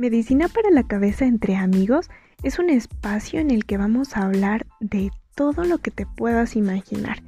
Medicina 0.00 0.48
para 0.48 0.70
la 0.70 0.84
cabeza 0.84 1.26
entre 1.26 1.56
amigos 1.56 2.08
es 2.42 2.58
un 2.58 2.70
espacio 2.70 3.38
en 3.38 3.50
el 3.50 3.66
que 3.66 3.76
vamos 3.76 4.16
a 4.16 4.22
hablar 4.22 4.66
de 4.80 5.10
todo 5.34 5.64
lo 5.64 5.76
que 5.76 5.90
te 5.90 6.06
puedas 6.06 6.56
imaginar. 6.56 7.22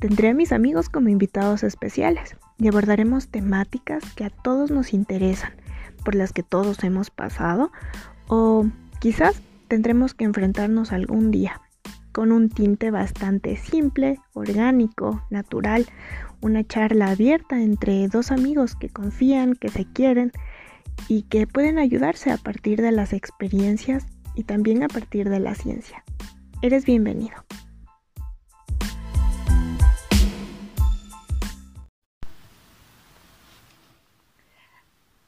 Tendré 0.00 0.30
a 0.30 0.34
mis 0.34 0.50
amigos 0.50 0.88
como 0.88 1.10
invitados 1.10 1.62
especiales 1.62 2.34
y 2.58 2.66
abordaremos 2.66 3.28
temáticas 3.28 4.02
que 4.16 4.24
a 4.24 4.30
todos 4.30 4.72
nos 4.72 4.92
interesan, 4.92 5.52
por 6.04 6.16
las 6.16 6.32
que 6.32 6.42
todos 6.42 6.82
hemos 6.82 7.10
pasado 7.10 7.70
o 8.26 8.66
quizás 8.98 9.40
tendremos 9.68 10.12
que 10.12 10.24
enfrentarnos 10.24 10.90
algún 10.90 11.30
día, 11.30 11.60
con 12.10 12.32
un 12.32 12.48
tinte 12.48 12.90
bastante 12.90 13.56
simple, 13.56 14.18
orgánico, 14.32 15.22
natural, 15.30 15.86
una 16.40 16.64
charla 16.64 17.10
abierta 17.10 17.62
entre 17.62 18.08
dos 18.08 18.32
amigos 18.32 18.74
que 18.74 18.88
confían, 18.88 19.54
que 19.54 19.68
se 19.68 19.84
quieren, 19.84 20.32
y 21.08 21.22
que 21.22 21.46
pueden 21.46 21.78
ayudarse 21.78 22.30
a 22.30 22.36
partir 22.36 22.82
de 22.82 22.92
las 22.92 23.12
experiencias 23.12 24.06
y 24.34 24.44
también 24.44 24.82
a 24.82 24.88
partir 24.88 25.28
de 25.28 25.40
la 25.40 25.54
ciencia. 25.54 26.04
Eres 26.62 26.84
bienvenido. 26.84 27.36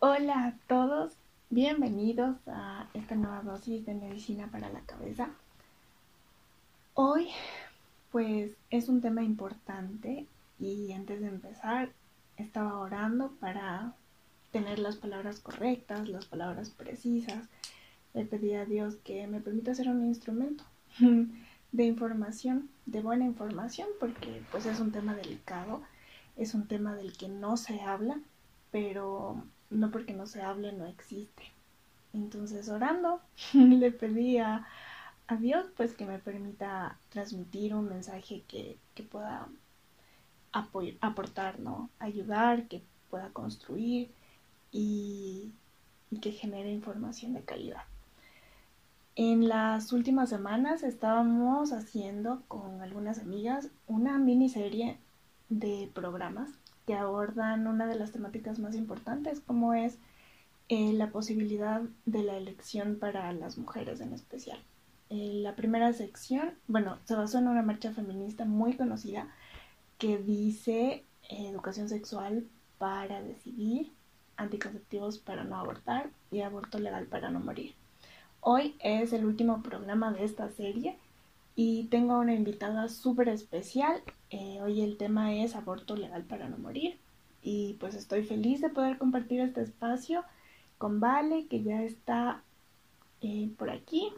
Hola 0.01 0.47
a 0.47 0.55
todos, 0.69 1.13
bienvenidos 1.51 2.37
a 2.47 2.87
esta 2.95 3.15
nueva 3.15 3.43
dosis 3.43 3.85
de 3.87 3.95
medicina 3.95 4.49
para 4.51 4.69
la 4.71 4.81
cabeza. 4.81 5.31
Hoy 6.95 7.29
pues 8.11 8.53
es 8.71 8.89
un 8.89 9.01
tema 9.01 9.23
importante 9.23 10.27
y 10.59 10.93
antes 10.93 11.21
de 11.21 11.29
empezar 11.29 11.91
estaba 12.37 12.79
orando 12.79 13.33
para 13.41 13.93
tener 14.51 14.79
las 14.79 14.97
palabras 14.97 15.41
correctas, 15.41 16.09
las 16.09 16.27
palabras 16.27 16.71
precisas. 16.71 17.49
Le 18.15 18.25
pedí 18.25 18.55
a 18.55 18.65
Dios 18.65 18.97
que 19.05 19.27
me 19.27 19.41
permita 19.41 19.75
ser 19.75 19.89
un 19.89 20.07
instrumento 20.07 20.65
de 21.73 21.85
información, 21.85 22.69
de 22.87 23.03
buena 23.03 23.25
información, 23.25 23.89
porque 24.01 24.43
pues 24.51 24.67
es 24.67 24.81
un 24.81 24.93
tema 24.93 25.15
delicado, 25.15 25.83
es 26.37 26.55
un 26.55 26.67
tema 26.67 26.95
del 26.97 27.17
que 27.17 27.29
no 27.29 27.57
se 27.57 27.81
habla, 27.81 28.19
pero 28.71 29.43
no 29.71 29.91
porque 29.91 30.15
no 30.15 30.27
se 30.27 30.43
hable 30.43 30.73
no 30.73 30.87
existe. 30.87 31.45
Entonces 32.15 32.69
orando 32.69 33.21
le 33.53 33.91
pedí 33.93 34.39
a, 34.39 34.67
Dios 35.41 35.67
pues 35.77 35.93
que 35.93 36.07
me 36.07 36.19
permita 36.19 36.97
transmitir 37.11 37.75
un 37.75 37.87
mensaje 37.87 38.45
que, 38.49 38.79
que 38.95 39.03
pueda 39.03 39.47
aportar, 41.03 41.61
¿no? 41.61 41.91
Ayudar, 41.99 42.67
que 42.67 42.83
pueda 43.11 43.29
construir, 43.29 44.11
y, 44.71 45.53
que 46.23 46.33
genere 46.33 46.73
información 46.73 47.35
de 47.35 47.43
calidad. 47.43 47.83
En 49.15 49.49
las 49.49 49.93
últimas 49.93 50.31
semanas 50.31 50.83
estábamos 50.83 51.73
haciendo 51.73 52.43
con 52.49 52.81
algunas 52.81 53.19
amigas 53.19 53.69
una 53.87 54.17
miniserie 54.19 54.99
de 55.49 55.91
programas 55.93 56.51
que 56.87 56.95
abordan 56.95 57.67
una 57.67 57.87
de 57.87 57.97
las 57.97 58.13
temáticas 58.13 58.59
más 58.59 58.75
importantes, 58.75 59.41
como 59.41 59.75
es 59.75 59.99
eh, 60.69 60.93
la 60.93 61.11
posibilidad 61.11 61.83
de 62.07 62.23
la 62.23 62.37
elección 62.37 62.99
para 62.99 63.33
las 63.33 63.59
mujeres 63.59 64.01
en 64.01 64.13
especial. 64.13 64.59
Eh, 65.11 65.41
la 65.43 65.57
primera 65.57 65.93
sección, 65.93 66.53
bueno, 66.67 66.99
se 67.05 67.15
basó 67.15 67.39
en 67.39 67.49
una 67.49 67.63
marcha 67.63 67.93
feminista 67.93 68.45
muy 68.45 68.75
conocida 68.75 69.29
que 69.99 70.19
dice 70.19 71.05
eh, 71.29 71.49
educación 71.49 71.89
sexual 71.89 72.47
para 72.79 73.23
decidir 73.23 73.91
anticonceptivos 74.39 75.19
para 75.19 75.45
no 75.45 75.57
abortar 75.57 76.09
y 76.31 76.41
aborto 76.41 76.79
legal 76.79 77.07
para 77.07 77.29
no 77.31 77.41
morir. 77.41 77.75
Hoy 78.41 78.77
es 78.81 79.13
el 79.13 79.27
último 79.27 79.63
programa 79.63 80.13
de 80.13 80.25
esta 80.25 80.49
serie 80.49 80.97
y 81.55 81.85
tengo 81.91 82.19
una 82.19 82.35
invitada 82.35 82.89
súper 82.89 83.29
especial. 83.29 84.01
Eh, 84.31 84.61
hoy 84.63 84.81
el 84.81 84.97
tema 84.97 85.35
es 85.35 85.57
aborto 85.57 85.97
legal 85.97 86.23
para 86.23 86.49
no 86.49 86.57
morir 86.57 86.97
y 87.43 87.77
pues 87.81 87.95
estoy 87.95 88.23
feliz 88.23 88.61
de 88.61 88.71
poder 88.71 88.97
compartir 88.97 89.41
este 89.41 89.63
espacio 89.63 90.25
con 90.79 91.01
Vale 91.01 91.47
que 91.49 91.63
ya 91.63 91.83
está 91.83 92.43
eh, 93.21 93.51
por 93.59 93.71
aquí. 93.71 94.09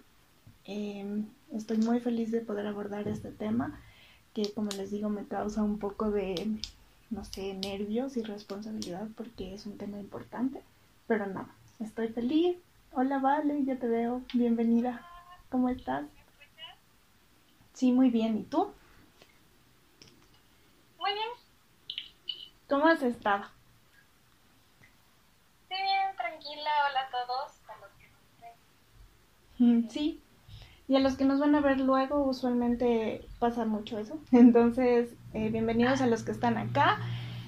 Em, 0.64 1.26
estoy 1.52 1.78
muy 1.78 2.00
feliz 2.00 2.30
de 2.30 2.42
poder 2.42 2.66
abordar 2.66 3.08
este 3.08 3.32
tema 3.32 3.80
que 4.34 4.52
como 4.52 4.70
les 4.70 4.90
digo 4.90 5.08
me 5.08 5.26
causa 5.26 5.62
un 5.62 5.78
poco 5.78 6.10
de 6.10 6.60
no 7.10 7.24
sé, 7.24 7.54
nervios 7.54 8.16
y 8.16 8.22
responsabilidad 8.22 9.08
porque 9.16 9.54
es 9.54 9.66
un 9.66 9.76
tema 9.76 9.98
importante, 9.98 10.62
pero 11.06 11.26
no, 11.26 11.48
estoy 11.80 12.08
feliz. 12.08 12.56
Hola, 12.92 13.18
Vale, 13.18 13.64
ya 13.64 13.76
te 13.76 13.88
veo. 13.88 14.22
Bienvenida. 14.32 15.06
¿Cómo 15.48 15.68
estás? 15.68 16.04
Sí, 17.74 17.92
muy 17.92 18.10
bien. 18.10 18.38
¿Y 18.38 18.42
tú? 18.44 18.72
Muy 20.98 21.12
bien. 21.12 21.28
¿Cómo 22.68 22.86
has 22.86 23.02
estado? 23.02 23.44
Sí, 25.68 25.74
bien, 25.74 26.16
tranquila. 26.16 26.70
Hola 26.88 27.00
a 27.00 27.10
todos. 27.10 27.52
Mm, 29.58 29.88
sí, 29.88 30.22
y 30.88 30.96
a 30.96 31.00
los 31.00 31.16
que 31.16 31.24
nos 31.24 31.38
van 31.38 31.54
a 31.54 31.60
ver 31.60 31.78
luego, 31.78 32.24
usualmente 32.24 33.24
pasa 33.38 33.64
mucho 33.64 33.98
eso. 33.98 34.18
Entonces, 34.32 35.10
eh, 35.32 35.48
bienvenidos 35.50 36.00
a 36.00 36.06
los 36.06 36.22
que 36.22 36.32
están 36.32 36.58
acá. 36.58 36.98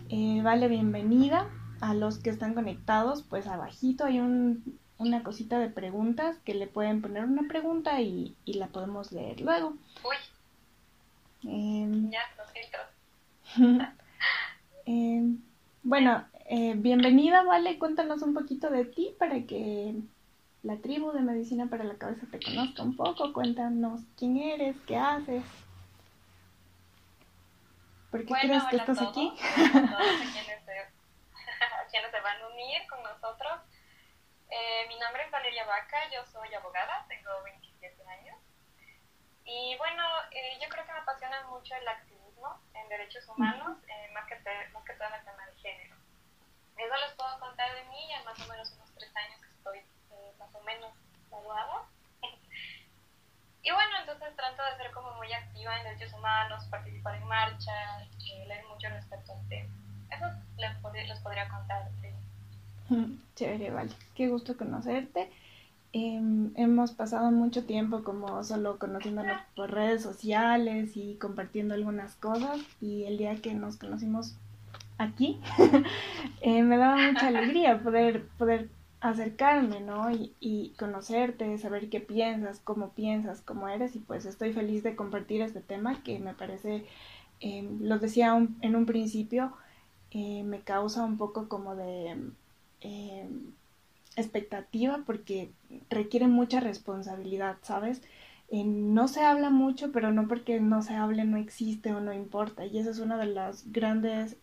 Eh, 0.09 0.41
vale, 0.43 0.69
bienvenida. 0.69 1.49
A 1.81 1.95
los 1.95 2.19
que 2.19 2.31
están 2.31 2.55
conectados, 2.55 3.23
pues 3.23 3.49
abajito 3.49 4.05
hay 4.05 4.21
un, 4.21 4.79
una 4.99 5.25
cosita 5.25 5.59
de 5.59 5.69
preguntas 5.69 6.39
que 6.45 6.55
le 6.55 6.69
pueden 6.69 7.03
poner 7.03 7.25
una 7.25 7.49
pregunta 7.49 8.01
y, 8.01 8.37
y 8.45 8.55
la 8.55 8.69
podemos 8.69 9.11
leer 9.11 9.41
luego. 9.41 9.75
Uy. 10.05 10.17
Em, 11.45 12.11
ya, 12.11 12.21
los 12.39 12.49
em, 14.87 15.39
bueno, 15.83 16.25
eh, 16.49 16.75
bienvenida, 16.77 17.43
Vale. 17.43 17.79
Cuéntanos 17.79 18.23
un 18.23 18.33
poquito 18.33 18.71
de 18.71 18.85
ti 18.85 19.15
para 19.19 19.43
que 19.43 19.97
la 20.63 20.77
tribu 20.77 21.11
de 21.11 21.21
Medicina 21.21 21.67
para 21.67 21.83
la 21.83 21.95
Cabeza 21.95 22.27
te 22.31 22.39
conozca 22.39 22.85
un 22.85 22.95
poco. 22.95 23.33
Cuéntanos 23.33 24.03
quién 24.17 24.37
eres, 24.37 24.77
qué 24.87 24.97
haces. 24.97 25.43
¿Por 28.13 28.27
qué 28.27 28.35
crees 28.45 28.63
que 28.65 28.77
estás 28.77 29.01
aquí? 29.01 29.33
A 29.41 29.73
todos 29.73 30.21
quienes 30.37 30.65
se, 30.67 30.93
quienes 31.91 32.11
se 32.11 32.21
van 32.21 32.43
a 32.43 32.47
unir 32.49 32.87
con 32.87 33.03
nosotros. 33.03 33.61
Eh, 34.51 34.85
mi 34.89 34.99
nombre 34.99 35.25
es 35.25 35.31
Valeria 35.31 35.65
Vaca, 35.65 35.97
yo 36.13 36.23
soy 36.27 36.53
abogada, 36.53 37.07
tengo 37.09 37.31
27 37.43 38.07
años. 38.07 38.37
Y 39.47 39.75
bueno, 39.79 40.05
eh, 40.31 40.59
yo 40.61 40.69
creo 40.69 40.85
que 40.85 40.93
me 40.93 40.99
apasiona 40.99 41.43
mucho 41.49 41.75
el 41.75 41.89
activismo 41.89 42.61
en 42.75 42.87
derechos 42.91 43.27
humanos, 43.29 43.79
eh, 43.89 44.11
más, 44.13 44.27
que 44.27 44.37
más 44.75 44.85
que 44.85 44.93
todo 44.93 45.09
en 45.09 45.15
el 45.15 45.25
tema 45.25 45.47
de 45.47 45.57
género. 45.57 45.97
Eso 46.77 46.97
les 47.07 47.17
puedo 47.17 47.41
contar 47.41 47.75
de 47.75 47.85
mí, 47.85 48.09
ya 48.11 48.23
más 48.25 48.39
o 48.39 48.47
menos 48.47 48.71
unos 48.73 48.93
tres 48.95 49.17
años 49.17 49.41
que 49.41 49.49
estoy 49.49 49.81
más 50.39 50.55
o 50.55 50.61
menos 50.61 50.93
graduada. 51.31 51.89
y 53.63 53.71
bueno, 53.71 54.05
entonces 54.33 54.57
trato 54.57 54.63
de 54.71 54.83
ser 54.83 54.93
como 54.93 55.13
muy 55.15 55.33
activa 55.33 55.77
en 55.79 55.85
derechos 55.85 56.13
humanos, 56.19 56.65
participar 56.71 57.17
en 57.17 57.27
marcha, 57.27 57.73
leer 58.47 58.65
mucho 58.67 58.89
respecto 58.89 59.33
al 59.33 59.49
tema. 59.49 59.69
Eso 60.11 60.27
les, 60.59 61.09
les 61.09 61.21
podría 61.21 61.49
contar. 61.49 61.89
Chévere, 63.35 63.71
vale. 63.71 63.91
Qué 64.15 64.29
gusto 64.29 64.57
conocerte. 64.57 65.31
Em, 65.95 66.53
hemos 66.57 66.93
pasado 66.93 67.31
mucho 67.31 67.65
tiempo 67.65 68.03
como 68.03 68.43
solo 68.45 68.79
conociéndonos 68.79 69.41
por 69.55 69.71
redes 69.71 70.03
sociales 70.03 70.97
y 70.97 71.17
compartiendo 71.17 71.75
algunas 71.75 72.15
cosas 72.17 72.61
y 72.81 73.05
el 73.05 73.19
día 73.19 73.37
que 73.37 73.53
nos 73.53 73.77
conocimos 73.77 74.35
aquí 74.97 75.39
eh, 76.41 76.63
me 76.63 76.79
daba 76.79 76.97
mucha 76.97 77.29
alegría 77.29 77.79
poder, 77.83 78.27
poder 78.39 78.71
acercarme, 79.03 79.81
¿no? 79.81 80.11
Y, 80.41 80.75
conocerte, 80.79 81.59
saber 81.59 81.91
qué 81.91 82.01
piensas, 82.01 82.61
cómo 82.61 82.91
piensas, 82.91 83.43
cómo 83.43 83.69
eres. 83.69 83.97
Y 83.97 83.99
pues 83.99 84.25
estoy 84.27 84.53
feliz 84.53 84.83
de 84.85 84.97
compartir 84.97 85.43
este 85.43 85.61
tema 85.61 86.03
que 86.05 86.21
me 86.21 86.35
parece, 86.35 86.87
eh, 87.41 87.69
lo 87.81 87.99
decía 87.99 88.35
en 88.61 88.77
un 88.77 88.87
principio, 88.87 89.53
eh, 90.13 90.45
me 90.45 90.61
causa 90.61 91.05
un 91.05 91.19
poco 91.19 91.49
como 91.49 91.75
de 91.75 92.17
eh, 92.81 93.29
expectativa 94.17 95.01
porque 95.05 95.51
requiere 95.91 96.29
mucha 96.29 96.61
responsabilidad, 96.61 97.59
¿sabes? 97.63 98.03
no 98.53 99.09
se 99.09 99.23
habla 99.23 99.49
mucho, 99.49 99.93
pero 99.93 100.13
no 100.13 100.29
porque 100.29 100.61
no 100.61 100.83
se 100.83 100.93
hable 100.95 101.25
no 101.25 101.39
existe 101.39 101.95
o 101.95 102.01
no 102.01 102.13
importa. 102.13 102.67
Y 102.67 102.79
esa 102.79 102.91
es 102.91 102.99
una 102.99 103.17
de 103.17 103.27
las 103.27 103.73
grandes 103.73 104.37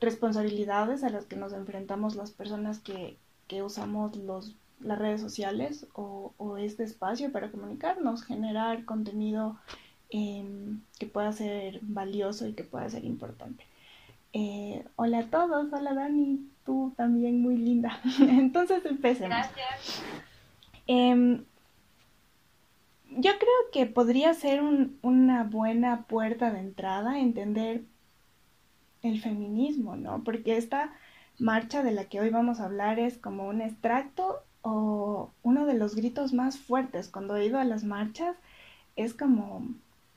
responsabilidades 0.00 1.04
a 1.04 1.10
las 1.10 1.26
que 1.26 1.36
nos 1.36 1.52
enfrentamos 1.52 2.16
las 2.16 2.30
personas 2.30 2.78
que, 2.78 3.18
que 3.48 3.62
usamos 3.62 4.14
los, 4.16 4.54
las 4.80 4.98
redes 4.98 5.20
sociales 5.20 5.86
o, 5.94 6.32
este 6.58 6.84
espacio 6.84 7.32
para 7.32 7.50
comunicarnos, 7.50 8.24
generar 8.24 8.84
contenido 8.84 9.56
em, 10.10 10.80
que 10.98 11.06
pueda 11.06 11.32
ser 11.32 11.80
valioso 11.82 12.46
y 12.46 12.52
que 12.52 12.64
pueda 12.64 12.88
ser 12.90 13.04
importante. 13.04 13.64
Eh, 14.32 14.84
hola 14.96 15.20
a 15.20 15.26
todos, 15.26 15.72
hola 15.72 15.94
Dani, 15.94 16.46
tú 16.64 16.92
también 16.96 17.40
muy 17.40 17.56
linda. 17.56 18.00
Entonces 18.20 18.84
empecemos. 18.84 19.30
Gracias. 19.30 20.02
Em, 20.86 21.44
yo 23.10 23.32
creo 23.38 23.70
que 23.72 23.86
podría 23.86 24.34
ser 24.34 24.62
una 25.02 25.44
buena 25.44 26.02
puerta 26.02 26.50
de 26.50 26.60
entrada 26.60 27.18
entender 27.18 27.82
el 29.02 29.20
feminismo, 29.20 29.96
¿no? 29.96 30.22
Porque 30.24 30.56
esta 30.56 30.92
marcha 31.38 31.82
de 31.82 31.92
la 31.92 32.04
que 32.04 32.20
hoy 32.20 32.30
vamos 32.30 32.60
a 32.60 32.64
hablar 32.64 32.98
es 32.98 33.18
como 33.18 33.48
un 33.48 33.60
extracto 33.60 34.42
o 34.62 35.30
uno 35.42 35.66
de 35.66 35.74
los 35.74 35.94
gritos 35.94 36.32
más 36.32 36.58
fuertes. 36.58 37.08
Cuando 37.08 37.36
he 37.36 37.46
ido 37.46 37.58
a 37.58 37.64
las 37.64 37.84
marchas 37.84 38.36
es 38.96 39.14
como... 39.14 39.66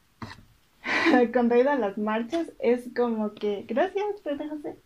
Cuando 1.33 1.56
he 1.56 1.62
ido 1.62 1.71
a 1.71 1.75
las 1.75 1.97
marchas 1.97 2.51
es 2.59 2.89
como 2.95 3.33
que... 3.33 3.65
Gracias, 3.68 4.06
José. 4.23 4.77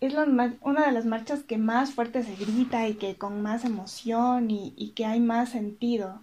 Es 0.00 0.14
una 0.14 0.86
de 0.86 0.92
las 0.92 1.04
marchas 1.04 1.42
que 1.42 1.58
más 1.58 1.92
fuerte 1.92 2.22
se 2.22 2.34
grita 2.34 2.88
y 2.88 2.94
que 2.94 3.16
con 3.16 3.42
más 3.42 3.66
emoción 3.66 4.50
y, 4.50 4.92
que 4.96 5.04
hay 5.04 5.20
más 5.20 5.50
sentido. 5.50 6.22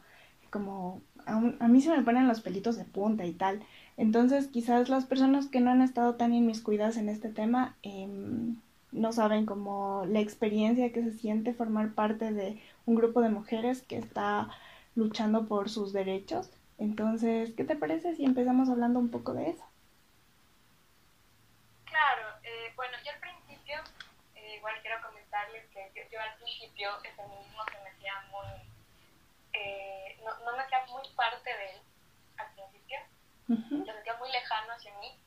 Como 0.50 1.02
a, 1.28 1.68
mí 1.68 1.82
se 1.82 1.96
me 1.96 2.02
ponen 2.02 2.28
los 2.28 2.42
pelitos 2.42 2.76
de 2.76 2.86
punta 2.86 3.26
y 3.26 3.34
tal. 3.34 3.62
Entonces 3.96 4.48
quizás 4.48 4.90
las 4.90 5.06
personas 5.06 5.48
que 5.48 5.60
no 5.60 5.70
han 5.72 5.82
estado 5.82 6.16
tan 6.16 6.34
inmiscuidas 6.34 6.98
en 6.98 7.10
este 7.10 7.30
tema 7.30 7.76
eh, 7.84 8.08
no 8.92 9.12
saben 9.12 9.46
como 9.46 10.06
la 10.08 10.20
experiencia 10.20 10.92
que 10.92 11.04
se 11.04 11.12
siente 11.12 11.54
formar 11.54 11.94
parte 11.94 12.32
de 12.32 12.62
un 12.86 12.96
grupo 12.96 13.22
de 13.22 13.30
mujeres 13.30 13.82
que 13.82 13.98
está 13.98 14.50
luchando 14.96 15.48
por 15.48 15.70
sus 15.70 15.94
derechos. 15.94 16.50
Entonces, 16.78 17.54
¿qué 17.56 17.64
te 17.64 17.76
parece 17.76 18.16
si 18.16 18.26
empezamos 18.26 18.70
hablando 18.70 19.00
un 19.00 19.10
poco 19.10 19.34
de 19.34 19.50
eso? 19.50 19.64
Claro, 21.86 22.28
eh, 22.44 22.72
bueno, 22.76 22.98
yo 23.04 23.12
al 23.12 23.20
principio, 23.20 23.76
eh, 24.36 24.56
igual 24.58 24.76
quiero 24.82 25.02
comentarles 25.02 25.66
que 25.70 26.10
yo, 26.12 26.20
al 26.20 26.36
principio 26.38 26.90
el 27.04 27.12
feminismo 27.14 27.64
se 27.72 27.84
me 27.84 27.90
hacía 27.90 28.14
muy, 28.32 28.48
eh, 29.54 30.20
no, 30.24 30.32
no, 30.46 30.58
me 30.58 30.64
hacía 30.64 30.86
muy 30.86 31.04
parte 31.16 31.50
de 31.50 31.70
él 31.72 31.82
al 32.38 32.54
principio, 32.54 32.98
se 33.48 33.92
sentía 33.92 34.18
muy 34.20 34.32
lejano 34.32 34.74
hacia 34.74 34.94
mí, 35.00 35.18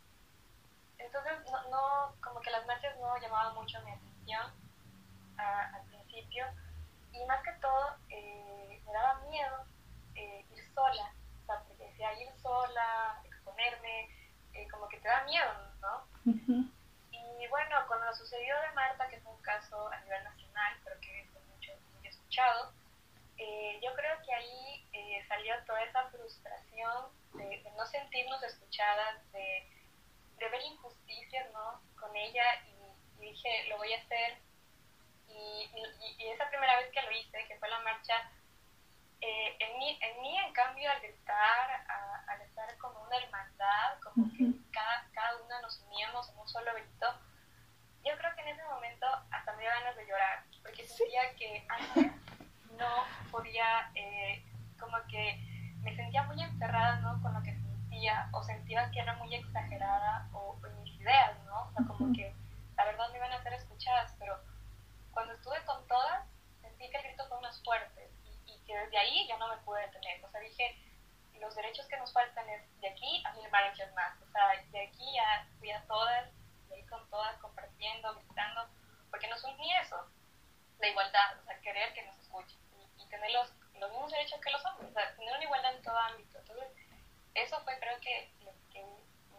entonces, 1.05 1.33
no, 1.51 1.71
no, 1.71 2.20
que 2.51 2.57
las 2.57 2.67
marchas 2.67 2.97
no 2.99 3.17
llamaban 3.19 3.55
mucho 3.55 3.81
mi 3.83 3.93
atención 3.93 4.53
al 5.37 5.83
principio. 5.87 6.45
Y 7.13 7.25
más 7.27 7.43
que 7.43 7.53
todo, 7.61 7.97
eh, 8.09 8.83
me 8.85 8.93
daba 8.93 9.21
miedo 9.31 9.65
eh, 10.17 10.45
ir 10.55 10.75
sola. 10.75 11.13
O 11.43 11.47
sea, 11.47 11.61
porque 11.61 11.85
decía 11.85 12.13
ir 12.21 12.33
sola, 12.43 13.23
exponerme, 13.25 14.09
eh, 14.53 14.67
como 14.71 14.89
que 14.89 14.99
te 14.99 15.09
da 15.09 15.25
miedo, 15.25 15.53
¿no? 15.81 16.07
Y 17.11 17.47
bueno, 17.49 17.77
cuando 17.87 18.13
sucedió 18.15 18.55
de 18.61 18.75
Marta, 18.75 19.09
que 19.09 19.21
fue 19.21 19.33
un 19.33 19.43
caso 19.43 19.89
a 19.89 20.01
nivel 20.01 20.23
nacional, 20.25 20.75
pero 20.85 21.01
que 21.01 21.21
he 21.21 21.25
mucho, 21.55 21.73
muy 21.95 22.07
escuchado, 22.07 22.73
yo 23.83 23.95
creo 23.95 24.23
que 24.23 24.35
ahí 24.35 25.25
salió 25.27 25.55
toda 25.65 25.83
esa 25.83 26.07
frustración 26.11 27.07
de, 27.33 27.63
de 27.63 27.71
no 27.77 27.87
sentirnos 27.87 28.43
escuchadas, 28.43 29.33
de 29.33 29.80
de 30.41 30.49
ver 30.49 30.63
injusticias, 30.63 31.53
¿no? 31.53 31.81
Con 32.01 32.17
ella 32.17 32.43
y, 32.67 33.21
dije, 33.21 33.67
lo 33.69 33.77
voy 33.77 33.93
a 33.93 33.99
hacer. 33.99 34.39
Y, 35.29 35.71
y, 36.19 36.29
esa 36.29 36.49
primera 36.49 36.77
vez 36.77 36.91
que 36.91 37.03
lo 37.03 37.13
hice, 37.13 37.47
que 37.47 37.59
fue 37.59 37.69
la 37.69 37.79
marcha, 37.81 38.15
eh, 39.21 39.57
en, 39.61 39.79
mí, 39.79 39.99
en 40.01 40.23
mí, 40.23 40.39
en 40.39 40.53
cambio, 40.55 40.91
al 40.91 41.05
estar, 41.05 41.87
al 42.27 42.41
estar 42.41 42.77
como 42.79 43.03
una 43.03 43.17
hermandad, 43.19 44.01
como 44.03 44.27
que 44.33 44.47
cada, 44.73 45.07
cada 45.13 45.37
una 45.45 45.61
nos 45.61 45.79
uníamos 45.83 46.29
en 46.31 46.39
un 46.39 46.49
solo 46.49 46.73
grito, 46.75 47.07
yo 48.03 48.17
creo 48.17 48.35
que 48.35 48.41
en 48.41 48.49
ese 48.49 48.65
momento 48.65 49.07
hasta 49.31 49.53
me 49.53 49.63
dio 49.63 49.71
ganas 49.71 49.97
de 49.97 50.07
llorar, 50.07 50.45
porque 50.63 50.89
sentía 50.89 51.37
que 51.37 51.67
antes 51.69 52.13
no 52.79 53.05
podía, 53.31 53.91
eh, 53.95 54.43
como 54.79 54.97
que 55.09 55.39
me 55.83 55.95
sentía 55.95 56.23
muy 56.23 56.43
encerrada, 56.43 56.97
¿no? 57.01 57.21
Con 57.21 57.35
lo 57.35 57.43
que 57.43 57.60
o 58.33 58.43
sentía 58.43 58.91
que 58.91 59.01
era 59.01 59.15
muy 59.15 59.35
exagerada 59.35 60.29
o, 60.33 60.59
en 60.65 60.83
mis 60.83 61.01
ideas, 61.01 61.39
¿no? 61.45 61.65
O 61.69 61.73
sea, 61.73 61.87
como 61.87 62.15
que 62.15 62.35
la 62.77 62.85
verdad 62.85 63.11
me 63.11 63.19
iban 63.19 63.33
a 63.33 63.43
ser 63.43 63.53
escuchadas, 63.53 64.15
pero 64.19 64.39
cuando 65.13 65.35
estuve 65.35 65.63
con 65.65 65.87
todas, 65.87 66.27
sentí 66.63 66.89
que 66.89 66.97
el 66.97 67.05
grito 67.05 67.27
fue 67.29 67.41
más 67.41 67.63
fuerte 67.63 68.11
y, 68.47 68.59
que 68.65 68.77
desde 68.77 68.99
ahí 68.99 69.27
ya 69.27 69.37
no 69.37 69.49
me 69.49 69.57
pude 69.59 69.83
detener. 69.83 70.25
O 70.25 70.29
sea, 70.31 70.41
dije, 70.41 70.77
los 71.41 71.55
derechos 71.55 71.87
que 71.89 71.97
nos 71.99 72.13
faltan 72.13 72.49
es 72.49 72.81
de 72.81 72.89
aquí 72.89 73.23
a 73.27 73.33
mil 73.33 73.51
marchas 73.51 73.93
más. 73.95 74.17
O 74.23 74.31
sea, 74.31 74.49
de 74.71 74.87
aquí 74.87 75.15
ya 75.15 75.47
fui 75.59 75.71
a 75.71 75.85
todas, 75.87 76.31
de 76.69 76.77
ahí 76.77 76.87
con 76.87 77.09
todas 77.11 77.37
compartiendo, 77.39 78.15
gritando, 78.15 78.69
porque 79.11 79.29
nos 79.29 79.45
uní 79.45 79.75
eso, 79.77 80.07
la 80.79 80.89
igualdad, 80.89 81.39
o 81.39 81.45
sea, 81.45 81.61
querer 81.61 81.93
que 81.93 82.07
nos 82.07 82.17
escuchen 82.19 82.59
y, 82.79 83.03
y 83.03 83.09
tener 83.09 83.31
los, 83.33 83.53
los 83.79 83.91
mismos 83.91 84.13
derechos 84.13 84.41
que 84.41 84.51
los 84.51 84.65
hombres, 84.65 84.91
o 84.91 84.93
sea, 84.95 85.15
tener 85.17 85.35
una 85.35 85.45
igualdad 85.45 85.75
en 85.75 85.83
todo 85.83 85.99
ámbito. 85.99 86.39
Entonces, 86.39 86.69
eso 87.35 87.61
fue 87.65 87.79
creo 87.81 87.99
que 88.01 88.31
lo 88.45 88.53
que 88.73 88.85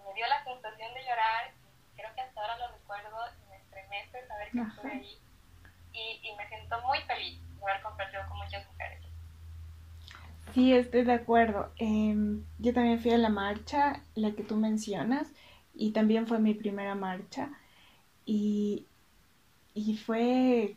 me 0.05 0.13
dio 0.13 0.27
la 0.27 0.43
sensación 0.43 0.93
de 0.93 1.03
llorar 1.03 1.51
creo 1.95 2.13
que 2.15 2.21
hasta 2.21 2.41
ahora 2.41 2.57
lo 2.57 2.67
recuerdo 2.73 3.17
y 3.37 3.49
me 3.49 3.57
estremece 3.57 4.27
saber 4.27 4.51
que 4.51 4.61
estuve 4.61 4.91
ahí 4.91 5.21
y, 5.93 6.27
y, 6.27 6.35
me 6.37 6.47
siento 6.47 6.81
muy 6.87 6.99
feliz 7.01 7.39
de 7.41 7.63
haber 7.69 7.81
compartido 7.83 8.23
con 8.29 8.37
muchas 8.37 8.65
mujeres. 8.65 9.01
Sí, 10.53 10.73
estoy 10.73 11.03
de 11.03 11.13
acuerdo. 11.13 11.71
Eh, 11.77 12.15
yo 12.59 12.73
también 12.73 12.99
fui 12.99 13.11
a 13.11 13.17
la 13.17 13.29
marcha, 13.29 14.01
la 14.15 14.31
que 14.31 14.43
tú 14.43 14.55
mencionas, 14.55 15.27
y 15.73 15.91
también 15.91 16.27
fue 16.27 16.39
mi 16.39 16.53
primera 16.53 16.95
marcha. 16.95 17.49
Y, 18.25 18.87
y 19.73 19.97
fue 19.97 20.75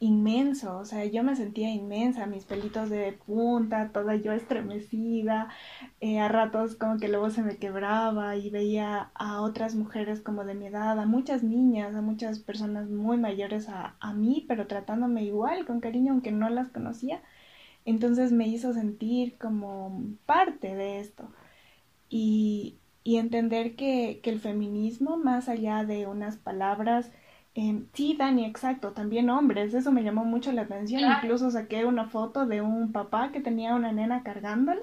inmenso, 0.00 0.78
o 0.78 0.84
sea, 0.84 1.04
yo 1.06 1.24
me 1.24 1.34
sentía 1.36 1.70
inmensa, 1.72 2.26
mis 2.26 2.44
pelitos 2.44 2.88
de 2.90 3.12
punta, 3.12 3.90
toda 3.92 4.14
yo 4.16 4.32
estremecida, 4.32 5.48
eh, 6.00 6.20
a 6.20 6.28
ratos 6.28 6.76
como 6.76 6.98
que 6.98 7.08
luego 7.08 7.30
se 7.30 7.42
me 7.42 7.56
quebraba 7.58 8.36
y 8.36 8.50
veía 8.50 9.10
a 9.14 9.42
otras 9.42 9.74
mujeres 9.74 10.20
como 10.20 10.44
de 10.44 10.54
mi 10.54 10.66
edad, 10.66 10.98
a 11.00 11.06
muchas 11.06 11.42
niñas, 11.42 11.94
a 11.96 12.02
muchas 12.02 12.38
personas 12.38 12.88
muy 12.88 13.16
mayores 13.18 13.68
a, 13.68 13.96
a 14.00 14.12
mí, 14.14 14.44
pero 14.48 14.66
tratándome 14.68 15.24
igual, 15.24 15.66
con 15.66 15.80
cariño, 15.80 16.12
aunque 16.12 16.32
no 16.32 16.48
las 16.50 16.68
conocía. 16.68 17.22
Entonces 17.84 18.32
me 18.32 18.48
hizo 18.48 18.72
sentir 18.74 19.36
como 19.38 20.02
parte 20.26 20.74
de 20.76 21.00
esto 21.00 21.28
y, 22.08 22.78
y 23.04 23.16
entender 23.16 23.76
que, 23.76 24.20
que 24.22 24.30
el 24.30 24.40
feminismo, 24.40 25.16
más 25.16 25.48
allá 25.48 25.84
de 25.84 26.06
unas 26.06 26.36
palabras, 26.36 27.10
sí, 27.92 28.16
Dani, 28.16 28.44
exacto, 28.44 28.92
también 28.92 29.30
hombres, 29.30 29.74
eso 29.74 29.90
me 29.90 30.02
llamó 30.02 30.24
mucho 30.24 30.52
la 30.52 30.62
atención, 30.62 31.00
incluso 31.10 31.50
saqué 31.50 31.84
una 31.84 32.08
foto 32.08 32.46
de 32.46 32.60
un 32.60 32.92
papá 32.92 33.32
que 33.32 33.40
tenía 33.40 33.74
una 33.74 33.90
nena 33.90 34.22
cargándola 34.22 34.82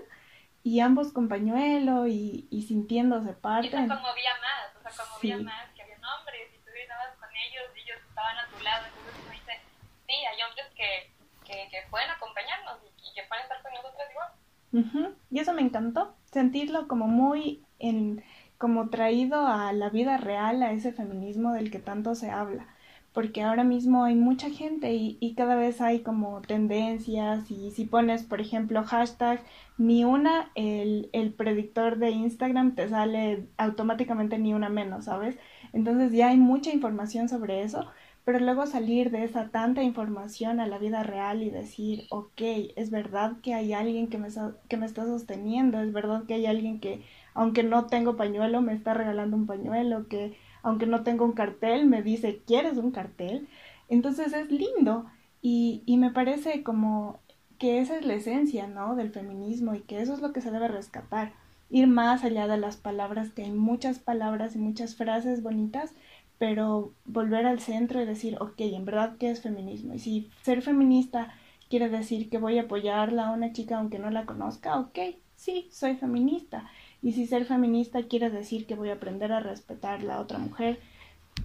y 0.63 0.81
ambos 0.81 1.13
con 1.13 1.29
pañuelo 1.29 2.07
y, 2.07 2.47
y 2.49 2.63
sintiéndose 2.63 3.33
parte. 3.33 3.67
Y 3.67 3.69
eso 3.69 3.87
conmovía 3.87 4.33
más, 4.41 4.75
o 4.77 4.81
sea, 4.81 5.05
conmovía 5.05 5.37
más 5.37 5.69
que 5.75 5.83
había 5.83 5.95
hombres 5.95 6.49
y 6.53 6.57
tú 6.65 6.71
estabas 6.75 7.15
con 7.17 7.29
ellos 7.29 7.63
y 7.75 7.79
ellos 7.81 7.97
estaban 8.09 8.37
a 8.37 8.47
tu 8.47 8.63
lado, 8.63 8.85
entonces 8.87 9.21
uno 9.23 9.31
dice, 9.31 9.59
sí, 10.07 10.13
hay 10.13 10.41
hombres 10.43 10.65
que, 10.75 11.11
que, 11.45 11.69
que 11.69 11.89
pueden 11.89 12.09
acompañarnos 12.09 12.79
y, 12.83 13.13
que 13.13 13.23
pueden 13.29 13.43
estar 13.43 13.61
con 13.61 13.73
nosotros 13.73 14.03
igual. 14.11 15.15
Y 15.31 15.39
eso 15.39 15.53
me 15.53 15.61
encantó, 15.61 16.17
sentirlo 16.25 16.89
como 16.89 17.07
muy 17.07 17.63
en 17.79 18.21
como 18.57 18.89
traído 18.89 19.47
a 19.47 19.73
la 19.73 19.89
vida 19.89 20.17
real, 20.17 20.63
a 20.63 20.71
ese 20.71 20.91
feminismo 20.91 21.53
del 21.53 21.71
que 21.71 21.79
tanto 21.79 22.15
se 22.15 22.29
habla. 22.31 22.67
Porque 23.13 23.43
ahora 23.43 23.63
mismo 23.63 24.03
hay 24.03 24.15
mucha 24.15 24.49
gente 24.49 24.93
y, 24.93 25.33
cada 25.37 25.55
vez 25.55 25.79
hay 25.79 26.01
como 26.01 26.41
tendencias 26.41 27.49
y 27.49 27.71
si 27.71 27.85
pones, 27.85 28.23
por 28.23 28.41
ejemplo, 28.41 28.83
hashtag 28.83 29.41
ni 29.77 30.03
una, 30.03 30.51
el, 30.55 31.09
el 31.13 31.31
predictor 31.33 31.97
de 31.97 32.11
Instagram 32.11 32.75
te 32.75 32.89
sale 32.89 33.47
automáticamente 33.57 34.37
ni 34.37 34.53
una 34.53 34.67
menos, 34.67 35.05
¿sabes? 35.05 35.37
Entonces 35.71 36.11
ya 36.11 36.29
hay 36.29 36.37
mucha 36.37 36.71
información 36.71 37.29
sobre 37.29 37.61
eso, 37.63 37.85
pero 38.25 38.39
luego 38.39 38.65
salir 38.65 39.11
de 39.11 39.23
esa 39.23 39.49
tanta 39.49 39.83
información 39.83 40.59
a 40.59 40.67
la 40.67 40.79
vida 40.79 41.03
real 41.03 41.43
y 41.43 41.51
decir, 41.51 42.07
ok, 42.09 42.41
es 42.75 42.89
verdad 42.89 43.37
que 43.43 43.53
hay 43.53 43.71
alguien 43.71 44.07
que 44.07 44.17
me, 44.17 44.29
que 44.67 44.77
me 44.77 44.87
está 44.87 45.05
sosteniendo, 45.05 45.79
es 45.79 45.93
verdad 45.93 46.23
que 46.25 46.33
hay 46.33 46.47
alguien 46.47 46.79
que 46.79 47.03
aunque 47.35 47.63
no 47.63 47.85
tengo 47.85 48.15
pañuelo, 48.15 48.61
me 48.61 48.73
está 48.73 48.93
regalando 48.93 49.37
un 49.37 49.45
pañuelo, 49.45 50.07
que 50.07 50.37
aunque 50.63 50.87
no 50.87 51.03
tengo 51.03 51.25
un 51.25 51.33
cartel, 51.33 51.85
me 51.85 52.01
dice, 52.01 52.41
¿quieres 52.47 52.77
un 52.77 52.91
cartel? 52.91 53.47
Entonces 53.89 54.33
es 54.33 54.49
lindo 54.49 55.05
y, 55.41 55.83
y 55.85 55.97
me 55.97 56.09
parece 56.09 56.63
como 56.63 57.19
que 57.59 57.79
esa 57.79 57.97
es 57.97 58.05
la 58.05 58.15
esencia, 58.15 58.67
¿no? 58.67 58.95
Del 58.95 59.11
feminismo 59.11 59.75
y 59.75 59.81
que 59.81 60.01
eso 60.01 60.13
es 60.13 60.21
lo 60.21 60.33
que 60.33 60.41
se 60.41 60.49
debe 60.49 60.69
rescatar, 60.69 61.33
ir 61.69 61.87
más 61.87 62.23
allá 62.23 62.47
de 62.47 62.57
las 62.57 62.77
palabras, 62.77 63.31
que 63.31 63.43
hay 63.43 63.51
muchas 63.51 63.99
palabras 63.99 64.55
y 64.55 64.59
muchas 64.59 64.95
frases 64.95 65.43
bonitas, 65.43 65.93
pero 66.37 66.93
volver 67.05 67.45
al 67.45 67.59
centro 67.59 68.01
y 68.01 68.05
decir, 68.05 68.37
ok, 68.39 68.59
en 68.59 68.85
verdad, 68.85 69.17
¿qué 69.19 69.29
es 69.29 69.41
feminismo? 69.41 69.93
Y 69.93 69.99
si 69.99 70.29
ser 70.41 70.61
feminista 70.61 71.33
quiere 71.69 71.89
decir 71.89 72.29
que 72.29 72.37
voy 72.37 72.57
a 72.59 72.63
apoyarla 72.63 73.27
a 73.27 73.31
una 73.31 73.51
chica 73.51 73.77
aunque 73.77 73.99
no 73.99 74.09
la 74.09 74.25
conozca, 74.25 74.79
ok, 74.79 74.99
sí, 75.35 75.67
soy 75.71 75.95
feminista 75.95 76.69
Y 77.05 77.13
si 77.13 77.27
ser 77.27 77.45
feminista 77.45 78.01
quiere 78.01 78.31
decir 78.31 78.65
que 78.65 78.73
voy 78.73 78.89
a 78.89 78.93
aprender 78.93 79.31
a 79.31 79.39
respetar 79.39 79.99
a 79.99 80.03
la 80.03 80.19
otra 80.19 80.39
mujer 80.39 80.79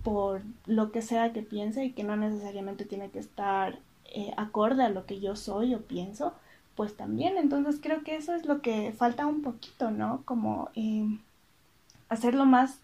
por 0.03 0.41
lo 0.65 0.91
que 0.91 1.03
sea 1.03 1.35
que 1.35 1.43
piense 1.43 1.85
y 1.85 1.93
que 1.93 2.03
no 2.03 2.17
necesariamente 2.17 2.87
tiene 2.87 3.11
que 3.11 3.19
estar 3.19 3.79
eh, 4.07 4.33
acorde 4.39 4.85
a 4.85 4.89
lo 4.89 5.05
que 5.05 5.21
yo 5.21 5.37
soy 5.37 5.75
o 5.75 5.83
pienso, 5.83 6.35
pues 6.77 6.97
también. 6.97 7.37
Entonces 7.37 7.79
creo 7.79 8.03
que 8.05 8.17
eso 8.17 8.35
es 8.35 8.47
lo 8.47 8.63
que 8.63 8.95
falta 8.97 9.27
un 9.27 9.43
poquito, 9.43 9.91
¿no? 9.91 10.23
Como 10.25 10.71
eh, 10.77 11.05
hacerlo 12.09 12.47
más, 12.47 12.81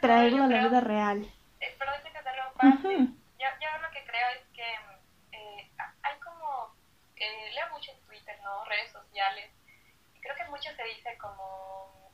traerlo 0.00 0.42
a 0.42 0.48
la 0.48 0.66
vida 0.66 0.80
real. 0.80 1.24
Eh, 1.60 1.76
perdón 1.78 1.94
que 2.02 2.10
te 2.10 2.18
yo, 3.38 3.46
yo, 3.60 3.68
lo 3.80 3.90
que 3.92 4.04
creo 4.04 4.28
es 4.34 4.44
que 4.52 5.36
eh, 5.38 5.70
hay 5.78 6.18
como, 6.18 6.74
eh, 7.14 7.52
leo 7.54 7.72
mucho 7.72 7.92
en 7.92 8.00
Twitter, 8.08 8.36
¿no? 8.42 8.64
Redes 8.64 8.90
sociales, 8.90 9.52
creo 10.26 10.36
que 10.36 10.50
mucho 10.50 10.70
se 10.74 10.82
dice 10.82 11.16
como 11.18 12.12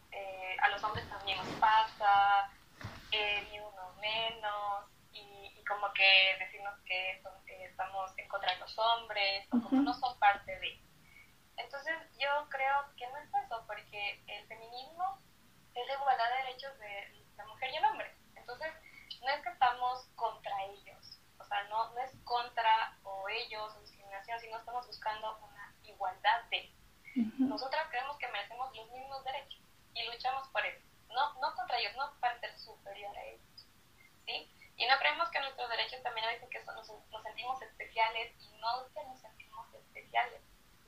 a 0.60 0.68
los 0.68 0.84
hombres 0.84 1.08
también 1.08 1.38
nos 1.38 1.48
pasa, 1.58 2.50
ni 3.10 3.58
uno 3.58 3.92
menos, 4.00 4.84
y, 5.12 5.52
y, 5.58 5.64
como 5.64 5.92
que 5.92 6.36
decirnos 6.38 6.78
que 6.84 7.22
estamos 7.64 8.12
en 8.18 8.28
contra 8.28 8.52
de 8.52 8.60
los 8.60 8.78
hombres, 8.78 9.46
o 9.50 9.60
como 9.62 9.82
no 9.82 9.94
son 9.94 10.18
parte 10.18 10.58
de. 10.58 10.80
Entonces 11.56 11.94
yo 12.18 12.28
creo 12.50 12.94
que 12.96 13.06
no 13.08 13.16
es 13.18 13.28
eso, 13.44 13.64
porque 13.66 14.22
el 14.26 14.46
feminismo 14.46 15.18
es 15.74 15.86
la 15.86 15.94
igualdad 15.94 16.30
de 16.30 16.36
derechos 16.44 16.78
de 16.78 17.24
la 17.36 17.46
mujer 17.46 17.70
y 17.70 17.76
el 17.76 17.84
hombre. 17.84 18.14
Entonces, 18.36 18.72
no 19.22 19.28
es 19.30 19.42
que 19.42 19.48
estamos 19.48 20.06
contra 20.16 20.52
ellos, 20.64 21.18
o 21.38 21.44
sea, 21.44 21.64
no, 21.64 21.90
no 21.92 22.00
es 22.00 22.12
contra 22.24 22.98
o 23.04 23.28
ellos 23.28 23.74
o 23.74 23.80
discriminación, 23.80 24.38
sino 24.40 24.58
estamos 24.58 24.86
buscando 24.86 25.38
una 25.38 25.74
igualdad 25.84 26.44
de. 26.50 26.70
Nosotras 27.14 27.86
creemos 27.90 28.16
que 28.18 28.28
merecemos 28.28 28.74
los 28.76 28.90
mismos 28.90 29.24
derechos 29.24 29.60
y 29.94 30.02
luchamos 30.06 30.48
por 30.48 30.64
eso. 30.64 30.80
No, 31.08 31.34
no 31.40 31.54
contra 31.54 31.78
ellos, 31.78 31.92
no 31.96 32.10
para 32.20 32.38
ser 32.40 32.58
superior 32.58 33.16
a 33.16 33.24
ellos. 33.24 33.66
¿sí? 34.26 34.50
Y 34.76 34.86
no 34.86 34.98
creemos 34.98 35.28
que 35.30 35.40
nuestros 35.40 35.68
derechos 35.68 36.02
también 36.02 36.26
dicen 36.32 36.48
que 36.48 36.64
nos, 36.64 36.88
nos 37.10 37.22
sentimos 37.22 37.60
especiales 37.62 38.32
y 38.40 38.58
no 38.58 38.88
que 38.94 39.04
nos 39.04 39.20
sentimos 39.20 39.74
especiales, 39.74 40.40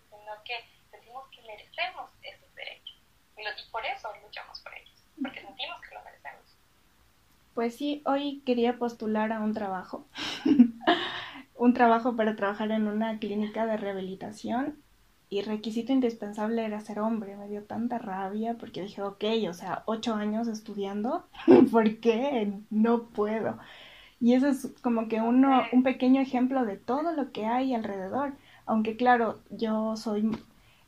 sino 0.08 0.42
que 0.44 0.64
sentimos 0.90 1.28
que 1.28 1.42
merecemos 1.42 2.10
esos 2.22 2.54
derechos. 2.54 2.96
Y, 3.36 3.70
por 3.70 3.84
eso 3.84 4.08
luchamos 4.22 4.60
por 4.60 4.72
ellos, 4.74 5.04
porque 5.20 5.42
sentimos 5.42 5.80
que 5.80 5.94
lo 5.94 6.02
merecemos. 6.02 6.56
Pues 7.52 7.76
sí, 7.76 8.02
hoy 8.06 8.42
quería 8.46 8.78
postular 8.78 9.32
a 9.32 9.40
un 9.40 9.52
trabajo. 9.52 10.08
un 11.54 11.74
trabajo 11.74 12.16
para 12.16 12.36
trabajar 12.36 12.70
en 12.70 12.88
una 12.88 13.18
clínica 13.18 13.66
de 13.66 13.76
rehabilitación 13.76 14.83
y 15.38 15.42
requisito 15.42 15.92
indispensable 15.92 16.64
era 16.64 16.80
ser 16.80 17.00
hombre. 17.00 17.36
Me 17.36 17.48
dio 17.48 17.64
tanta 17.64 17.98
rabia 17.98 18.56
porque 18.58 18.82
dije, 18.82 19.02
ok, 19.02 19.24
o 19.48 19.54
sea, 19.54 19.82
ocho 19.86 20.14
años 20.14 20.48
estudiando, 20.48 21.24
¿por 21.72 21.98
qué? 22.00 22.52
No 22.70 23.04
puedo. 23.04 23.58
Y 24.20 24.34
eso 24.34 24.48
es 24.48 24.74
como 24.82 25.08
que 25.08 25.20
uno, 25.20 25.62
un 25.72 25.82
pequeño 25.82 26.20
ejemplo 26.20 26.64
de 26.64 26.76
todo 26.76 27.12
lo 27.12 27.32
que 27.32 27.46
hay 27.46 27.74
alrededor. 27.74 28.34
Aunque 28.66 28.96
claro, 28.96 29.40
yo 29.50 29.96
soy 29.96 30.30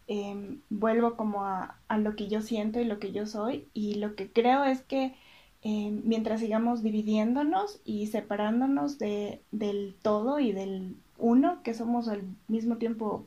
Em, 0.08 0.60
vuelvo 0.70 1.16
como 1.16 1.44
a, 1.44 1.80
a, 1.88 1.98
lo 1.98 2.14
que 2.14 2.28
yo 2.28 2.40
siento 2.40 2.80
y 2.80 2.84
lo 2.84 3.00
que 3.00 3.10
yo 3.10 3.26
soy 3.26 3.66
y 3.74 3.96
lo 3.96 4.14
que 4.14 4.30
creo 4.30 4.64
es 4.64 4.80
que 4.82 5.16
em, 5.62 6.00
mientras 6.04 6.40
sigamos 6.40 6.82
dividiéndonos 6.84 7.80
y 7.84 8.06
separándonos 8.06 8.98
de, 8.98 9.42
del 9.50 9.96
todo 10.02 10.38
y 10.38 10.52
del 10.52 10.96
uno, 11.18 11.60
que 11.64 11.74
somos 11.74 12.08
al 12.08 12.22
mismo 12.46 12.76
tiempo 12.76 13.26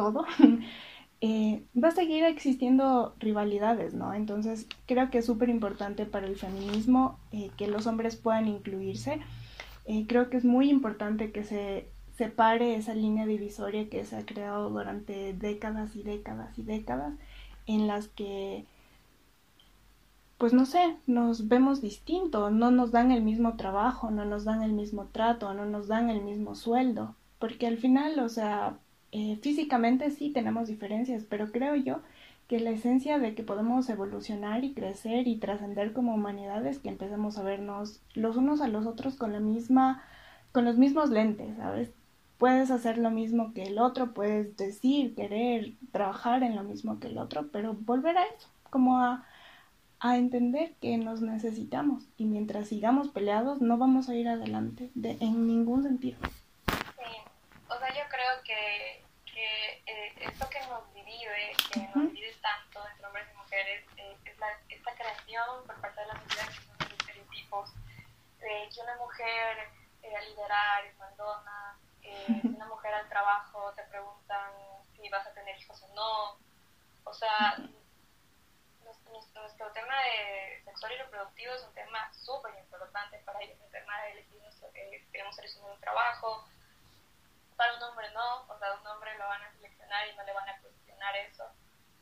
todo, 0.00 0.24
eh, 1.20 1.62
va 1.76 1.88
a 1.88 1.92
seguir 1.92 2.24
existiendo 2.24 3.14
rivalidades, 3.18 3.92
¿no? 3.92 4.14
Entonces 4.14 4.66
creo 4.86 5.10
que 5.10 5.18
es 5.18 5.26
súper 5.26 5.50
importante 5.50 6.06
para 6.06 6.26
el 6.26 6.36
feminismo 6.36 7.18
eh, 7.32 7.50
que 7.58 7.66
los 7.66 7.86
hombres 7.86 8.16
puedan 8.16 8.48
incluirse. 8.48 9.20
Eh, 9.84 10.06
creo 10.08 10.30
que 10.30 10.38
es 10.38 10.44
muy 10.44 10.70
importante 10.70 11.32
que 11.32 11.44
se 11.44 11.86
separe 12.16 12.76
esa 12.76 12.94
línea 12.94 13.26
divisoria 13.26 13.90
que 13.90 14.04
se 14.06 14.16
ha 14.16 14.24
creado 14.24 14.70
durante 14.70 15.34
décadas 15.34 15.96
y 15.96 16.02
décadas 16.02 16.58
y 16.58 16.62
décadas 16.62 17.14
en 17.66 17.86
las 17.86 18.08
que 18.08 18.64
pues 20.38 20.54
no 20.54 20.64
sé, 20.64 20.96
nos 21.06 21.48
vemos 21.48 21.82
distintos, 21.82 22.50
no 22.50 22.70
nos 22.70 22.92
dan 22.92 23.12
el 23.12 23.20
mismo 23.22 23.56
trabajo, 23.56 24.10
no 24.10 24.24
nos 24.24 24.44
dan 24.44 24.62
el 24.62 24.72
mismo 24.72 25.08
trato, 25.12 25.52
no 25.52 25.66
nos 25.66 25.86
dan 25.86 26.08
el 26.08 26.22
mismo 26.22 26.54
sueldo, 26.54 27.14
porque 27.38 27.66
al 27.66 27.76
final, 27.76 28.18
o 28.20 28.28
sea, 28.30 28.78
eh, 29.12 29.38
físicamente 29.42 30.10
sí 30.10 30.30
tenemos 30.30 30.68
diferencias, 30.68 31.24
pero 31.28 31.52
creo 31.52 31.74
yo 31.76 32.00
que 32.48 32.60
la 32.60 32.70
esencia 32.70 33.18
de 33.18 33.34
que 33.34 33.42
podemos 33.44 33.88
evolucionar 33.88 34.64
y 34.64 34.74
crecer 34.74 35.28
y 35.28 35.36
trascender 35.38 35.92
como 35.92 36.14
humanidad 36.14 36.66
es 36.66 36.78
que 36.78 36.88
empecemos 36.88 37.38
a 37.38 37.42
vernos 37.42 38.00
los 38.14 38.36
unos 38.36 38.60
a 38.60 38.68
los 38.68 38.86
otros 38.86 39.16
con 39.16 39.32
la 39.32 39.40
misma, 39.40 40.02
con 40.52 40.64
los 40.64 40.76
mismos 40.76 41.10
lentes, 41.10 41.56
¿sabes? 41.56 41.90
puedes 42.40 42.70
hacer 42.70 42.96
lo 42.96 43.10
mismo 43.10 43.52
que 43.52 43.64
el 43.64 43.78
otro, 43.78 44.14
puedes 44.14 44.56
decir, 44.56 45.14
querer, 45.14 45.74
trabajar 45.92 46.42
en 46.42 46.56
lo 46.56 46.64
mismo 46.64 46.98
que 46.98 47.08
el 47.08 47.18
otro, 47.18 47.48
pero 47.52 47.74
volver 47.74 48.16
a 48.16 48.24
eso, 48.24 48.48
como 48.70 48.98
a, 48.98 49.26
a 50.00 50.16
entender 50.16 50.72
que 50.80 50.96
nos 50.96 51.20
necesitamos 51.20 52.08
y 52.16 52.24
mientras 52.24 52.68
sigamos 52.68 53.10
peleados 53.10 53.60
no 53.60 53.76
vamos 53.76 54.08
a 54.08 54.14
ir 54.14 54.26
adelante 54.26 54.90
de, 54.94 55.18
en 55.20 55.46
ningún 55.46 55.82
sentido. 55.82 56.18
Sí, 56.66 57.12
o 57.68 57.78
sea, 57.78 57.88
yo 57.88 58.08
creo 58.08 58.42
que, 58.42 58.99
eh, 59.90 60.12
esto 60.20 60.48
que 60.48 60.60
nos 60.66 60.94
divide, 60.94 61.52
que 61.72 61.80
nos 61.80 62.12
divide 62.12 62.34
tanto 62.40 62.86
entre 62.88 63.06
hombres 63.06 63.26
y 63.32 63.36
mujeres, 63.36 63.84
eh, 63.96 64.16
es 64.24 64.38
la, 64.38 64.48
esta 64.68 64.94
creación 64.94 65.66
por 65.66 65.80
parte 65.80 66.00
de 66.00 66.06
la 66.06 66.20
sociedad 66.22 66.48
que 66.48 66.60
son 66.60 66.76
los 66.78 66.92
estereotipos 66.92 67.70
de 68.38 68.68
que 68.72 68.80
una 68.80 68.96
mujer 68.96 69.68
eh, 70.02 70.16
a 70.16 70.20
liderar 70.22 70.84
es 70.84 70.96
mandona, 70.98 71.78
una 72.44 72.66
mujer 72.66 72.94
al 72.94 73.08
trabajo 73.08 73.72
te 73.76 73.84
preguntan 73.84 74.52
si 74.96 75.08
vas 75.08 75.26
a 75.26 75.32
tener 75.32 75.56
hijos 75.58 75.80
o 75.82 75.94
no. 75.94 76.38
O 77.04 77.14
sea, 77.14 77.56
nuestro, 79.10 79.72
tema 79.72 79.94
de 80.02 80.62
sexual 80.64 80.92
y 80.92 80.96
reproductivo 80.96 81.52
es 81.54 81.62
un 81.62 81.74
tema 81.74 82.12
súper 82.12 82.54
importante 82.58 83.18
para 83.24 83.40
ellos, 83.40 83.58
el 83.64 83.70
tema 83.70 84.02
de 84.02 84.12
elegir 84.12 84.40
nuestro, 84.42 84.68
eh, 84.74 85.06
queremos 85.12 85.36
seleccionar 85.36 85.72
un 85.72 85.80
trabajo. 85.80 86.48
Para 87.60 87.76
un 87.76 87.82
hombre 87.82 88.08
no, 88.12 88.46
o 88.48 88.58
sea, 88.58 88.72
un 88.72 88.86
hombre 88.86 89.18
lo 89.18 89.28
van 89.28 89.42
a 89.42 89.52
seleccionar 89.52 90.08
y 90.08 90.16
no 90.16 90.22
le 90.24 90.32
van 90.32 90.48
a 90.48 90.58
cuestionar 90.62 91.14
eso. 91.16 91.44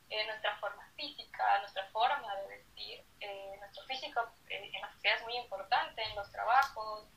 Eh, 0.09 0.25
nuestra 0.27 0.57
forma 0.59 0.89
física, 0.95 1.59
nuestra 1.59 1.85
forma 1.89 2.33
de 2.37 2.47
vestir, 2.47 3.05
eh, 3.19 3.57
nuestro 3.59 3.83
físico 3.87 4.21
eh, 4.51 4.71
en 4.73 4.81
la 4.81 4.93
sociedad 4.93 5.17
es 5.17 5.25
muy 5.25 5.37
importante, 5.37 6.01
en 6.01 6.15
los 6.15 6.31
trabajos, 6.31 7.09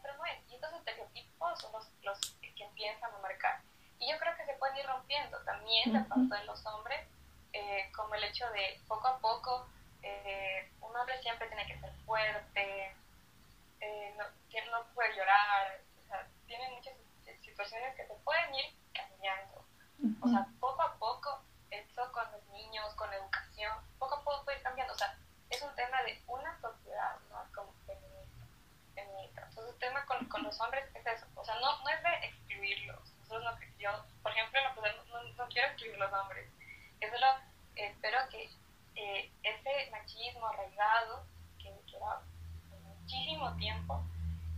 pero 0.00 0.16
no 0.16 0.24
es. 0.24 0.38
Y 0.48 0.54
estos 0.54 0.72
estereotipos 0.72 1.60
son 1.60 1.72
los, 1.72 1.86
los 2.00 2.18
que 2.40 2.64
empiezan 2.64 3.14
a 3.14 3.18
marcar. 3.18 3.60
Y 3.98 4.10
yo 4.10 4.18
creo 4.18 4.34
que 4.34 4.46
se 4.46 4.54
pueden 4.54 4.78
ir 4.78 4.86
rompiendo 4.86 5.36
también 5.44 5.92
de 5.92 6.00
parte 6.00 6.34
de 6.34 6.44
los 6.44 6.64
hombres, 6.64 7.06
eh, 7.52 7.92
como 7.94 8.14
el 8.14 8.24
hecho 8.24 8.48
de 8.52 8.80
poco 8.88 9.08
a 9.08 9.18
poco 9.18 9.68
eh, 10.02 10.70
un 10.80 10.96
hombre 10.96 11.20
siempre 11.20 11.46
tiene 11.48 11.66
que 11.66 11.78
ser 11.78 11.92
fuerte, 12.06 12.96
eh, 13.80 14.14
no, 14.16 14.24
que 14.50 14.64
no 14.70 14.84
puede 14.94 15.14
llorar, 15.14 15.80
o 16.02 16.08
sea, 16.08 16.26
tiene 16.46 16.68
muchas 16.70 16.94
situaciones 17.52 17.94
que 17.94 18.06
se 18.06 18.14
pueden 18.24 18.54
ir 18.54 18.74
cambiando. 18.92 19.64
O 20.20 20.28
sea, 20.28 20.46
poco 20.58 20.82
a 20.82 20.96
poco, 20.96 21.42
eso 21.70 22.12
con 22.12 22.24
los 22.32 22.44
niños, 22.48 22.92
con 22.94 23.08
la 23.10 23.16
educación, 23.16 23.72
poco 23.98 24.16
a 24.16 24.24
poco 24.24 24.44
puede 24.44 24.58
ir 24.58 24.64
cambiando. 24.64 24.94
O 24.94 24.98
sea, 24.98 25.16
es 25.50 25.62
un 25.62 25.74
tema 25.76 26.02
de 26.02 26.20
una 26.26 26.60
sociedad, 26.60 27.16
¿no? 27.30 27.44
Como 27.54 27.72
entonces 28.96 29.74
el 29.74 29.78
tema 29.78 30.04
con, 30.06 30.24
con, 30.26 30.42
los 30.42 30.60
hombres 30.60 30.84
es 30.94 31.06
eso, 31.06 31.26
o 31.34 31.44
sea, 31.44 31.54
no, 31.60 31.78
no 31.82 31.88
es 31.88 32.02
de 32.02 32.26
excluirlos. 32.26 33.12
Nosotros 33.20 33.44
no, 33.44 33.78
yo, 33.78 33.90
por 34.22 34.32
ejemplo, 34.32 34.60
no, 35.10 35.22
no, 35.22 35.48
quiero 35.48 35.68
excluir 35.68 35.98
los 35.98 36.12
hombres. 36.12 36.48
Yo 37.00 37.08
solo 37.10 37.26
espero 37.76 38.18
que 38.30 38.50
eh, 38.94 39.32
ese 39.42 39.90
machismo 39.90 40.46
arraigado 40.46 41.24
que 41.58 41.72
lleva 41.86 42.22
muchísimo 42.82 43.54
tiempo 43.56 44.04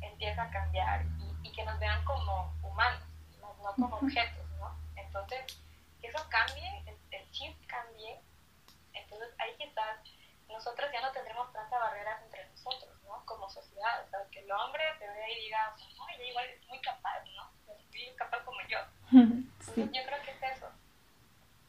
empiece 0.00 0.40
a 0.40 0.50
cambiar 0.50 1.04
que 1.54 1.64
nos 1.64 1.78
vean 1.78 2.04
como 2.04 2.54
humanos, 2.62 3.02
no, 3.40 3.54
no 3.62 3.72
como 3.74 3.96
objetos, 3.96 4.48
¿no? 4.58 4.76
Entonces, 4.96 5.60
que 6.00 6.08
eso 6.08 6.26
cambie, 6.28 6.82
el, 6.86 6.98
el 7.10 7.30
chip 7.30 7.56
cambie, 7.66 8.20
entonces 8.92 9.28
ahí 9.38 9.54
quizás 9.56 10.00
nosotros 10.48 10.90
ya 10.92 11.00
no 11.00 11.12
tendremos 11.12 11.52
tantas 11.52 11.80
barreras 11.80 12.22
entre 12.22 12.46
nosotros, 12.48 12.92
¿no? 13.04 13.24
Como 13.26 13.50
sociedad, 13.50 14.04
o 14.04 14.08
sea, 14.08 14.20
que 14.30 14.40
el 14.40 14.52
hombre 14.52 14.84
te 14.98 15.08
vea 15.08 15.30
y 15.30 15.40
diga, 15.42 15.74
no, 15.96 16.08
ella 16.08 16.24
igual 16.24 16.46
es 16.46 16.66
muy 16.68 16.80
capaz, 16.80 17.24
¿no? 17.34 17.50
Es 17.92 18.14
capaz 18.16 18.44
como 18.44 18.60
yo. 18.68 18.78
Entonces 19.12 19.90
yo 19.92 20.02
creo 20.04 20.22
que 20.22 20.30
es 20.30 20.42
eso. 20.56 20.70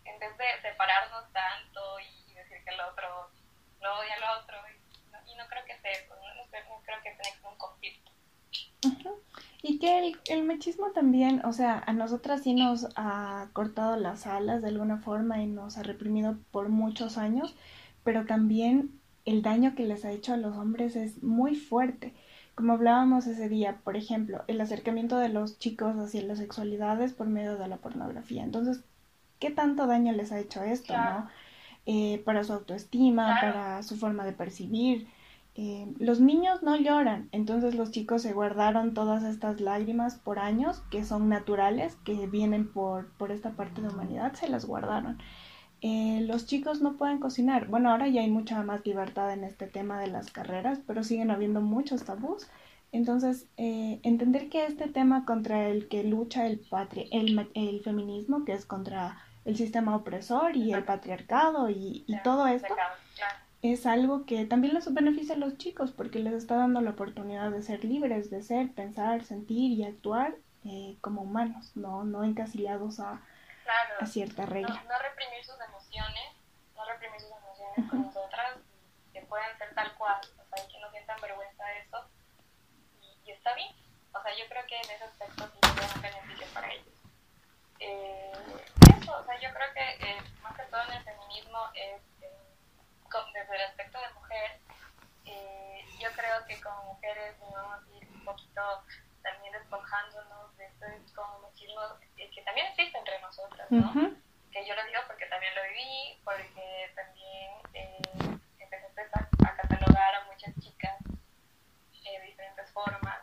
En 0.06 0.20
vez 0.20 0.38
de 0.38 0.62
separarnos 0.62 1.32
tanto 1.34 2.00
y 2.00 2.34
decir 2.34 2.64
que 2.64 2.74
el 2.74 2.82
otro 2.82 3.32
no 3.82 4.00
odia 4.00 4.16
al 4.16 4.42
otro, 4.42 4.58
y 4.70 5.12
no, 5.12 5.20
y 5.26 5.36
no 5.36 5.48
creo 5.48 5.66
que 5.66 5.80
sea 5.80 5.92
eso, 5.92 6.16
no, 6.16 6.36
no, 6.36 6.82
creo 6.84 7.02
que 7.02 7.12
tenga 7.12 7.50
un 7.50 7.58
conflicto. 7.58 8.12
Y 9.68 9.80
que 9.80 9.98
el, 9.98 10.18
el 10.28 10.44
machismo 10.44 10.92
también, 10.92 11.44
o 11.44 11.52
sea, 11.52 11.84
a 11.88 11.92
nosotras 11.92 12.44
sí 12.44 12.54
nos 12.54 12.88
ha 12.96 13.50
cortado 13.52 13.98
las 13.98 14.28
alas 14.28 14.62
de 14.62 14.68
alguna 14.68 14.98
forma 15.00 15.42
y 15.42 15.48
nos 15.48 15.78
ha 15.80 15.84
reprimido 15.84 16.38
por 16.52 16.70
muchos 16.70 17.18
años, 17.18 17.56
pero 18.04 18.28
también 18.28 19.02
el 19.26 19.42
daño 19.42 19.74
que 19.74 19.86
les 19.88 20.06
ha 20.06 20.12
hecho 20.12 20.34
a 20.34 20.38
los 20.38 20.56
hombres 20.56 20.96
es 20.96 21.24
muy 21.24 21.56
fuerte. 21.56 22.14
Como 22.54 22.74
hablábamos 22.74 23.26
ese 23.26 23.50
día, 23.50 23.82
por 23.84 23.98
ejemplo, 23.98 24.44
el 24.48 24.62
acercamiento 24.62 25.18
de 25.18 25.30
los 25.30 25.58
chicos 25.58 25.98
hacia 25.98 26.22
las 26.22 26.38
sexualidades 26.38 27.14
por 27.14 27.28
medio 27.28 27.58
de 27.58 27.68
la 27.68 27.78
pornografía. 27.78 28.44
Entonces, 28.44 28.84
¿qué 29.40 29.50
tanto 29.50 29.88
daño 29.88 30.14
les 30.14 30.32
ha 30.32 30.40
hecho 30.40 30.62
esto, 30.62 31.00
no? 31.00 31.28
Eh, 31.88 32.22
para 32.24 32.44
su 32.44 32.54
autoestima, 32.54 33.40
para 33.40 33.82
su 33.82 33.98
forma 33.98 34.26
de 34.26 34.34
percibir. 34.34 35.08
Eh, 35.58 35.94
los 36.00 36.20
niños 36.20 36.64
no 36.64 36.76
lloran, 36.76 37.30
entonces 37.32 37.76
los 37.76 37.92
chicos 37.92 38.22
se 38.22 38.34
guardaron 38.34 38.94
todas 38.94 39.24
estas 39.24 39.62
lágrimas 39.62 40.16
por 40.16 40.38
años 40.38 40.84
que 40.92 41.06
son 41.06 41.30
naturales, 41.30 41.96
que 42.04 42.28
vienen 42.28 42.68
por, 42.68 43.08
por 43.14 43.32
esta 43.32 43.52
parte 43.52 43.82
de 43.82 43.88
humanidad, 43.88 44.34
se 44.34 44.50
las 44.50 44.66
guardaron. 44.66 45.18
Eh, 45.82 46.22
los 46.28 46.46
chicos 46.46 46.82
no 46.82 46.98
pueden 46.98 47.20
cocinar. 47.20 47.68
Bueno, 47.68 47.92
ahora 47.92 48.08
ya 48.08 48.22
hay 48.22 48.30
mucha 48.30 48.64
más 48.64 48.86
libertad 48.86 49.32
en 49.32 49.44
este 49.44 49.68
tema 49.68 50.00
de 50.00 50.08
las 50.08 50.32
carreras, 50.32 50.80
pero 50.86 51.04
siguen 51.04 51.32
habiendo 51.32 51.62
muchos 51.62 52.04
tabús. 52.04 52.48
Entonces, 52.92 53.48
eh, 53.58 54.00
entender 54.04 54.50
que 54.50 54.66
este 54.66 54.88
tema 54.88 55.26
contra 55.26 55.68
el 55.68 55.88
que 55.88 56.04
lucha 56.04 56.48
el, 56.48 56.60
patri 56.60 57.08
el, 57.12 57.50
el 57.54 57.82
feminismo, 57.82 58.46
que 58.46 58.54
es 58.54 58.66
contra 58.66 59.18
el 59.46 59.56
sistema 59.56 59.96
opresor 59.96 60.56
y 60.58 60.74
el 60.74 60.84
patriarcado 60.84 61.70
y, 61.70 62.04
y 62.08 62.22
todo 62.24 62.48
esto, 62.48 62.74
es 63.74 63.86
algo 63.86 64.26
que 64.26 64.46
también 64.46 64.74
les 64.74 64.94
beneficia 64.94 65.36
a 65.36 65.38
los 65.38 65.58
chicos 65.58 65.92
porque 65.92 66.20
les 66.20 66.34
está 66.34 66.56
dando 66.56 66.82
la 66.82 66.92
oportunidad 66.92 67.52
de 67.52 67.62
ser 67.62 67.86
libres, 67.86 68.30
de 68.30 68.42
ser, 68.42 68.72
pensar, 68.74 69.24
sentir 69.24 69.72
y 69.72 69.84
actuar 69.84 70.36
eh, 70.66 70.98
como 71.02 71.22
humanos, 71.22 71.72
no, 71.76 72.04
no 72.04 72.24
encasillados 72.24 73.00
a, 73.00 73.22
a 74.00 74.06
cierta 74.06 74.46
regla. 74.46 74.84
No, 74.88 75.00
reprimir 75.00 75.46
sus 75.46 75.56
emociones, 75.62 76.34
no 76.76 76.86
reprimir 76.86 77.22
sus 77.22 77.32
emociones 77.32 77.90
con 77.90 78.02
nosotras, 78.02 78.58
que 79.14 79.22
pueden 79.22 79.58
ser 79.58 79.74
tal 79.76 79.94
cual, 79.96 80.20
o 80.20 80.56
sea, 80.56 80.68
que 80.68 80.80
no 80.80 80.90
sientan 80.92 81.22
vergüenza 81.22 81.66
de 81.66 81.80
eso, 81.80 82.10
y, 83.26 83.32
está 83.32 83.54
bien. 83.56 83.74
O 84.14 84.22
sea, 84.22 84.32
yo 84.36 84.46
creo 84.50 84.66
que 84.68 84.76
en 84.76 84.90
ese 84.90 85.04
aspecto 85.04 85.48
sí 85.54 85.60
es 85.62 85.96
un 85.96 86.02
beneficio 86.02 86.48
para 86.54 86.74
ellos. 86.74 86.94
Eh, 87.80 88.32
eso, 89.00 89.18
o 89.18 89.26
sea, 89.26 89.40
yo 89.40 89.50
creo 89.54 89.74
que 89.74 90.10
eh, 90.10 90.18
más 90.42 90.56
que 90.56 90.64
todo 90.64 90.82
en 90.82 90.94
el 90.94 91.04
feminismo 91.04 91.60
es 91.76 92.02
desde 93.34 93.56
el 93.56 93.62
aspecto 93.62 94.00
de 94.00 94.10
mujer, 94.14 94.60
eh, 95.26 95.86
yo 96.00 96.12
creo 96.12 96.46
que 96.46 96.60
como 96.62 96.94
mujeres 96.94 97.36
vamos 97.40 97.84
a 97.84 97.98
ir 97.98 98.08
un 98.10 98.26
poquito 98.26 98.62
también 99.22 99.54
despojándonos 99.54 100.56
de 100.58 100.66
este 100.66 100.86
como 101.16 101.52
eh, 102.18 102.30
que 102.34 102.42
también 102.44 102.68
existe 102.68 102.98
entre 102.98 103.20
nosotras, 103.22 103.70
¿no? 103.72 103.92
Que 104.52 104.66
yo 104.66 104.76
lo 104.76 104.86
digo 104.86 105.02
porque 105.08 105.26
también 105.26 105.54
lo 105.56 105.64
viví, 105.64 106.22
porque 106.24 106.92
también 106.96 107.52
eh, 107.74 108.40
empecé 108.60 108.88
a, 109.14 109.56
catalogar 109.56 110.16
a 110.16 110.26
muchas 110.26 110.54
chicas 110.60 110.96
de 111.04 112.22
diferentes 112.22 112.72
formas, 112.72 113.20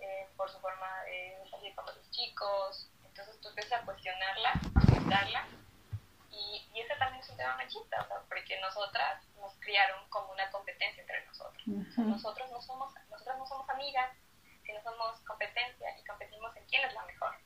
eh, 0.00 0.28
por 0.36 0.50
su 0.50 0.60
forma 0.60 1.02
de 1.04 1.38
salir 1.50 1.74
con 1.74 1.86
los 1.86 2.10
chicos, 2.10 2.90
entonces 3.04 3.40
tú 3.40 3.48
empiezas 3.48 3.80
a 3.80 3.84
cuestionarla, 3.84 4.50
a 4.50 4.80
juzgarla 4.80 5.46
y, 6.74 6.78
y 6.78 6.80
ese 6.80 6.94
también 6.96 7.22
es 7.22 7.30
un 7.30 7.36
tema 7.36 7.56
machista, 7.56 8.02
o 8.02 8.06
sea, 8.06 8.20
porque 8.28 8.60
nosotras 8.60 9.22
nos 9.36 9.54
criaron 9.60 10.08
como 10.08 10.32
una 10.32 10.50
competencia 10.50 11.00
entre 11.00 11.24
nosotros. 11.26 11.66
Nosotros 11.66 12.50
no 12.50 12.60
somos, 12.60 12.92
nosotras 13.10 13.38
no 13.38 13.46
somos 13.46 13.68
amigas, 13.68 14.10
sino 14.64 14.82
somos 14.82 15.20
competencia 15.20 15.98
y 15.98 16.04
competimos 16.04 16.56
en 16.56 16.64
quién 16.66 16.84
es 16.84 16.94
la 16.94 17.04
mejor. 17.04 17.36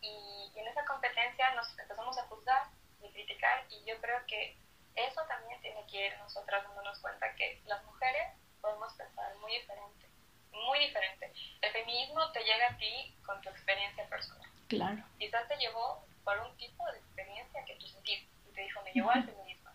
Y, 0.00 0.52
en 0.54 0.66
esa 0.66 0.84
competencia 0.86 1.54
nos 1.54 1.70
empezamos 1.70 2.18
a 2.18 2.26
juzgar 2.26 2.68
y 3.00 3.12
criticar 3.12 3.64
y 3.70 3.84
yo 3.84 4.00
creo 4.00 4.26
que 4.26 4.56
eso 4.96 5.20
también 5.28 5.60
tiene 5.60 5.86
que 5.86 6.06
ir 6.06 6.18
nosotras 6.18 6.64
dándonos 6.64 6.98
cuenta 6.98 7.32
que 7.36 7.62
las 7.66 7.84
mujeres 7.84 8.32
podemos 8.60 8.92
pensar 8.94 9.36
muy 9.36 9.52
diferente, 9.52 10.10
muy 10.50 10.78
diferente. 10.80 11.32
El 11.60 11.72
feminismo 11.72 12.32
te 12.32 12.40
llega 12.40 12.70
a 12.70 12.76
ti 12.76 13.16
con 13.24 13.40
tu 13.40 13.50
experiencia 13.50 14.08
personal. 14.08 14.50
Claro. 14.66 15.04
Quizás 15.18 15.46
te 15.46 15.56
llevó 15.58 16.04
por 16.28 16.38
un 16.40 16.54
tipo 16.58 16.84
de 16.92 16.98
experiencia 16.98 17.64
que 17.64 17.74
tú 17.76 17.86
sentiste 17.86 18.28
y 18.46 18.52
te 18.52 18.60
dijo, 18.60 18.82
me 18.82 18.92
llevó 18.92 19.10
al 19.12 19.24
feminismo. 19.24 19.70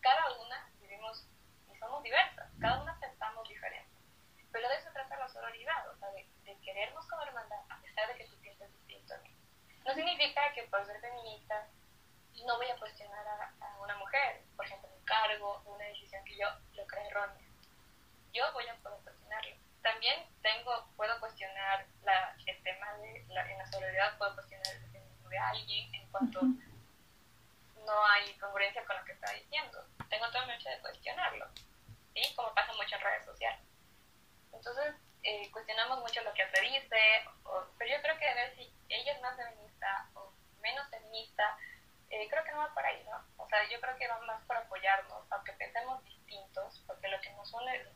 Cada 0.00 0.32
una 0.32 0.68
vivimos 0.80 1.28
y 1.72 1.78
somos 1.78 2.02
diversas, 2.02 2.50
cada 2.60 2.82
una 2.82 2.98
pensamos 2.98 3.48
diferente. 3.48 3.88
Pero 4.50 4.68
de 4.68 4.74
eso 4.78 4.90
trata 4.92 5.16
la 5.16 5.28
sororidad, 5.28 5.88
o 5.90 5.96
sea, 5.98 6.10
de, 6.10 6.26
querernos 6.64 7.06
como 7.06 7.22
hermandad 7.22 7.60
a 7.68 7.80
pesar 7.82 8.08
de 8.08 8.16
que 8.16 8.26
tú 8.26 8.36
piensas 8.40 8.68
distinto 8.72 9.14
a 9.14 9.18
mí. 9.18 9.30
No 9.86 9.94
significa 9.94 10.52
que 10.54 10.64
por 10.64 10.84
ser 10.84 11.00
feminista 11.00 11.68
no 12.46 12.56
voy 12.56 12.66
a 12.68 12.76
cuestionar 12.78 13.24
a, 13.60 13.78
una 13.80 13.96
mujer, 13.98 14.42
por 14.56 14.66
ejemplo, 14.66 14.88
un 14.92 15.04
cargo, 15.04 15.62
una 15.66 15.84
decisión 15.84 16.24
que 16.24 16.36
yo 16.36 16.48
lo 16.74 16.84
creo 16.84 17.06
errónea. 17.06 17.46
Yo 18.32 18.52
voy 18.54 18.66
a 18.66 18.74
poder 18.82 18.98
cuestionarlo. 19.04 19.54
También 19.82 20.26
tengo, 20.42 20.84
puedo 20.96 21.20
cuestionar 21.20 21.86
la, 22.02 22.34
el 22.44 22.62
tema 22.64 22.92
de 22.94 23.24
la, 23.28 23.48
en 23.52 23.58
la 23.58 23.70
sororidad, 23.70 24.18
puedo 24.18 24.34
cuestionar 24.34 24.74
el 24.74 24.91
de 25.32 25.38
alguien 25.38 25.94
en 25.94 26.06
cuanto 26.10 26.42
no 26.42 28.06
hay 28.06 28.32
congruencia 28.34 28.84
con 28.84 28.96
lo 28.96 29.04
que 29.04 29.12
está 29.12 29.32
diciendo. 29.32 29.84
Tengo 30.08 30.30
todo 30.30 30.42
el 30.42 30.48
derecho 30.48 30.68
de 30.68 30.80
cuestionarlo, 30.80 31.48
¿sí? 32.14 32.34
Como 32.36 32.54
pasa 32.54 32.72
mucho 32.74 32.94
en 32.96 33.00
redes 33.00 33.24
sociales. 33.24 33.60
Entonces, 34.52 34.94
eh, 35.22 35.50
cuestionamos 35.50 36.00
mucho 36.00 36.22
lo 36.22 36.34
que 36.34 36.46
se 36.50 36.60
dice, 36.60 36.98
pero 37.78 37.90
yo 37.90 38.02
creo 38.02 38.18
que 38.18 38.28
a 38.28 38.34
ver 38.34 38.54
si 38.56 38.72
ella 38.88 39.12
es 39.12 39.22
más 39.22 39.36
feminista 39.36 40.10
o 40.14 40.32
menos 40.60 40.88
feminista, 40.90 41.56
eh, 42.10 42.28
creo 42.28 42.44
que 42.44 42.52
no 42.52 42.58
va 42.58 42.74
por 42.74 42.84
ahí, 42.84 43.02
¿no? 43.04 43.24
O 43.42 43.48
sea, 43.48 43.66
yo 43.70 43.80
creo 43.80 43.96
que 43.96 44.08
va 44.08 44.20
más 44.20 44.42
por 44.44 44.56
apoyarnos, 44.56 45.24
aunque 45.30 45.52
pensemos 45.54 46.04
distintos, 46.04 46.84
porque 46.86 47.08
lo 47.08 47.20
que 47.22 47.30
nos 47.30 47.52
une 47.54 47.74
es 47.76 47.88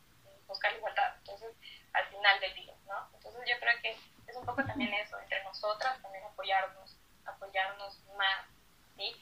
buscar 0.46 0.72
igualdad, 0.74 1.16
entonces, 1.18 1.54
al 1.92 2.06
final 2.06 2.40
del 2.40 2.54
día, 2.54 2.74
¿no? 2.86 3.10
Entonces, 3.12 3.42
yo 3.46 3.60
creo 3.60 3.80
que 3.82 3.90
es 4.26 4.36
un 4.36 4.46
poco 4.46 4.64
también 4.64 4.94
eso, 4.94 5.18
entre 5.20 5.44
nosotras 5.44 6.00
también 6.00 6.24
apoyarnos, 6.24 6.96
apoyarnos 7.26 8.00
más, 8.16 8.46
¿sí? 8.96 9.14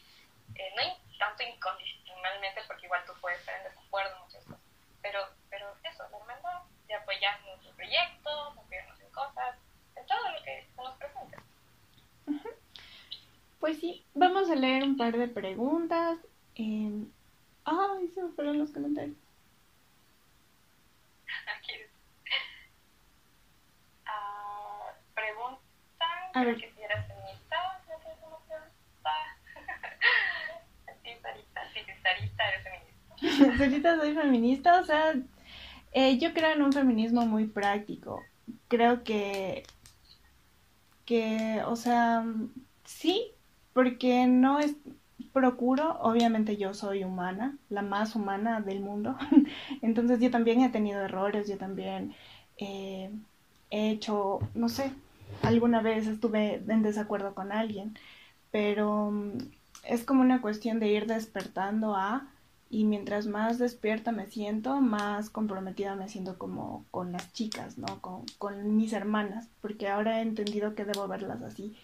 Eh, 0.55 0.73
no 0.77 0.83
tanto 1.19 1.43
incondicionalmente, 1.43 2.63
porque 2.67 2.87
igual 2.87 3.03
tú 3.07 3.13
puedes 3.21 3.41
estar 3.41 3.57
en 3.57 3.65
desacuerdo 3.65 4.15
en 4.17 4.23
muchas 4.23 4.45
cosas, 4.45 4.61
pero, 5.03 5.21
pero 5.51 5.75
eso, 5.83 6.05
la 6.11 6.19
hermandad, 6.19 6.63
de 6.87 6.95
apoyar 6.95 7.41
nuestros 7.43 7.75
proyectos, 7.75 8.59
apoyarnos 8.59 9.01
en 9.01 9.11
cosas, 9.11 9.57
en 9.97 10.07
todo 10.07 10.31
lo 10.31 10.43
que 10.43 10.69
se 10.75 10.83
nos 10.83 10.97
presente. 10.97 11.37
Pues 13.61 13.81
sí, 13.81 14.05
vamos 14.15 14.51
a 14.51 14.55
leer 14.55 14.83
un 14.83 14.97
par 14.97 15.17
de 15.17 15.29
preguntas. 15.29 16.19
Eh... 16.57 17.05
Ay, 17.65 18.09
se 18.09 18.23
me 18.23 18.31
fueron 18.33 18.59
los 18.59 18.71
comentarios. 18.71 19.17
Aquí. 21.57 21.73
Uh, 24.05 24.93
preguntan 25.15 25.59
a 26.35 26.45
ver. 26.45 26.57
que 26.57 26.71
si 26.73 26.83
eres 26.83 27.07
feminista. 27.07 27.57
No 27.89 27.99
sé 27.99 28.05
cómo 28.21 28.39
pregunta. 28.41 29.39
sí, 31.03 31.11
Sarita, 31.23 31.73
sí, 31.73 31.81
Sarita 32.03 32.49
eres 32.49 32.65
Sarita, 33.59 33.97
soy 33.97 34.15
feminista, 34.15 34.81
o 34.81 34.85
sea, 34.85 35.15
eh, 35.93 36.19
yo 36.19 36.33
creo 36.33 36.53
en 36.53 36.63
un 36.63 36.73
feminismo 36.73 37.27
muy 37.27 37.47
práctico. 37.47 38.23
Creo 38.69 39.05
que, 39.05 39.65
que, 41.05 41.63
o 41.67 41.77
sea, 41.77 42.25
sí, 42.85 43.33
porque 43.73 44.27
no 44.27 44.59
es, 44.59 44.77
procuro, 45.33 45.99
obviamente 46.01 46.57
yo 46.57 46.75
soy 46.75 47.05
humana, 47.05 47.59
la 47.69 47.83
más 47.83 48.15
humana 48.15 48.61
del 48.61 48.81
mundo, 48.81 49.17
entonces 49.83 50.21
yo 50.21 50.31
también 50.31 50.61
he 50.63 50.69
tenido 50.71 51.01
errores, 51.03 51.49
yo 51.49 51.59
también 51.59 52.15
eh, 52.57 53.11
he 53.71 53.91
hecho, 53.91 54.41
no 54.55 54.69
sé, 54.69 54.93
alguna 55.43 55.81
vez 55.83 56.07
estuve 56.07 56.63
en 56.69 56.83
desacuerdo 56.83 57.35
con 57.35 57.53
alguien, 57.53 57.99
pero 58.51 59.11
mm, 59.11 59.39
es 59.85 60.05
como 60.05 60.23
una 60.23 60.41
cuestión 60.41 60.81
de 60.81 60.89
ir 60.89 61.07
despertando 61.07 61.97
a 61.97 62.29
y 62.75 62.83
mientras 62.83 63.29
más 63.29 63.61
despierta 63.61 64.11
me 64.11 64.27
siento, 64.27 64.81
más 64.81 65.31
comprometida 65.31 65.95
me 65.95 66.09
siento 66.09 66.39
como 66.39 66.85
con 66.91 67.13
las 67.13 67.33
chicas, 67.33 67.79
¿no? 67.79 68.01
Con, 68.01 68.77
mis 68.77 68.93
hermanas, 68.93 69.49
porque 69.61 69.87
ahora 69.87 70.19
he 70.19 70.23
entendido 70.23 70.75
que 70.75 70.85
debo 70.85 71.07
verlas 71.07 71.41
así. 71.43 71.77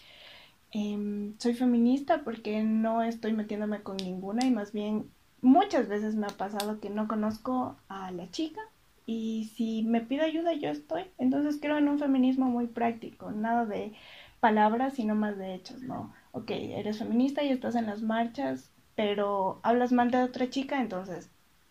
Em, 0.73 1.39
soy 1.39 1.55
feminista 1.55 2.25
porque 2.25 2.65
no 2.65 3.05
estoy 3.05 3.35
metiéndome 3.35 3.83
con 3.83 3.99
ninguna 3.99 4.45
y 4.45 4.51
más 4.51 4.73
bien 4.73 5.09
muchas 5.43 5.87
veces 5.87 6.17
me 6.17 6.27
ha 6.27 6.37
pasado 6.37 6.81
que 6.81 6.91
no 6.91 7.07
conozco 7.07 7.77
a 7.89 8.11
la 8.11 8.29
chica 8.33 8.61
y 9.07 9.49
si 9.55 9.85
me 9.85 10.01
pide 10.01 10.23
ayuda 10.23 10.55
yo 10.55 10.71
estoy. 10.71 11.05
Entonces 11.19 11.61
creo 11.63 11.79
en 11.79 11.89
un 11.89 12.01
feminismo 12.01 12.47
muy 12.47 12.67
práctico, 12.67 13.31
nada 13.31 13.65
de 13.65 13.93
palabras 14.41 14.95
sino 14.95 15.15
más 15.15 15.39
de 15.39 15.55
hechos, 15.55 15.83
¿no? 15.83 16.13
Ok, 16.33 16.51
eres 16.51 16.99
feminista 16.99 17.45
y 17.45 17.51
estás 17.51 17.77
en 17.77 17.87
las 17.87 18.03
marchas, 18.03 18.73
pero 19.01 19.61
hablas 19.63 19.93
mal 19.93 20.11
de 20.11 20.23
otra 20.23 20.51
chica, 20.51 20.79
entonces 20.79 21.31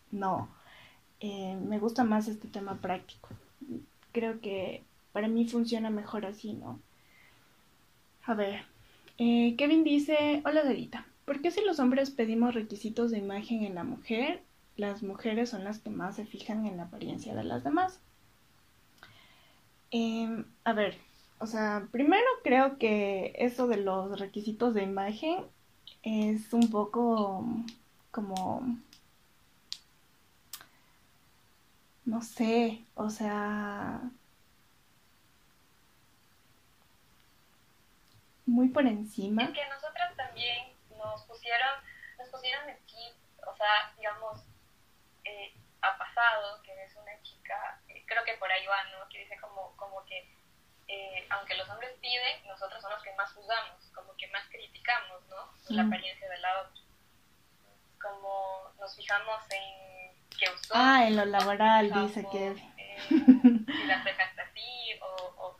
no. 0.09 0.49
Eh, 1.19 1.55
me 1.63 1.77
gusta 1.77 2.03
más 2.03 2.27
este 2.27 2.47
tema 2.47 2.81
práctico. 2.81 3.29
Creo 4.13 4.41
que 4.41 4.83
para 5.11 5.27
mí 5.27 5.47
funciona 5.47 5.91
mejor 5.91 6.25
así, 6.25 6.53
¿no? 6.53 6.79
A 8.25 8.33
ver, 8.33 8.61
eh, 9.19 9.53
Kevin 9.59 9.83
dice, 9.83 10.41
hola 10.43 10.63
Darita, 10.63 11.05
¿por 11.25 11.39
qué 11.43 11.51
si 11.51 11.63
los 11.63 11.79
hombres 11.79 12.09
pedimos 12.09 12.55
requisitos 12.55 13.11
de 13.11 13.19
imagen 13.19 13.63
en 13.63 13.75
la 13.75 13.83
mujer, 13.83 14.41
las 14.75 15.03
mujeres 15.03 15.51
son 15.51 15.63
las 15.63 15.77
que 15.77 15.91
más 15.91 16.15
se 16.15 16.25
fijan 16.25 16.65
en 16.65 16.77
la 16.77 16.85
apariencia 16.85 17.35
de 17.35 17.43
las 17.43 17.63
demás? 17.63 17.99
Em, 19.91 20.45
a 20.63 20.73
ver, 20.73 20.97
o 21.37 21.45
sea, 21.45 21.87
primero 21.91 22.25
creo 22.43 22.79
que 22.79 23.33
eso 23.37 23.67
de 23.67 23.77
los 23.77 24.19
requisitos 24.19 24.73
de 24.73 24.81
imagen 24.81 25.43
es 26.03 26.53
un 26.53 26.69
poco 26.69 27.45
como, 28.11 28.61
no 32.05 32.21
sé, 32.21 32.83
o 32.95 33.09
sea, 33.09 34.01
muy 38.45 38.69
por 38.69 38.85
encima. 38.85 39.43
Es 39.43 39.51
que 39.51 39.67
nosotras 39.67 40.15
también 40.15 40.73
nos 40.97 41.21
pusieron, 41.23 41.69
nos 42.17 42.29
pusieron 42.29 42.69
aquí, 42.69 43.13
o 43.47 43.55
sea, 43.55 43.93
digamos, 43.97 44.41
eh, 45.23 45.53
ha 45.81 45.97
pasado 45.97 46.61
que 46.63 46.83
es 46.83 46.95
una 46.95 47.21
chica, 47.21 47.81
eh, 47.89 48.03
creo 48.07 48.23
que 48.25 48.37
por 48.37 48.51
ahí 48.51 48.65
va, 48.65 48.83
¿no? 48.91 49.07
Que 49.09 49.19
dice 49.19 49.37
como, 49.39 49.75
como 49.77 50.03
que 50.05 50.27
eh, 50.91 51.27
aunque 51.29 51.53
los 51.53 51.69
hombres 51.69 51.91
piden, 52.01 52.47
nosotros 52.47 52.81
somos 52.81 52.97
los 52.97 53.03
que 53.03 53.13
más 53.13 53.31
juzgamos, 53.33 53.91
como 53.93 54.15
que 54.17 54.27
más 54.29 54.43
criticamos, 54.49 55.21
¿no? 55.27 55.53
La 55.69 55.83
apariencia 55.83 56.27
de 56.27 56.37
la 56.39 56.61
otra. 56.61 56.81
Como 58.01 58.73
nos 58.79 58.95
fijamos 58.95 59.39
en 59.51 60.27
qué 60.35 60.49
usó. 60.49 60.73
Ah, 60.73 61.05
en 61.05 61.15
lo 61.15 61.25
laboral, 61.25 61.93
dice 61.93 62.25
que... 62.31 62.47
Eh, 62.47 62.97
si 63.07 63.85
las 63.85 64.03
dejaste 64.03 64.41
así, 64.41 64.99
o, 64.99 65.33
o, 65.37 65.57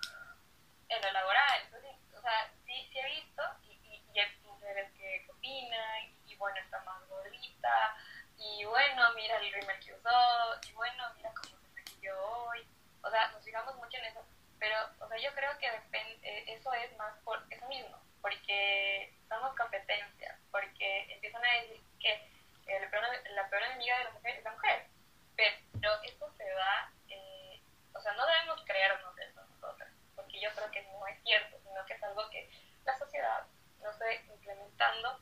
en 0.88 1.00
lo 1.00 1.12
laboral. 1.12 1.62
Entonces, 1.66 1.92
o 2.18 2.22
sea, 2.22 2.52
sí, 2.66 2.90
sí 2.92 2.98
he 2.98 3.22
visto, 3.22 3.44
y, 3.62 3.74
y, 3.88 4.04
y 4.12 4.20
hay 4.20 4.36
mujeres 4.44 4.92
que 4.98 5.28
opinan, 5.30 6.12
y, 6.26 6.36
bueno, 6.38 6.58
está 6.58 6.84
más 6.86 7.08
gordita, 7.08 7.98
y 8.36 8.66
bueno, 8.66 9.14
mira 9.16 9.38
el 9.38 9.54
rímel 9.54 9.80
que 9.80 9.94
usó, 9.94 10.60
y 10.68 10.74
bueno, 10.74 11.04
mira 11.18 11.32
cómo 11.36 11.56
se 11.62 11.70
maquilló 11.70 12.20
hoy. 12.20 12.68
O 13.04 13.12
sea, 13.12 13.28
nos 13.30 13.46
fijamos 13.46 13.76
mucho 13.76 13.98
en 13.98 14.06
eso 14.06 14.26
pero, 14.60 14.76
o 15.00 15.08
sea, 15.08 15.18
yo 15.18 15.34
creo 15.34 15.58
que 15.58 15.72
depende, 15.72 16.44
eso 16.54 16.74
es 16.74 16.96
más 16.98 17.18
por 17.24 17.42
eso 17.50 17.66
mismo, 17.68 17.98
porque 18.22 19.14
somos 19.28 19.56
competencia, 19.56 20.38
porque 20.52 21.14
empiezan 21.14 21.44
a 21.46 21.54
decir 21.62 21.82
que 22.00 22.80
la 22.80 22.90
peor, 22.90 23.04
la 23.32 23.50
peor 23.50 23.64
enemiga 23.64 23.98
de 23.98 24.04
la 24.06 24.12
mujer 24.12 24.36
es 24.38 24.44
la 24.44 24.52
mujer. 24.52 24.88
Pero 25.36 25.94
esto 26.04 26.30
se 26.38 26.44
da, 26.44 26.92
eh, 27.08 27.62
o 27.94 28.02
sea, 28.02 28.14
no 28.14 28.26
debemos 28.26 28.62
creernos 28.66 29.18
eso 29.18 29.42
nosotras, 29.46 29.90
porque 30.16 30.42
yo 30.42 30.54
creo 30.54 30.70
que 30.72 30.82
no 30.84 31.08
es 31.08 31.22
cierto, 31.24 31.58
sino 31.64 31.86
que 31.86 31.94
es 31.94 32.04
algo 32.04 32.30
que 32.30 32.50
la 32.84 32.98
sociedad, 32.98 33.48
no 33.82 33.94
sé, 33.94 34.22
implementando 34.28 35.20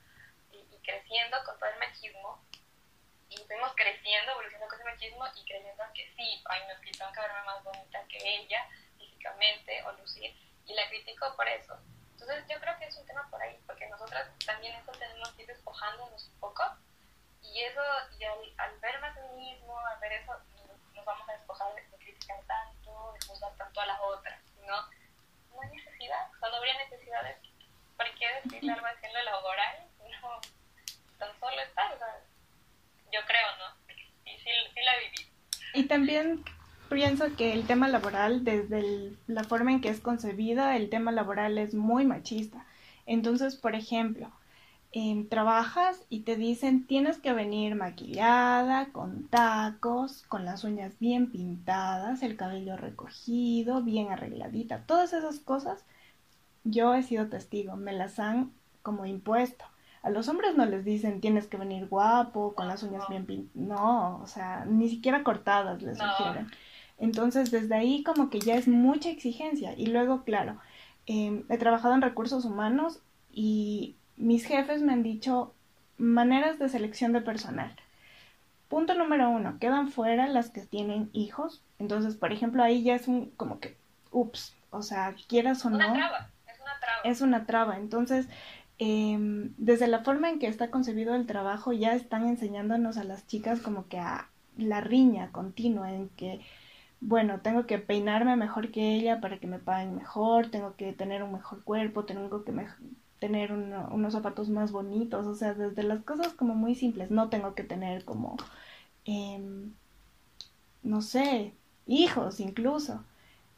y, 0.52 0.58
y 0.58 0.80
creciendo 0.84 1.38
con 1.46 1.60
todo 1.60 1.70
el 1.70 1.78
machismo, 1.78 2.44
y 3.30 3.38
fuimos 3.46 3.74
creciendo, 3.76 4.32
evolucionando 4.32 4.70
con 4.70 4.80
ese 4.80 4.90
machismo 4.90 5.26
y 5.36 5.46
creyendo 5.46 5.84
que 5.94 6.12
sí, 6.16 6.42
ay, 6.46 6.62
no, 6.68 6.82
que 6.82 6.92
tengo 6.92 7.12
que 7.12 7.20
verme 7.20 7.42
más 7.44 7.64
bonita 7.64 8.04
que 8.08 8.18
ella, 8.18 8.68
o 9.86 9.92
lucir 9.94 10.36
y 10.66 10.74
la 10.74 10.88
critico 10.90 11.36
por 11.36 11.48
eso. 11.48 11.78
Entonces 12.12 12.46
yo 12.50 12.60
creo 12.60 12.78
que 12.80 12.86
es 12.86 12.98
un 12.98 13.06
tema 13.06 13.28
por 13.30 13.42
ahí, 13.42 13.60
porque 13.66 13.88
nosotras 13.88 14.28
también 14.46 14.76
eso 14.76 14.92
tenemos 14.94 15.30
que 15.32 15.44
ir 15.44 15.48
despojándonos 15.48 16.28
un 16.28 16.40
poco 16.40 16.64
y 17.42 17.62
eso, 17.62 17.82
y 18.20 18.24
al, 18.24 18.80
ver 18.80 19.00
más 19.00 19.16
el 19.18 19.30
mismo, 19.38 19.78
al 19.80 20.00
ver 20.00 20.14
eso, 20.14 20.34
nos 20.94 21.06
vamos 21.06 21.28
a 21.30 21.34
despojar 21.34 21.74
de, 21.76 21.84
criticar 21.98 22.42
tanto, 22.46 23.14
de 23.14 23.26
juzgar 23.26 23.54
tanto 23.56 23.82
a 23.82 23.86
las 23.86 24.00
otras, 24.02 24.40
¿no? 24.66 24.82
No 25.56 25.62
hay 25.62 25.70
necesidad, 25.70 26.30
cuando 26.40 26.58
habría 26.58 26.78
necesidades, 26.78 27.38
¿por 27.96 28.14
qué 28.16 28.28
decirle 28.44 28.74
algo 28.74 28.86
así 28.86 29.06
en 29.06 29.14
lo 29.14 29.24
laboral? 29.24 29.88
No, 30.22 30.42
tan 31.18 31.40
solo 31.40 31.62
está, 31.62 31.94
o 31.94 31.98
sea, 31.98 32.20
yo 33.12 33.20
creo, 33.26 33.56
¿no? 33.58 33.94
Sí, 34.24 34.38
sí, 34.44 34.50
sí 34.74 34.82
la 34.82 34.98
viví. 34.98 35.32
Y 35.74 35.88
también 35.88 36.44
pienso 36.90 37.26
que 37.36 37.54
el 37.54 37.66
tema 37.66 37.88
laboral, 37.88 38.44
desde 38.44 39.14
la 39.28 39.44
forma 39.44 39.72
en 39.72 39.82
que 39.82 39.90
es 39.90 40.00
concebida, 40.00 40.76
el 40.76 40.90
tema 40.90 41.12
laboral 41.12 41.58
es 41.58 41.74
muy 41.74 42.06
machista. 42.06 42.66
Entonces, 43.06 43.56
por 43.56 43.76
ejemplo, 43.76 44.32
em, 44.92 45.28
trabajas 45.28 46.04
y 46.10 46.22
te 46.22 46.36
dicen 46.36 46.86
tienes 46.88 47.18
que 47.20 47.34
venir 47.34 47.76
maquillada, 47.76 48.88
con 48.92 49.28
tacos, 49.28 50.24
con 50.28 50.46
las 50.46 50.64
uñas 50.64 50.98
bien 51.00 51.32
pintadas, 51.32 52.24
el 52.24 52.36
cabello 52.38 52.78
recogido, 52.78 53.82
bien 53.84 54.12
arregladita, 54.12 54.84
todas 54.86 55.14
esas 55.14 55.40
cosas. 55.40 55.86
Yo 56.64 56.96
he 56.96 57.04
sido 57.04 57.28
testigo, 57.28 57.76
me 57.76 57.94
las 57.94 58.20
han 58.20 58.52
como 58.82 59.06
impuesto. 59.06 59.66
A 60.04 60.10
los 60.10 60.28
hombres 60.30 60.56
no 60.56 60.66
les 60.66 60.86
dicen 60.86 61.22
tienes 61.22 61.48
que 61.48 61.58
venir 61.58 61.88
guapo, 61.88 62.54
con 62.56 62.68
las 62.68 62.84
uñas 62.84 63.04
bien 63.10 63.26
pintadas. 63.26 63.56
No, 63.56 64.20
o 64.22 64.28
sea, 64.28 64.66
ni 64.66 64.90
siquiera 64.90 65.24
cortadas 65.24 65.82
les 65.82 65.98
sugieren. 65.98 66.48
Entonces, 67.00 67.52
desde 67.52 67.76
ahí 67.76 68.04
como 68.04 68.30
que 68.30 68.40
ya 68.40 68.56
es 68.56 68.68
mucha 68.68 69.10
exigencia. 69.10 69.74
Y 69.78 69.88
luego, 69.88 70.24
claro, 70.24 70.60
em, 71.06 71.44
he 71.50 71.58
trabajado 71.58 71.94
en 71.94 72.02
recursos 72.02 72.46
humanos 72.46 73.00
y 73.32 73.96
mis 74.16 74.46
jefes 74.46 74.82
me 74.82 74.94
han 74.94 75.04
dicho 75.04 75.54
maneras 75.98 76.60
de 76.60 76.70
selección 76.70 77.14
de 77.14 77.22
personal. 77.22 77.76
Punto 78.68 78.96
número 78.96 79.30
uno, 79.30 79.58
quedan 79.60 79.90
fuera 79.90 80.28
las 80.28 80.50
que 80.50 80.62
tienen 80.62 81.10
hijos. 81.14 81.62
Entonces, 81.80 82.16
por 82.16 82.34
ejemplo, 82.34 82.64
ahí 82.64 82.84
ya 82.84 82.96
es 82.96 83.08
un 83.08 83.30
como 83.32 83.60
que, 83.60 83.78
ups, 84.12 84.56
o 84.72 84.82
sea, 84.82 85.16
quieras 85.28 85.64
o 85.66 85.70
no. 85.70 85.80
es 85.80 85.86
una 85.86 85.94
traba. 85.94 86.32
Es 87.04 87.22
una 87.22 87.46
traba. 87.46 87.78
Entonces, 87.78 88.28
em, 88.80 89.54
desde 89.58 89.88
la 89.88 90.04
forma 90.04 90.30
en 90.30 90.40
que 90.40 90.48
está 90.48 90.70
concebido 90.70 91.16
el 91.16 91.28
trabajo, 91.28 91.72
ya 91.72 91.94
están 91.94 92.28
enseñándonos 92.28 92.98
a 92.98 93.04
las 93.04 93.26
chicas 93.28 93.62
como 93.62 93.88
que 93.88 94.00
a 94.00 94.30
la 94.58 94.82
riña 94.82 95.32
continua, 95.32 95.94
en 95.94 96.10
que 96.10 96.42
bueno, 97.00 97.40
tengo 97.42 97.66
que 97.68 97.78
peinarme 97.78 98.36
mejor 98.36 98.72
que 98.72 98.96
ella 98.96 99.22
para 99.22 99.40
que 99.40 99.48
me 99.48 99.60
paguen 99.60 99.96
mejor, 99.96 100.50
tengo 100.50 100.76
que 100.76 100.94
tener 100.94 101.24
un 101.24 101.34
mejor 101.34 101.64
cuerpo, 101.64 102.06
tengo 102.06 102.44
que 102.44 102.54
tener 103.20 103.52
unos 103.52 104.14
zapatos 104.14 104.50
más 104.50 104.72
bonitos, 104.72 105.26
o 105.28 105.36
sea, 105.36 105.54
desde 105.54 105.84
las 105.84 106.04
cosas 106.04 106.34
como 106.34 106.56
muy 106.56 106.76
simples, 106.76 107.12
no 107.12 107.30
tengo 107.30 107.56
que 107.56 107.64
tener 107.64 108.06
como, 108.06 108.38
em, 109.06 109.74
no 110.84 111.02
sé, 111.02 111.54
hijos 111.88 112.40
incluso. 112.40 113.04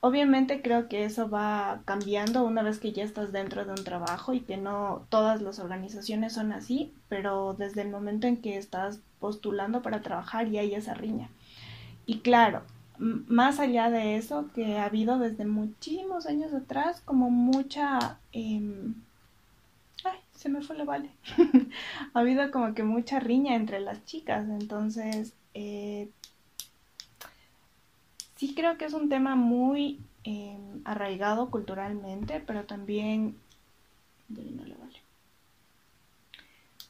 Obviamente 0.01 0.61
creo 0.61 0.87
que 0.87 1.03
eso 1.03 1.29
va 1.29 1.81
cambiando 1.85 2.43
una 2.45 2.63
vez 2.63 2.79
que 2.79 2.93
ya 2.93 3.03
estás 3.03 3.31
dentro 3.33 3.65
de 3.65 3.71
un 3.71 3.83
trabajo 3.83 4.33
y 4.33 4.41
que 4.41 4.57
no 4.57 5.05
todas 5.09 5.41
las 5.41 5.59
organizaciones 5.59 6.33
son 6.33 6.53
así, 6.53 6.93
pero 7.09 7.53
desde 7.53 7.81
el 7.81 7.89
momento 7.89 8.27
en 8.27 8.37
que 8.37 8.57
estás 8.57 9.01
postulando 9.19 9.81
para 9.81 10.01
trabajar 10.01 10.49
ya 10.49 10.61
hay 10.61 10.73
esa 10.75 10.93
riña. 10.93 11.29
Y 12.05 12.19
claro, 12.21 12.63
más 12.99 13.59
allá 13.59 13.89
de 13.89 14.17
eso, 14.17 14.49
que 14.53 14.77
ha 14.77 14.85
habido 14.85 15.19
desde 15.19 15.45
muchísimos 15.45 16.25
años 16.25 16.53
atrás 16.53 17.01
como 17.05 17.29
mucha... 17.29 18.19
Em, 18.33 18.93
ay, 20.03 20.19
se 20.35 20.49
me 20.49 20.61
fue 20.61 20.77
la 20.77 20.83
vale. 20.83 21.09
ha 22.13 22.19
habido 22.19 22.51
como 22.51 22.73
que 22.73 22.83
mucha 22.83 23.19
riña 23.19 23.55
entre 23.55 23.79
las 23.79 24.03
chicas, 24.05 24.47
entonces 24.49 25.33
eh, 25.53 26.09
sí 28.35 28.53
creo 28.53 28.77
que 28.77 28.85
es 28.85 28.93
un 28.93 29.07
tema 29.07 29.35
muy 29.35 30.01
em, 30.25 30.81
arraigado 30.83 31.49
culturalmente, 31.49 32.43
pero 32.45 32.65
también... 32.65 33.35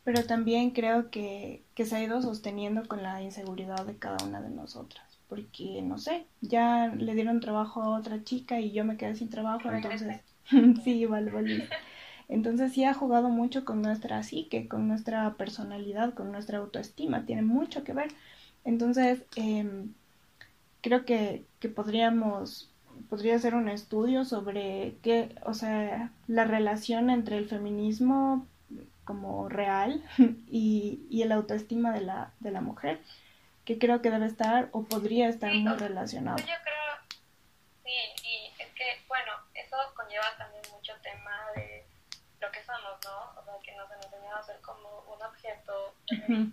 Pero 0.03 0.25
también 0.25 0.71
creo 0.71 1.11
que, 1.11 1.61
que 1.75 1.85
se 1.85 1.95
ha 1.95 2.03
ido 2.03 2.21
sosteniendo 2.21 2.87
con 2.87 3.03
la 3.03 3.21
inseguridad 3.21 3.85
de 3.85 3.95
cada 3.95 4.17
una 4.25 4.41
de 4.41 4.49
nosotras 4.49 5.08
porque 5.29 5.81
no 5.83 5.99
sé, 5.99 6.25
ya 6.41 6.87
le 6.87 7.13
dieron 7.13 7.39
trabajo 7.39 7.83
a 7.83 7.97
otra 7.97 8.23
chica 8.23 8.59
y 8.59 8.71
yo 8.71 8.83
me 8.83 8.97
quedé 8.97 9.15
sin 9.15 9.29
trabajo, 9.29 9.71
entonces 9.71 10.21
sí, 10.83 11.05
vale, 11.05 11.31
vale. 11.31 11.69
Entonces 12.27 12.73
sí 12.73 12.83
ha 12.83 12.93
jugado 12.93 13.29
mucho 13.29 13.63
con 13.63 13.81
nuestra 13.81 14.21
psique, 14.23 14.67
con 14.67 14.87
nuestra 14.87 15.33
personalidad, 15.35 16.13
con 16.13 16.31
nuestra 16.31 16.57
autoestima, 16.57 17.25
tiene 17.25 17.43
mucho 17.43 17.83
que 17.83 17.93
ver. 17.93 18.11
Entonces, 18.65 19.21
em, 19.35 19.93
creo 20.81 21.05
que, 21.05 21.45
que 21.59 21.69
podríamos, 21.69 22.71
podría 23.09 23.35
hacer 23.35 23.55
un 23.55 23.69
estudio 23.69 24.25
sobre 24.25 24.95
qué, 25.03 25.35
o 25.45 25.53
sea, 25.53 26.11
la 26.27 26.43
relación 26.43 27.09
entre 27.09 27.37
el 27.37 27.47
feminismo 27.47 28.45
como 29.05 29.49
real 29.49 30.03
y, 30.51 31.01
y 31.09 31.21
el 31.21 31.31
autoestima 31.31 31.91
de 31.91 32.01
la, 32.01 32.31
de 32.39 32.51
la 32.51 32.61
mujer 32.61 32.99
que 33.69 33.77
creo 33.77 34.01
que 34.01 34.09
debe 34.09 34.25
estar 34.25 34.69
o 34.71 34.81
podría 34.81 35.29
estar 35.29 35.53
muy 35.53 35.77
relacionado. 35.77 36.39
Yo 36.39 36.57
creo, 36.65 36.91
sí, 37.85 37.93
y 38.23 38.51
es 38.57 38.67
que, 38.73 38.97
bueno, 39.07 39.31
eso 39.53 39.77
conlleva 39.93 40.25
también 40.39 40.63
mucho 40.71 40.91
tema 41.03 41.51
de 41.53 41.85
lo 42.41 42.51
que 42.51 42.63
somos, 42.63 42.97
¿no? 43.05 43.39
O 43.39 43.45
sea, 43.45 43.53
que 43.61 43.75
nos 43.75 43.91
han 43.91 44.01
enseñado 44.01 44.37
a 44.37 44.43
ser 44.43 44.59
como 44.61 44.89
un 45.13 45.21
objeto 45.21 45.93
de 46.09 46.49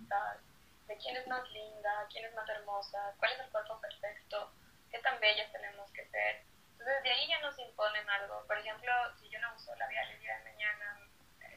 de 0.87 0.97
quién 0.99 1.17
es 1.17 1.25
más 1.25 1.41
linda, 1.49 2.07
quién 2.11 2.23
es 2.23 2.35
más 2.35 2.47
hermosa, 2.49 3.15
cuál 3.17 3.31
es 3.33 3.39
el 3.39 3.49
cuerpo 3.49 3.81
perfecto, 3.81 4.53
qué 4.91 4.99
tan 4.99 5.19
bellas 5.19 5.51
tenemos 5.51 5.89
que 5.91 6.05
ser. 6.09 6.43
Entonces 6.73 7.01
de 7.01 7.09
ahí 7.09 7.27
ya 7.27 7.41
nos 7.41 7.57
imponen 7.57 8.07
algo. 8.07 8.45
Por 8.45 8.59
ejemplo, 8.59 8.91
si 9.19 9.27
yo 9.29 9.39
no 9.41 9.55
uso 9.55 9.75
labial 9.75 10.07
el 10.11 10.19
día 10.19 10.37
de 10.37 10.51
mañana, 10.51 10.99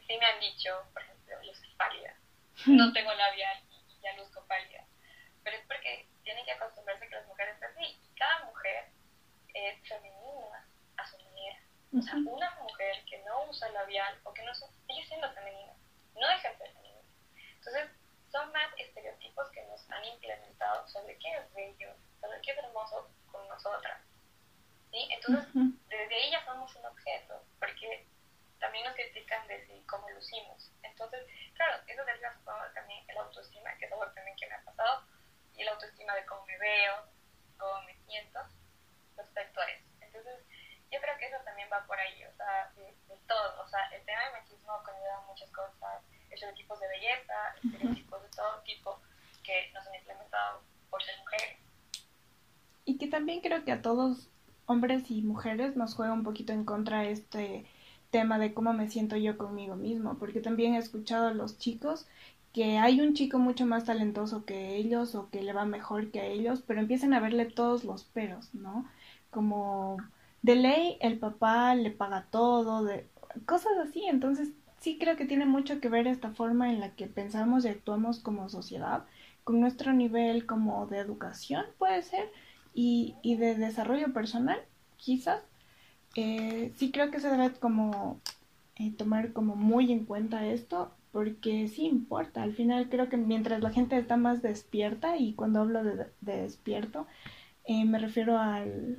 sí 0.07 0.17
me 0.17 0.25
han 0.25 0.41
dicho, 0.41 0.89
por 0.95 1.03
ejemplo, 1.03 1.37
yo 1.43 1.55
soy 1.55 1.69
pálida, 1.75 2.15
no 2.67 2.93
tengo 2.95 3.13
labial 3.13 3.63
y 3.91 4.01
ya 4.01 4.17
luzco 4.17 4.43
pálida. 4.47 4.85
Pero 5.51 5.63
es 5.63 5.67
porque 5.67 6.07
tienen 6.23 6.45
que 6.45 6.53
acostumbrarse 6.53 7.09
que 7.09 7.17
las 7.17 7.27
mujeres 7.27 7.55
están 7.55 7.73
así. 7.73 8.01
Cada 8.17 8.45
mujer 8.45 8.89
es 9.53 9.89
femenina 9.89 10.65
a 10.97 11.07
su 11.09 11.19
manera. 11.19 11.59
O 11.99 12.03
sea, 12.03 12.15
una 12.25 12.51
mujer 12.63 13.05
que 13.05 13.19
no 13.25 13.47
usa 13.47 13.69
labial 13.71 14.21
o 14.23 14.33
que 14.33 14.45
no 14.45 14.53
usa, 14.53 14.69
sigue 14.87 15.05
siendo 15.09 15.29
femenina, 15.33 15.73
no 16.15 16.29
deja 16.29 16.51
de 16.51 16.57
ser 16.57 16.73
femenina. 16.73 17.01
Entonces, 17.57 17.91
son 18.31 18.53
más 18.53 18.71
estereotipos 18.79 19.51
que 19.51 19.65
nos 19.65 19.91
han 19.91 20.05
implementado 20.05 20.87
sobre 20.87 21.19
qué 21.19 21.35
es 21.35 21.53
bello, 21.53 21.97
sobre 22.21 22.41
qué 22.43 22.53
es 22.53 22.59
hermoso 22.59 23.11
con 23.33 23.49
nosotras. 23.49 24.01
¿sí? 24.93 25.09
Entonces, 25.11 25.49
desde 25.89 26.15
ahí 26.15 26.31
ya 26.31 26.45
somos 26.45 26.73
un 26.77 26.87
objeto, 26.87 27.43
porque 27.59 28.07
también 28.61 28.85
nos 28.85 28.95
critican 28.95 29.49
desde 29.49 29.85
cómo 29.87 30.09
lucimos. 30.11 30.71
Entonces, 30.85 31.27
claro, 31.55 31.83
eso 31.89 32.05
deriva 32.05 32.37
también 32.73 33.05
el 33.09 33.19
autoestima, 33.19 33.75
que 33.79 33.87
es 33.87 33.93
algo 33.93 34.07
también 34.13 34.37
que 34.37 34.47
me 34.47 34.55
ha 34.55 34.63
pasado, 34.63 35.11
y 35.61 35.63
el 35.63 35.69
autoestima 35.69 36.15
de 36.15 36.25
cómo 36.25 36.45
me 36.47 36.59
veo, 36.59 37.05
cómo 37.59 37.83
me 37.83 37.95
siento 38.07 38.41
respecto 39.15 39.61
a 39.61 39.71
eso. 39.71 39.85
Entonces, 40.01 40.41
yo 40.91 40.99
creo 41.01 41.19
que 41.19 41.27
eso 41.27 41.37
también 41.45 41.69
va 41.71 41.85
por 41.87 41.99
ahí, 41.99 42.25
o 42.25 42.35
sea, 42.35 42.73
de, 42.77 42.95
todo. 43.27 43.63
O 43.63 43.69
sea, 43.69 43.85
el 43.93 44.03
tema 44.07 44.25
del 44.25 44.33
machismo 44.33 44.83
conlleva 44.83 45.21
muchas 45.29 45.51
cosas, 45.51 46.03
estereotipos 46.31 46.81
de 46.81 46.89
belleza, 46.89 47.55
estereotipos 47.63 48.23
de 48.23 48.29
todo 48.31 48.63
tipo 48.63 49.01
que 49.45 49.71
nos 49.73 49.87
han 49.87 49.95
implementado 49.95 50.63
por 50.89 51.03
ser 51.03 51.19
mujeres. 51.19 51.59
Y 52.87 52.97
que 52.97 53.07
también 53.09 53.43
creo 53.43 53.63
que 53.63 53.73
a 53.73 53.80
todos 53.91 54.29
hombres 54.67 55.11
y 55.11 55.21
mujeres 55.21 55.75
nos 55.75 55.95
juega 55.95 56.13
un 56.13 56.23
poquito 56.23 56.53
en 56.53 56.65
contra 56.65 57.07
este 57.07 57.67
tema 58.11 58.39
de 58.39 58.55
cómo 58.55 58.73
me 58.73 58.89
siento 58.89 59.17
yo 59.17 59.37
conmigo 59.37 59.75
mismo, 59.75 60.15
porque 60.15 60.39
también 60.39 60.75
he 60.75 60.79
escuchado 60.79 61.27
a 61.27 61.35
los 61.35 61.59
chicos 61.59 62.07
que 62.53 62.79
hay 62.79 63.01
un 63.01 63.15
chico 63.15 63.41
mucho 63.41 63.67
más 63.67 63.87
talentoso 63.87 64.45
que 64.45 64.77
ellos 64.77 65.17
o 65.17 65.29
que 65.31 65.43
le 65.43 65.53
va 65.53 65.65
mejor 65.65 66.13
que 66.13 66.21
a 66.21 66.27
ellos, 66.27 66.63
pero 66.65 66.79
empiezan 66.79 67.15
a 67.15 67.21
verle 67.21 67.47
todos 67.47 67.83
los 67.83 68.05
peros, 68.05 68.55
¿no? 68.55 68.87
Como 69.31 69.97
de 70.43 70.55
ley 70.55 70.97
el 71.01 71.19
papá 71.19 71.75
le 71.75 71.91
paga 71.91 72.27
todo, 72.31 72.85
de 72.85 73.09
cosas 73.45 73.73
así, 73.85 74.05
entonces 74.05 74.51
sí 74.79 74.99
creo 75.01 75.17
que 75.17 75.27
tiene 75.27 75.47
mucho 75.47 75.81
que 75.81 75.89
ver 75.89 76.07
esta 76.07 76.31
forma 76.31 76.71
en 76.71 76.79
la 76.79 76.95
que 76.95 77.09
pensamos 77.09 77.65
y 77.65 77.69
actuamos 77.69 78.21
como 78.21 78.49
sociedad, 78.49 79.05
con 79.43 79.59
nuestro 79.59 79.93
nivel 79.93 80.47
como 80.47 80.87
de 80.87 80.99
educación, 80.99 81.65
puede 81.77 82.03
ser, 82.03 82.31
y, 82.75 83.15
y 83.23 83.37
de 83.37 83.55
desarrollo 83.55 84.13
personal, 84.13 84.61
quizás, 84.97 85.43
eh, 86.17 86.73
sí 86.77 86.91
creo 86.91 87.11
que 87.11 87.21
se 87.21 87.31
debe 87.31 87.53
como 87.55 88.21
eh, 88.77 88.93
tomar 88.97 89.33
como 89.33 89.57
muy 89.57 89.93
en 89.93 90.05
cuenta 90.05 90.47
esto, 90.47 90.91
porque 91.13 91.69
sí 91.69 91.87
importa. 91.87 92.43
Al 92.43 92.55
final 92.55 92.89
creo 92.89 93.09
que 93.09 93.17
mientras 93.17 93.63
la 93.63 93.71
gente 93.71 93.99
está 93.99 94.17
más 94.17 94.43
despierta, 94.43 95.17
y 95.17 95.35
cuando 95.35 95.61
hablo 95.61 95.83
de, 95.85 96.07
despierto, 96.21 97.07
eh, 97.65 97.85
me 97.85 97.99
refiero 97.99 98.39
al, 98.39 98.99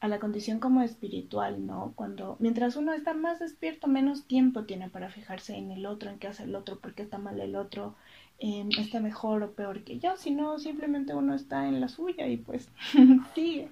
a 0.00 0.08
la 0.08 0.20
condición 0.20 0.60
como 0.60 0.82
espiritual, 0.82 1.66
¿no? 1.66 1.92
Cuando, 1.96 2.36
mientras 2.38 2.76
uno 2.76 2.92
está 2.92 3.14
más 3.14 3.38
despierto, 3.40 3.86
menos 3.88 4.26
tiempo 4.26 4.64
tiene 4.64 4.90
para 4.90 5.08
fijarse 5.10 5.56
en 5.56 5.70
el 5.70 5.86
otro, 5.86 6.10
en 6.10 6.18
qué 6.18 6.28
hace 6.28 6.44
el 6.44 6.54
otro, 6.54 6.78
por 6.78 6.94
qué 6.94 7.02
está 7.02 7.18
mal 7.18 7.40
el 7.40 7.56
otro, 7.56 7.94
Está 8.38 9.00
mejor 9.00 9.42
o 9.42 9.52
peor 9.52 9.84
que 9.84 9.98
yo, 9.98 10.16
sino 10.16 10.58
simplemente 10.58 11.14
uno 11.14 11.34
está 11.34 11.68
en 11.68 11.80
la 11.80 11.88
suya 11.88 12.26
y 12.26 12.36
pues 12.36 12.68
sigue. 13.34 13.68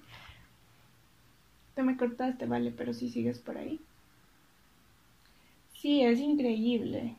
Te 1.75 1.83
me 1.83 1.97
cortaste, 1.97 2.47
vale, 2.47 2.71
pero 2.71 2.93
si 2.95 3.09
sigues 3.09 3.39
por 3.39 3.59
ahí. 3.59 3.81
Sí, 5.75 6.03
es 6.03 6.21
increíble. 6.21 7.17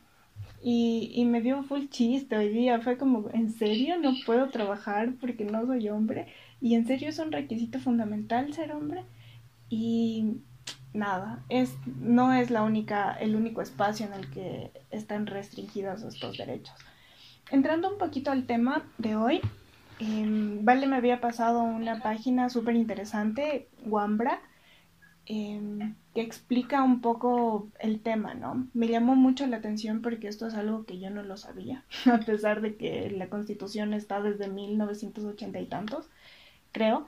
Y, 0.62 1.12
y 1.14 1.26
me 1.26 1.42
dio 1.42 1.64
full 1.64 1.88
chiste 1.90 2.38
hoy 2.38 2.50
día. 2.50 2.80
Fue 2.80 2.98
como, 2.98 3.30
¿en 3.34 3.52
serio 3.52 3.98
no 3.98 4.14
puedo 4.26 4.50
trabajar 4.50 5.14
porque 5.20 5.44
no 5.44 5.66
soy 5.66 5.90
hombre? 5.90 6.28
Y 6.62 6.76
en 6.76 6.88
serio 6.88 7.10
es 7.10 7.20
un 7.20 7.32
requisito 7.32 7.80
fundamental 7.80 8.54
ser 8.54 8.72
hombre. 8.72 9.04
Y 9.70 10.38
nada, 10.94 11.44
es, 11.50 11.76
no 11.86 12.34
es 12.34 12.52
la 12.52 12.64
única, 12.64 13.14
el 13.14 13.36
único 13.36 13.62
espacio 13.62 14.06
en 14.06 14.14
el 14.14 14.30
que 14.30 14.72
están 14.92 15.28
restringidos 15.28 16.04
estos 16.04 16.38
derechos. 16.38 16.76
Entrando 17.54 17.88
un 17.88 18.00
poquito 18.00 18.32
al 18.32 18.48
tema 18.48 18.84
de 18.98 19.16
hoy, 19.16 19.39
em, 20.00 20.66
Vale 20.66 20.88
me 20.88 20.96
había 20.96 21.22
pasado 21.22 21.62
una 21.62 22.00
página 22.02 22.50
súper 22.50 22.76
interesante, 22.76 23.68
Wambra, 23.86 24.42
em, 25.28 25.94
que 26.16 26.22
explica 26.22 26.82
un 26.82 27.00
poco 27.00 27.68
el 27.78 28.02
tema, 28.02 28.34
¿no? 28.34 28.68
Me 28.74 28.88
llamó 28.88 29.16
mucho 29.16 29.46
la 29.46 29.58
atención 29.58 30.02
porque 30.02 30.30
esto 30.30 30.48
es 30.48 30.56
algo 30.56 30.86
que 30.86 31.00
yo 31.00 31.12
no 31.12 31.22
lo 31.22 31.38
sabía, 31.38 31.86
a 32.12 32.18
pesar 32.26 32.60
de 32.62 32.76
que 32.76 33.12
la 33.12 33.30
constitución 33.30 33.94
está 33.94 34.20
desde 34.20 34.48
1980 34.48 35.60
y 35.60 35.68
tantos, 35.68 36.10
creo, 36.72 37.06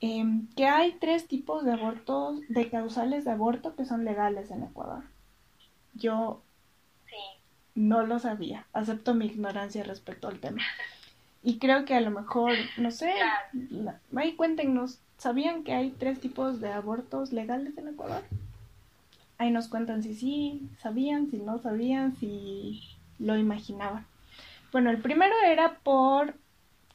em, 0.00 0.46
que 0.54 0.66
hay 0.66 0.92
tres 1.00 1.26
tipos 1.26 1.64
de 1.64 1.72
abortos, 1.72 2.40
de 2.48 2.70
causales 2.70 3.24
de 3.24 3.32
aborto 3.32 3.74
que 3.74 3.84
son 3.84 4.04
legales 4.04 4.52
en 4.52 4.62
Ecuador. 4.62 5.02
Yo 5.94 6.42
no 7.80 8.06
lo 8.06 8.18
sabía. 8.18 8.66
Acepto 8.72 9.14
mi 9.14 9.26
ignorancia 9.26 9.82
respecto 9.82 10.28
al 10.28 10.38
tema. 10.38 10.62
Y 11.42 11.58
creo 11.58 11.86
que 11.86 11.94
a 11.94 12.00
lo 12.00 12.10
mejor, 12.10 12.52
no 12.76 12.90
sé, 12.90 13.14
ahí 14.14 14.36
cuéntenos, 14.36 14.98
¿sabían 15.16 15.64
que 15.64 15.72
hay 15.72 15.90
tres 15.90 16.20
tipos 16.20 16.60
de 16.60 16.70
abortos 16.70 17.32
legales 17.32 17.76
en 17.78 17.88
Ecuador? 17.88 18.22
Ahí 19.38 19.50
nos 19.50 19.68
cuentan 19.68 20.02
si 20.02 20.14
sí, 20.14 20.68
sabían, 20.82 21.30
si 21.30 21.38
no 21.38 21.58
sabían, 21.58 22.14
si 22.16 22.82
lo 23.18 23.38
imaginaban. 23.38 24.04
Bueno, 24.70 24.90
el 24.90 24.98
primero 25.00 25.34
era 25.46 25.78
por 25.78 26.34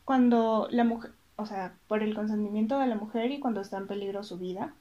cuando 0.03 0.67
la 0.69 0.83
mujer, 0.83 1.11
o 1.37 1.47
sea, 1.47 1.73
por 1.87 2.03
el 2.03 2.13
consentimiento 2.13 2.77
de 2.77 2.85
la 2.85 2.95
mujer 2.95 3.31
y 3.31 3.39
cuando 3.39 3.61
está 3.61 3.77
en 3.77 3.87
peligro 3.87 4.23
su 4.23 4.37
vida. 4.37 4.75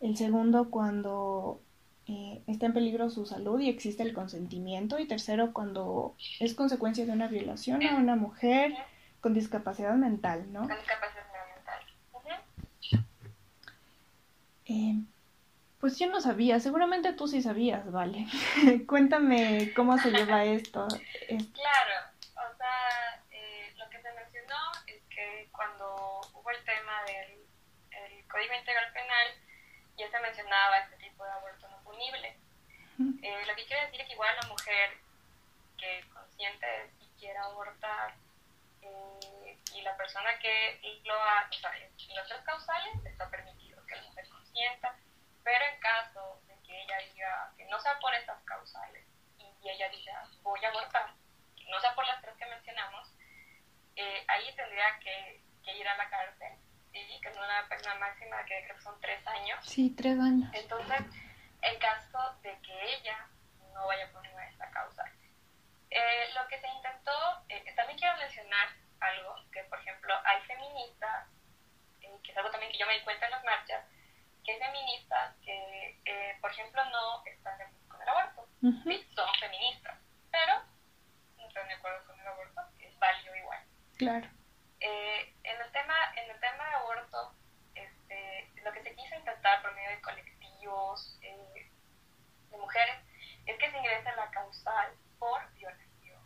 El 0.00 0.16
segundo, 0.16 0.70
cuando 0.70 1.60
eh, 2.10 2.42
está 2.48 2.66
en 2.66 2.72
peligro 2.72 3.08
su 3.08 3.24
salud 3.24 3.60
y 3.60 3.68
existe 3.68 4.02
el 4.02 4.12
consentimiento. 4.12 4.98
Y 4.98 5.06
tercero, 5.06 5.52
cuando 5.52 6.16
es 6.40 6.54
consecuencia 6.54 7.06
de 7.06 7.12
una 7.12 7.28
violación 7.28 7.86
a 7.86 7.94
una 7.94 8.16
mujer 8.16 8.74
con 9.20 9.32
discapacidad 9.32 9.94
mental, 9.94 10.52
¿no? 10.52 10.62
Con 10.62 10.76
discapacidad 10.76 11.24
mental. 11.54 13.10
Eh, 14.66 14.96
pues 15.78 16.00
yo 16.00 16.08
no 16.08 16.20
sabía, 16.20 16.58
seguramente 16.58 17.12
tú 17.12 17.28
sí 17.28 17.42
sabías, 17.42 17.88
vale. 17.92 18.26
Cuéntame 18.88 19.72
cómo 19.76 19.96
se 19.98 20.10
lleva 20.10 20.44
esto. 20.58 20.88
Claro, 21.28 21.96
o 22.34 22.56
sea, 22.56 23.22
eh, 23.30 23.72
lo 23.78 23.88
que 23.88 24.02
se 24.02 24.12
mencionó 24.14 24.56
es 24.88 25.00
que 25.14 25.48
cuando 25.52 26.20
hubo 26.34 26.50
el 26.50 26.64
tema 26.64 27.04
del 27.06 27.38
el 28.02 28.26
Código 28.26 28.54
Integral 28.58 28.92
Penal, 28.92 29.28
ya 30.00 30.10
se 30.10 30.20
mencionaba 30.20 30.78
este 30.78 30.96
tipo 30.96 31.24
de 31.24 31.30
aborto 31.30 31.68
eh, 33.22 33.44
lo 33.46 33.54
que 33.54 33.64
quiere 33.64 33.86
decir 33.86 34.00
es 34.00 34.06
que 34.06 34.12
igual 34.12 34.36
la 34.42 34.48
mujer 34.48 34.98
que 35.78 36.04
consciente 36.12 36.90
y 37.00 37.08
quiera 37.18 37.44
abortar 37.44 38.14
eh, 38.82 39.56
y 39.74 39.80
la 39.80 39.96
persona 39.96 40.38
que 40.38 41.00
lo 41.04 41.14
ha, 41.14 41.48
o 41.48 41.52
sea, 41.52 41.72
en 41.78 42.16
los 42.16 42.28
tres 42.28 42.42
causales 42.42 43.04
está 43.06 43.30
permitido 43.30 43.84
que 43.86 43.96
la 43.96 44.02
mujer 44.02 44.28
consienta, 44.28 44.94
pero 45.42 45.64
en 45.64 45.80
caso 45.80 46.42
de 46.46 46.54
que 46.66 46.82
ella 46.82 46.98
diga 47.12 47.52
que 47.56 47.64
no 47.66 47.80
sea 47.80 47.98
por 48.00 48.14
esas 48.14 48.42
causales 48.44 49.06
y 49.62 49.68
ella 49.68 49.88
diga 49.88 50.28
voy 50.42 50.62
a 50.64 50.68
abortar, 50.68 51.14
que 51.56 51.64
no 51.70 51.80
sea 51.80 51.94
por 51.94 52.06
las 52.06 52.20
tres 52.20 52.36
que 52.36 52.46
mencionamos, 52.46 53.08
eh, 53.96 54.24
ahí 54.28 54.54
tendría 54.56 54.98
que, 54.98 55.40
que, 55.64 55.76
ir 55.76 55.88
a 55.88 55.96
la 55.96 56.10
cárcel, 56.10 56.52
y 56.92 57.20
es 57.24 57.36
una 57.36 57.68
pena 57.68 57.94
máxima 57.96 58.44
que 58.44 58.62
creo 58.64 58.76
que 58.76 58.82
son 58.82 59.00
tres 59.00 59.26
años. 59.26 59.58
Sí, 59.64 59.94
tres 59.96 60.18
años. 60.18 60.50
Entonces, 60.52 61.00
en 61.62 61.78
caso 61.78 62.18
de 62.42 62.58
que 62.60 62.94
ella 62.94 63.28
no 63.74 63.86
vaya 63.86 64.10
por 64.12 64.22
ninguna 64.22 64.44
de 64.44 64.50
esta 64.50 64.70
causa. 64.70 65.04
Eh, 65.90 66.30
lo 66.34 66.46
que 66.48 66.58
se 66.58 66.68
intentó, 66.68 67.44
eh, 67.48 67.64
también 67.74 67.98
quiero 67.98 68.16
mencionar 68.16 68.68
algo, 69.00 69.34
que 69.52 69.64
por 69.64 69.80
ejemplo 69.80 70.14
hay 70.24 70.40
feministas, 70.42 71.28
eh, 72.00 72.18
que 72.22 72.32
es 72.32 72.36
algo 72.36 72.50
también 72.50 72.70
que 72.72 72.78
yo 72.78 72.86
me 72.86 72.94
di 72.94 73.04
cuenta 73.04 73.26
en 73.26 73.32
las 73.32 73.44
marchas, 73.44 73.84
que 74.44 74.52
hay 74.52 74.58
feministas 74.58 75.34
que, 75.44 76.38
por 76.40 76.50
ejemplo, 76.50 76.82
no 76.86 77.24
están 77.26 77.58
de 77.58 77.64
acuerdo 77.64 77.88
con 77.88 78.02
el 78.02 78.08
aborto, 78.08 78.48
sí, 78.84 79.06
son 79.14 79.28
feministas, 79.38 79.98
pero 80.30 80.54
no 81.36 81.46
están 81.46 81.68
de 81.68 81.74
acuerdo 81.74 82.06
con 82.06 82.18
el 82.18 82.26
aborto, 82.26 82.60
es 82.78 82.98
válido 82.98 83.36
igual. 83.36 83.64
Claro. 83.98 84.28
Eh, 84.80 85.34
en, 85.44 85.60
el 85.60 85.72
tema, 85.72 85.94
en 86.16 86.30
el 86.30 86.40
tema 86.40 86.64
de 86.64 86.74
aborto, 86.74 87.34
este, 87.74 88.50
lo 88.64 88.72
que 88.72 88.82
se 88.82 88.94
quiso 88.94 89.14
intentar 89.14 89.60
por 89.60 89.74
medio 89.74 89.90
de 89.90 90.00
colectivos 90.00 91.18
eh, 91.20 91.70
de 92.50 92.56
mujeres 92.56 92.96
es 93.46 93.58
que 93.58 93.70
se 93.70 93.76
ingrese 93.76 94.16
la 94.16 94.30
causal 94.30 94.92
por 95.18 95.52
violación 95.52 96.20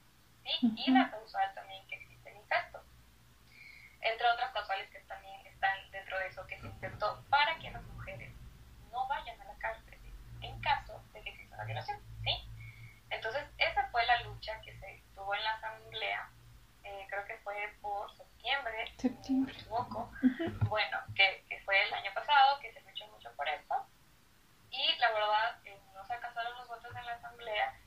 ¿sí? 0.44 0.72
y 0.76 0.90
la 0.92 1.10
causal 1.10 1.52
también 1.54 1.86
que 1.88 1.96
existe 1.96 2.30
en 2.30 2.36
incesto. 2.36 2.82
Entre 4.00 4.28
otras 4.28 4.52
causales 4.52 4.88
que 4.90 5.00
también 5.00 5.44
están 5.46 5.90
dentro 5.90 6.16
de 6.18 6.28
eso 6.28 6.46
que 6.46 6.60
se 6.60 6.66
intentó 6.66 7.24
para 7.30 7.58
que 7.58 7.70
las 7.72 7.82
mujeres 7.82 8.32
no 8.92 9.08
vayan 9.08 9.40
a 9.40 9.44
la 9.46 9.58
cárcel 9.58 9.98
en 10.42 10.60
caso 10.60 11.02
de 11.12 11.22
que 11.22 11.30
exista 11.30 11.56
una 11.56 11.64
violación. 11.64 12.00
¿sí? 12.22 12.48
Entonces, 13.10 13.42
esa 13.58 13.88
fue 13.90 14.06
la 14.06 14.20
lucha 14.22 14.60
que 14.60 14.78
se 14.78 15.02
tuvo 15.14 15.34
en 15.34 15.42
la 15.42 15.54
asamblea 15.54 16.30
septiembre. 18.16 19.52
me 19.52 19.52
equivoco. 19.52 20.10
Bueno, 20.68 20.98
que, 21.14 21.44
que, 21.48 21.60
fue 21.64 21.82
el 21.82 21.94
año 21.94 22.12
pasado, 22.14 22.58
que 22.60 22.72
se 22.72 22.80
luchó 22.82 23.06
mucho 23.08 23.30
por 23.36 23.48
esto. 23.48 23.74
Y 24.70 24.96
la 24.98 25.12
verdad, 25.12 25.58
eh, 25.64 25.80
no 25.94 26.04
se 26.04 26.14
alcanzaron 26.14 26.56
los 26.58 26.68
votos 26.68 26.94
en 26.94 27.06
la 27.06 27.12
asamblea, 27.12 27.78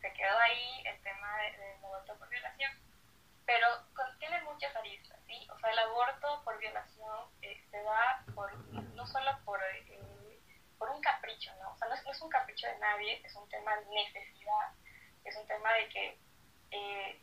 se 0.00 0.12
quedó 0.12 0.38
ahí 0.38 0.82
el 0.84 1.00
tema 1.02 1.36
del 1.38 1.56
de, 1.56 1.74
aborto 1.76 2.18
por 2.18 2.28
violación, 2.28 2.70
pero 3.46 3.66
con, 3.94 4.18
tiene 4.18 4.42
muchas 4.42 4.74
aristas, 4.76 5.18
¿sí? 5.26 5.48
O 5.50 5.58
sea, 5.58 5.70
el 5.70 5.78
aborto 5.78 6.42
por 6.44 6.58
violación 6.58 7.30
eh, 7.40 7.64
se 7.70 7.82
da 7.82 8.24
por, 8.34 8.54
no 8.94 9.06
solo 9.06 9.30
por, 9.44 9.60
eh, 9.62 10.38
por 10.78 10.90
un 10.90 11.00
capricho, 11.00 11.50
¿no? 11.62 11.72
O 11.72 11.78
sea, 11.78 11.88
no 11.88 11.94
es, 11.94 12.04
no 12.04 12.12
es, 12.12 12.20
un 12.20 12.28
capricho 12.28 12.66
de 12.66 12.78
nadie, 12.78 13.22
es 13.24 13.34
un 13.34 13.48
tema 13.48 13.74
de 13.76 13.86
necesidad, 13.86 14.72
es 15.24 15.36
un 15.36 15.46
tema 15.46 15.72
de 15.72 15.88
que 15.88 16.18
eh, 16.72 17.20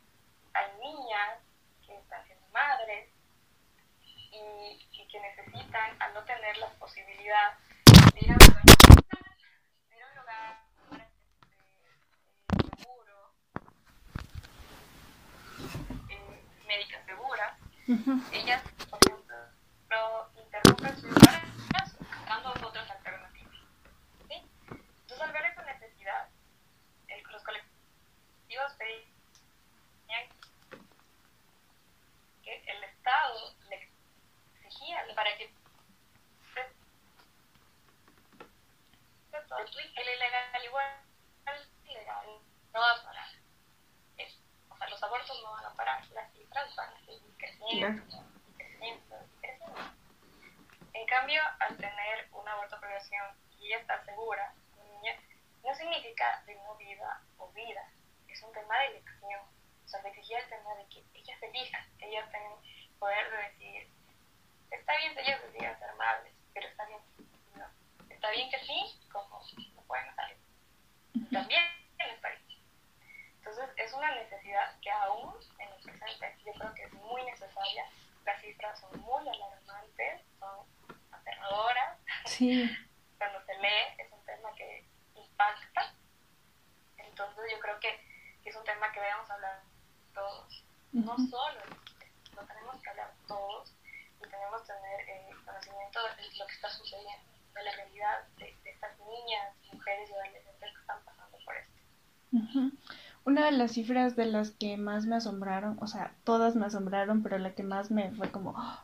hay 0.54 0.72
niñas 0.80 1.40
que 1.86 1.96
están 1.98 2.26
siendo 2.26 2.48
madres 2.50 3.10
y, 4.32 4.88
y, 4.92 5.08
que 5.08 5.20
necesitan, 5.20 6.02
al 6.02 6.14
no 6.14 6.24
tener 6.24 6.58
la 6.58 6.68
posibilidad 6.80 7.58
de 8.14 8.20
ir 8.22 8.32
a 8.32 8.34
un 8.34 8.40
lugar, 8.48 8.64
de 9.90 9.96
ir 9.98 10.04
a 10.04 10.08
un 10.08 10.16
lugar 10.16 10.66
este, 10.92 12.78
seguro, 12.78 13.34
eh, 16.10 16.44
médica 16.68 17.04
segura, 17.06 17.58
uh 17.88 17.92
-huh. 17.92 18.34
ellas, 18.34 18.64
por 18.90 19.00
ejemplo, 19.06 19.38
interrumpen 20.36 20.98
su 20.98 21.08
embarazo 21.08 21.98
buscando 22.00 22.50
otras 22.68 22.90
alternativas. 22.90 23.56
¿sí? 24.30 24.36
Entonces, 24.70 25.22
al 25.22 25.32
ver 25.34 25.46
esa 25.46 25.64
necesidad, 25.64 26.30
el, 27.10 27.22
los 27.24 27.44
colectivos 27.44 28.74
pedían 28.78 30.30
que 32.44 32.64
el 32.66 32.84
Estado 32.84 33.54
le 33.70 33.90
exigía 34.56 35.06
para 35.16 35.38
que 35.38 35.54
el 39.96 40.08
ilegal 40.16 40.66
igual 40.66 40.86
ilegal 41.86 42.26
no 42.74 42.80
va 42.80 42.92
a 42.92 43.04
parar. 43.04 43.30
Es, 44.18 44.40
o 44.70 44.78
sea, 44.78 44.88
los 44.90 45.04
abortos 45.04 45.40
no 45.44 45.52
van 45.52 45.66
a 45.66 45.74
parar, 45.74 46.06
las 46.12 46.32
cifras 46.34 46.76
van 46.76 46.94
a 46.94 47.00
seguir 47.06 47.34
creciendo, 47.38 48.04
yeah. 48.08 48.24
creciendo, 48.58 49.16
creciendo. 49.42 49.80
En 50.94 51.06
cambio, 51.08 51.42
al 51.60 51.78
tener 51.78 52.28
un 52.32 52.48
aborto 52.48 52.80
por 52.80 52.88
violación 52.88 53.28
y 53.60 53.68
ella 53.68 53.80
está 53.80 54.04
segura, 54.06 54.54
niña, 54.78 55.16
no 55.64 55.76
significa 55.76 56.44
de 56.46 56.56
no 56.56 56.76
vida 56.76 57.22
o 57.38 57.50
vida, 57.52 57.88
es 58.28 58.42
un 58.42 58.52
tema 58.54 58.78
de 58.80 58.86
elección. 58.88 59.42
O 59.86 59.88
sea, 59.88 60.02
le 60.04 60.10
exigía 60.10 60.40
el 60.40 60.50
tema 60.50 60.74
de 60.76 60.86
que 60.88 61.04
ellas 61.14 61.42
elijan, 61.44 61.86
ellas 62.00 62.30
tienen 62.32 62.52
poder 63.00 63.30
de 63.32 63.38
decir, 63.38 63.90
está 64.72 64.96
bien 64.98 65.14
si 65.14 65.20
ellas 65.22 65.42
deciden 65.44 65.78
ser 65.80 65.94
madres, 65.96 66.34
pero 66.54 66.68
está 66.68 66.86
bien, 66.86 67.00
no. 67.56 67.66
Está 68.10 68.30
bien 68.32 68.50
que 68.50 68.60
sí, 68.60 69.00
como 69.12 69.42
no 69.76 69.82
pueden 69.84 70.08
hacer. 70.10 70.38
También 71.32 71.64
está 71.98 72.30
bien. 72.30 72.62
Entonces, 73.38 73.70
es 73.78 73.94
una 73.94 74.12
necesidad 74.16 74.80
que 74.80 74.92
aún 74.92 75.34
en 75.60 75.70
el 75.70 75.82
presente 75.82 76.38
yo 76.46 76.54
creo 76.54 76.74
que 76.74 76.84
es 76.84 76.94
muy 76.94 77.24
necesaria. 77.24 77.86
Las 78.26 78.40
cifras 78.42 78.80
son 78.80 79.00
muy 79.02 79.28
alarmantes, 79.28 80.22
son 80.40 80.66
aterradoras. 81.12 81.98
Sí. 82.26 82.70
Cuando 83.18 83.44
se 83.46 83.58
lee, 83.58 83.96
es 83.98 84.12
un 84.12 84.24
tema 84.26 84.54
que 84.56 84.86
impacta. 85.16 85.94
Entonces, 86.98 87.44
yo 87.52 87.60
creo 87.60 87.80
que, 87.80 88.00
que 88.44 88.50
es 88.50 88.56
un 88.56 88.64
tema 88.64 88.92
que 88.92 89.00
debemos 89.00 89.30
hablar 89.30 89.62
todos. 90.14 90.64
Uh 90.94 91.00
-huh. 91.00 91.06
No 91.06 91.18
solo 91.30 91.60
lo 92.36 92.46
tenemos 92.46 92.82
que 92.82 92.90
hablar 92.90 93.14
todos 93.28 93.74
y 94.20 94.30
tenemos 94.30 94.62
que 94.62 94.74
tener 94.74 95.10
eh, 95.10 95.30
conocimiento 95.46 96.00
de 96.04 96.38
lo 96.38 96.48
que 96.48 96.54
está 96.54 96.70
sucediendo, 96.70 97.32
de 97.54 97.64
la 97.64 97.72
realidad 97.72 98.28
de, 98.38 98.56
de 98.64 98.70
estas 98.72 98.98
niñas, 99.00 99.56
mujeres 99.74 100.10
y 100.10 100.14
adolescentes 100.14 100.72
que 100.74 100.80
están 100.80 101.04
pasando 101.04 101.38
por 101.46 101.56
esto. 101.56 101.74
Uh 102.32 102.40
-huh. 102.40 102.72
Una 103.26 103.46
de 103.46 103.52
las 103.72 103.76
cifras 103.76 104.18
de 104.18 104.26
las 104.26 104.52
que 104.52 104.76
más 104.76 105.06
me 105.06 105.16
asombraron, 105.16 105.78
o 105.80 105.88
sea, 105.88 106.14
todas 106.26 106.58
me 106.58 106.66
asombraron, 106.66 107.24
pero 107.24 107.38
la 107.38 107.52
que 107.56 107.64
más 107.64 107.90
me 107.90 108.12
fue 108.12 108.30
como, 108.30 108.50
oh, 108.50 108.80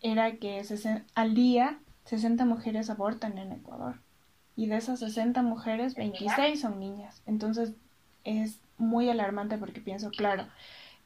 era 0.00 0.36
que 0.36 0.62
al 1.14 1.34
día 1.34 1.78
60 2.06 2.46
mujeres 2.46 2.88
abortan 2.88 3.36
en 3.36 3.52
Ecuador. 3.52 3.96
Y 4.56 4.68
de 4.68 4.76
esas 4.76 5.00
60 5.00 5.42
mujeres, 5.42 5.96
26 5.96 6.62
son 6.62 6.80
niñas. 6.80 7.20
Entonces 7.26 7.72
es 8.24 8.58
muy 8.78 9.10
alarmante 9.10 9.58
porque 9.58 9.82
pienso, 9.82 10.10
claro, 10.10 10.46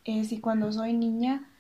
eh, 0.05 0.23
si 0.23 0.39
cuando 0.39 0.73
soy 0.73 0.93
niña, 0.93 1.51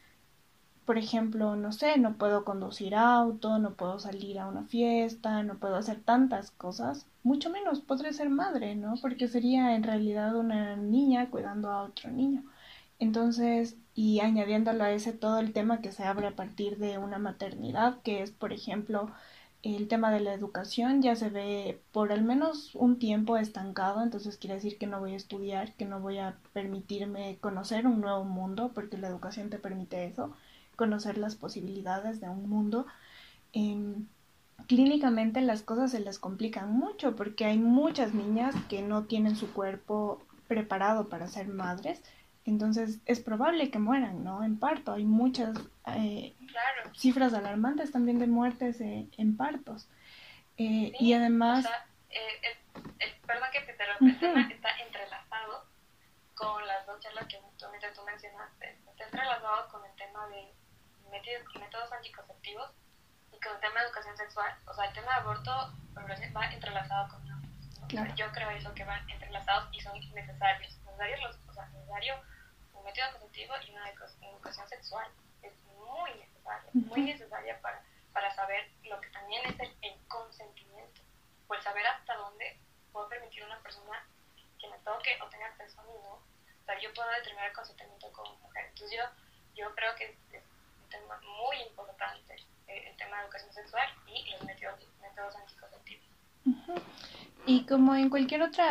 por 0.86 0.98
ejemplo, 0.98 1.56
no 1.56 1.72
sé, 1.72 1.98
no 1.98 2.16
puedo 2.16 2.44
conducir 2.44 2.94
auto, 2.94 3.58
no 3.58 3.74
puedo 3.74 3.98
salir 3.98 4.38
a 4.38 4.46
una 4.46 4.64
fiesta, 4.64 5.42
no 5.42 5.58
puedo 5.58 5.76
hacer 5.76 6.00
tantas 6.02 6.52
cosas, 6.52 7.06
mucho 7.24 7.50
menos 7.50 7.80
podré 7.80 8.12
ser 8.12 8.30
madre, 8.30 8.76
¿no? 8.76 8.94
Porque 9.02 9.28
sería 9.28 9.74
en 9.76 9.82
realidad 9.82 10.36
una 10.36 10.76
niña 10.76 11.28
cuidando 11.30 11.70
a 11.70 11.82
otro 11.82 12.10
niño. 12.10 12.44
Entonces, 12.98 13.76
y 13.94 14.20
añadiéndolo 14.20 14.84
a 14.84 14.92
ese 14.92 15.12
todo 15.12 15.38
el 15.40 15.52
tema 15.52 15.80
que 15.80 15.92
se 15.92 16.04
abre 16.04 16.28
a 16.28 16.36
partir 16.36 16.78
de 16.78 16.98
una 16.98 17.18
maternidad, 17.18 18.00
que 18.02 18.22
es, 18.22 18.30
por 18.30 18.52
ejemplo, 18.52 19.10
el 19.62 19.88
tema 19.88 20.10
de 20.12 20.20
la 20.20 20.34
educación 20.34 21.02
ya 21.02 21.16
se 21.16 21.30
ve 21.30 21.80
por 21.92 22.12
al 22.12 22.22
menos 22.22 22.74
un 22.74 22.98
tiempo 22.98 23.36
estancado, 23.36 24.02
entonces 24.02 24.36
quiere 24.36 24.54
decir 24.56 24.78
que 24.78 24.86
no 24.86 25.00
voy 25.00 25.12
a 25.14 25.16
estudiar, 25.16 25.74
que 25.74 25.84
no 25.84 26.00
voy 26.00 26.18
a 26.18 26.36
permitirme 26.52 27.38
conocer 27.40 27.86
un 27.86 28.00
nuevo 28.00 28.24
mundo, 28.24 28.70
porque 28.74 28.98
la 28.98 29.08
educación 29.08 29.50
te 29.50 29.58
permite 29.58 30.04
eso, 30.06 30.34
conocer 30.76 31.18
las 31.18 31.34
posibilidades 31.34 32.20
de 32.20 32.28
un 32.28 32.48
mundo. 32.48 32.86
Eh, 33.52 33.96
clínicamente 34.66 35.40
las 35.40 35.62
cosas 35.62 35.90
se 35.90 36.00
les 36.00 36.18
complican 36.18 36.72
mucho 36.72 37.14
porque 37.16 37.44
hay 37.44 37.58
muchas 37.58 38.14
niñas 38.14 38.54
que 38.68 38.82
no 38.82 39.04
tienen 39.04 39.36
su 39.36 39.52
cuerpo 39.52 40.24
preparado 40.48 41.08
para 41.08 41.28
ser 41.28 41.48
madres, 41.48 42.02
entonces 42.44 43.00
es 43.06 43.20
probable 43.20 43.70
que 43.70 43.78
mueran, 43.78 44.22
¿no? 44.22 44.44
En 44.44 44.58
parto. 44.58 44.92
Hay 44.92 45.04
muchas 45.04 45.58
eh, 45.86 46.34
claro. 46.46 46.94
cifras 46.94 47.34
alarmantes 47.34 47.90
también 47.90 48.18
de 48.20 48.28
muertes 48.28 48.80
eh, 48.80 49.08
en 49.16 49.36
partos. 49.36 49.88
Eh, 50.56 50.92
sí, 50.96 51.04
y 51.04 51.12
además... 51.12 51.64
O 51.64 51.68
sea, 51.68 51.86
el, 52.10 53.00
el, 53.00 53.20
perdón 53.26 53.48
que 53.52 53.60
te 53.62 53.72
interrumpa, 53.72 54.04
uh 54.04 54.06
-huh. 54.06 54.12
el 54.12 54.18
tema 54.20 54.48
está 54.48 54.68
entrelazado 54.78 55.64
con 56.34 56.66
las 56.66 56.86
dos 56.86 57.00
charlas 57.00 57.26
que 57.26 57.36
tú 57.58 57.66
mencionaste. 58.06 58.78
Está 58.90 59.04
entrelazado 59.04 59.68
con 59.72 59.84
el 59.84 59.96
tema 59.96 60.28
de 60.28 60.54
métodos 61.58 61.92
anticonceptivos 61.92 62.70
y 63.32 63.40
con 63.40 63.54
el 63.54 63.60
tema 63.60 63.80
de 63.80 63.86
educación 63.86 64.16
sexual. 64.16 64.54
O 64.66 64.74
sea, 64.74 64.84
el 64.86 64.94
tema 64.94 65.12
de 65.12 65.18
aborto 65.18 65.72
va 66.36 66.44
entrelazado 66.52 67.08
con 67.08 67.26
¿no? 67.26 67.40
claro. 67.88 68.14
yo 68.14 68.30
creo 68.32 68.50
eso 68.50 68.74
que 68.74 68.84
van 68.84 69.08
entrelazados 69.10 69.68
y 69.72 69.80
son 69.80 69.98
necesarios. 70.14 70.78
Necesarios 70.84 71.20
los, 71.20 71.36
o 71.48 71.52
sea, 71.52 71.66
necesario 71.66 72.14
un 72.72 72.84
método 72.84 73.04
anticonceptivo 73.04 73.54
y 73.66 73.70
una 73.70 73.90
educación 73.90 74.68
sexual. 74.68 75.10
Es 75.42 75.52
muy 75.64 76.14
necesaria, 76.14 76.70
uh 76.74 76.78
-huh. 76.78 76.86
muy 76.86 77.00
necesaria 77.02 77.60
para, 77.60 77.82
para 78.12 78.34
saber 78.34 78.70
lo 78.84 79.00
que 79.00 79.10
también 79.10 79.44
es 79.46 79.60
el, 79.60 79.76
el 79.82 80.06
consentimiento. 80.08 81.00
Pues 81.46 81.62
saber 81.62 81.86
hasta 81.86 82.14
dónde 82.16 82.58
puedo 82.92 83.08
permitir 83.08 83.42
a 83.42 83.46
una 83.46 83.60
persona 83.60 84.06
que 84.58 84.68
me 84.68 84.78
toque 84.78 85.18
o 85.22 85.28
tenga 85.28 85.46
acceso 85.46 85.80
a 85.80 85.84
mí, 85.84 85.92
¿no? 86.02 86.14
O 86.14 86.64
sea, 86.64 86.78
yo 86.80 86.92
puedo 86.94 87.08
determinar 87.10 87.48
el 87.48 87.52
consentimiento 87.52 88.10
como 88.12 88.34
mujer. 88.38 88.66
Entonces 88.66 88.98
yo, 88.98 89.04
yo 89.54 89.74
creo 89.74 89.94
que 89.94 90.18
es 90.32 90.42
tema 91.00 91.20
muy 91.20 91.56
importante 91.68 92.34
eh, 92.68 92.90
el 92.90 92.96
tema 92.96 93.18
de 93.18 93.24
educación 93.24 93.52
sexual 93.52 93.88
y 94.06 94.30
los 94.32 94.44
métodos, 94.44 94.80
métodos 95.00 95.36
anticonceptivos. 95.36 96.06
Uh 96.44 96.50
-huh. 96.50 96.82
Y 97.48 97.64
como 97.64 97.94
en 97.94 98.10
cualquier 98.10 98.42
otro 98.42 98.64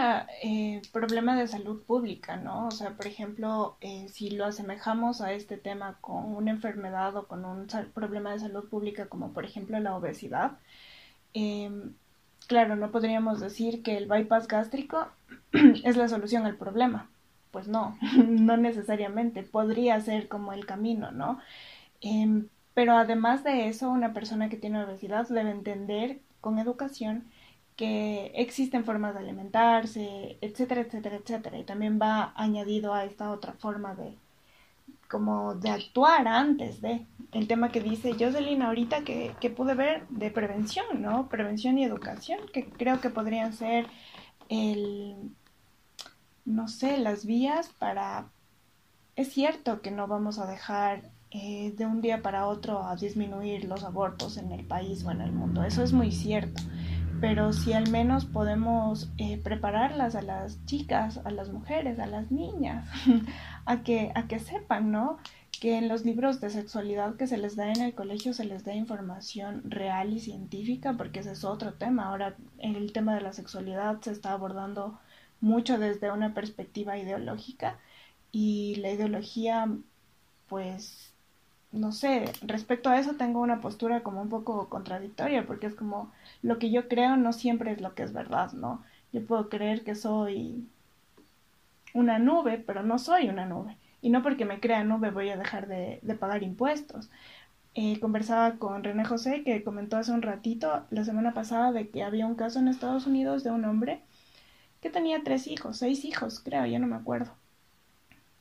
eh, 0.44 0.82
problema 0.92 1.38
de 1.38 1.48
salud 1.48 1.84
pública, 1.84 2.36
¿no? 2.36 2.68
O 2.68 2.72
sea, 2.72 2.92
por 2.92 3.08
ejemplo, 3.08 3.78
eh, 3.80 4.08
si 4.10 4.32
lo 4.32 4.44
asemejamos 4.46 5.22
a 5.22 5.32
este 5.32 5.56
tema 5.56 5.98
con 6.02 6.36
una 6.36 6.52
enfermedad 6.52 7.16
o 7.16 7.26
con 7.26 7.46
un 7.46 7.68
problema 7.94 8.34
de 8.34 8.40
salud 8.40 8.68
pública 8.68 9.06
como 9.08 9.32
por 9.32 9.46
ejemplo 9.46 9.80
la 9.80 9.96
obesidad, 9.96 10.58
eh, 11.34 11.72
claro, 12.48 12.76
no 12.76 12.92
podríamos 12.92 13.40
decir 13.40 13.82
que 13.82 13.96
el 13.96 14.08
bypass 14.08 14.50
gástrico 14.50 15.08
es 15.86 15.96
la 15.96 16.10
solución 16.10 16.46
al 16.46 16.58
problema. 16.58 17.10
Pues 17.52 17.70
no, 17.70 17.98
no 18.18 18.58
necesariamente. 18.58 19.44
Podría 19.44 20.02
ser 20.02 20.28
como 20.28 20.52
el 20.52 20.66
camino, 20.66 21.12
¿no? 21.12 21.40
Eh, 22.02 22.46
pero 22.74 22.94
además 22.98 23.44
de 23.44 23.68
eso, 23.68 23.90
una 23.90 24.14
persona 24.14 24.50
que 24.50 24.58
tiene 24.58 24.84
obesidad 24.84 25.28
debe 25.30 25.52
entender 25.52 26.20
con 26.42 26.60
educación 26.60 27.26
que 27.76 28.32
existen 28.36 28.86
formas 28.86 29.14
de 29.14 29.22
alimentarse, 29.22 30.38
etcétera, 30.42 30.82
etcétera, 30.82 31.18
etcétera. 31.18 31.58
Y 31.58 31.64
también 31.64 32.00
va 32.02 32.34
añadido 32.36 32.94
a 32.94 33.06
esta 33.06 33.32
otra 33.32 33.54
forma 33.54 33.96
de 33.96 34.16
como 35.10 35.56
de 35.56 35.70
actuar 35.70 36.28
antes 36.28 36.82
de 36.82 37.06
el 37.32 37.48
tema 37.48 37.72
que 37.72 37.80
dice 37.82 38.14
Jocelyn 38.14 38.62
ahorita 38.62 39.04
que, 39.04 39.36
que 39.40 39.50
pude 39.50 39.76
ver 39.76 40.08
de 40.10 40.32
prevención, 40.32 41.02
¿no? 41.02 41.30
Prevención 41.30 41.78
y 41.78 41.84
educación, 41.86 42.40
que 42.54 42.66
creo 42.66 43.02
que 43.02 43.10
podrían 43.10 43.54
ser 43.54 43.88
el, 44.50 45.16
no 46.46 46.68
sé, 46.68 46.98
las 46.98 47.26
vías 47.26 47.70
para... 47.80 48.28
Es 49.16 49.32
cierto 49.34 49.82
que 49.82 49.92
no 49.92 50.08
vamos 50.08 50.40
a 50.40 50.48
dejar 50.48 51.04
eh, 51.38 51.74
de 51.76 51.86
un 51.86 52.00
día 52.00 52.22
para 52.22 52.48
otro 52.48 52.82
a 52.88 52.96
disminuir 52.96 53.66
los 53.66 53.84
abortos 53.84 54.38
en 54.38 54.54
el 54.54 54.66
país 54.66 55.04
o 55.04 55.12
en 55.12 55.20
el 55.20 55.34
mundo. 55.34 55.66
Eso 55.66 55.84
es 55.84 55.92
muy 55.92 56.14
cierto. 56.14 56.64
Pero 57.20 57.52
si 57.52 57.74
al 57.74 57.90
menos 57.90 58.24
podemos 58.24 59.12
eh, 59.18 59.38
prepararlas 59.38 60.16
a 60.16 60.22
las 60.22 60.66
chicas, 60.66 61.20
a 61.26 61.32
las 61.32 61.52
mujeres, 61.52 62.00
a 62.00 62.06
las 62.06 62.32
niñas, 62.32 62.88
a 63.66 63.84
que, 63.84 64.14
a 64.16 64.30
que 64.30 64.40
sepan, 64.40 64.92
¿no? 64.92 65.18
que 65.60 65.78
en 65.78 65.90
los 65.90 66.06
libros 66.06 66.40
de 66.40 66.50
sexualidad 66.50 67.16
que 67.18 67.28
se 67.28 67.38
les 67.38 67.58
da 67.58 67.70
en 67.72 67.82
el 67.82 67.96
colegio 67.96 68.34
se 68.34 68.46
les 68.46 68.64
da 68.64 68.74
información 68.74 69.70
real 69.70 70.14
y 70.14 70.22
científica, 70.22 70.94
porque 70.98 71.20
ese 71.20 71.34
es 71.34 71.44
otro 71.44 71.74
tema. 71.74 72.06
Ahora 72.06 72.38
el 72.60 72.94
tema 72.94 73.14
de 73.14 73.22
la 73.22 73.34
sexualidad 73.34 74.00
se 74.02 74.12
está 74.12 74.32
abordando 74.32 75.00
mucho 75.42 75.78
desde 75.78 76.12
una 76.12 76.34
perspectiva 76.34 76.98
ideológica 76.98 77.78
y 78.32 78.76
la 78.76 78.92
ideología, 78.92 79.68
pues, 80.48 81.05
no 81.76 81.92
sé, 81.92 82.32
respecto 82.42 82.90
a 82.90 83.00
eso 83.00 83.16
tengo 83.16 83.42
una 83.42 83.62
postura 83.62 84.02
como 84.04 84.22
un 84.22 84.30
poco 84.30 84.70
contradictoria, 84.70 85.46
porque 85.46 85.68
es 85.68 85.76
como 85.76 86.12
lo 86.42 86.60
que 86.60 86.72
yo 86.72 86.88
creo 86.88 87.18
no 87.18 87.34
siempre 87.34 87.72
es 87.72 87.82
lo 87.82 87.94
que 87.96 88.04
es 88.04 88.14
verdad, 88.14 88.54
¿no? 88.54 88.84
Yo 89.14 89.26
puedo 89.26 89.50
creer 89.50 89.84
que 89.84 89.96
soy 89.96 90.68
una 91.94 92.20
nube, 92.20 92.58
pero 92.66 92.84
no 92.84 93.00
soy 93.00 93.30
una 93.30 93.46
nube 93.46 93.78
y 94.02 94.10
no 94.10 94.22
porque 94.22 94.46
me 94.46 94.60
crea 94.60 94.84
nube 94.84 95.12
voy 95.12 95.30
a 95.30 95.38
dejar 95.38 95.68
de, 95.68 96.00
pagar 96.20 96.44
impuestos. 96.44 97.10
Eh, 97.76 98.00
conversaba 98.00 98.58
con 98.58 98.84
René 98.84 99.06
José 99.06 99.44
que 99.44 99.64
comentó 99.64 99.98
hace 99.98 100.12
un 100.12 100.22
ratito, 100.22 100.86
la 100.92 101.04
semana 101.06 101.34
pasada, 101.34 101.72
de 101.72 101.90
que 101.90 102.04
había 102.04 102.28
un 102.28 102.36
caso 102.36 102.60
en 102.60 102.68
Estados 102.68 103.08
Unidos 103.08 103.44
de 103.44 103.52
un 103.52 103.66
hombre 103.66 104.02
que 104.82 104.90
tenía 104.90 105.24
tres 105.24 105.48
hijos, 105.48 105.78
seis 105.78 106.06
hijos, 106.06 106.40
creo, 106.40 106.66
ya 106.66 106.80
no 106.80 106.88
me 106.88 106.96
acuerdo. 106.96 107.36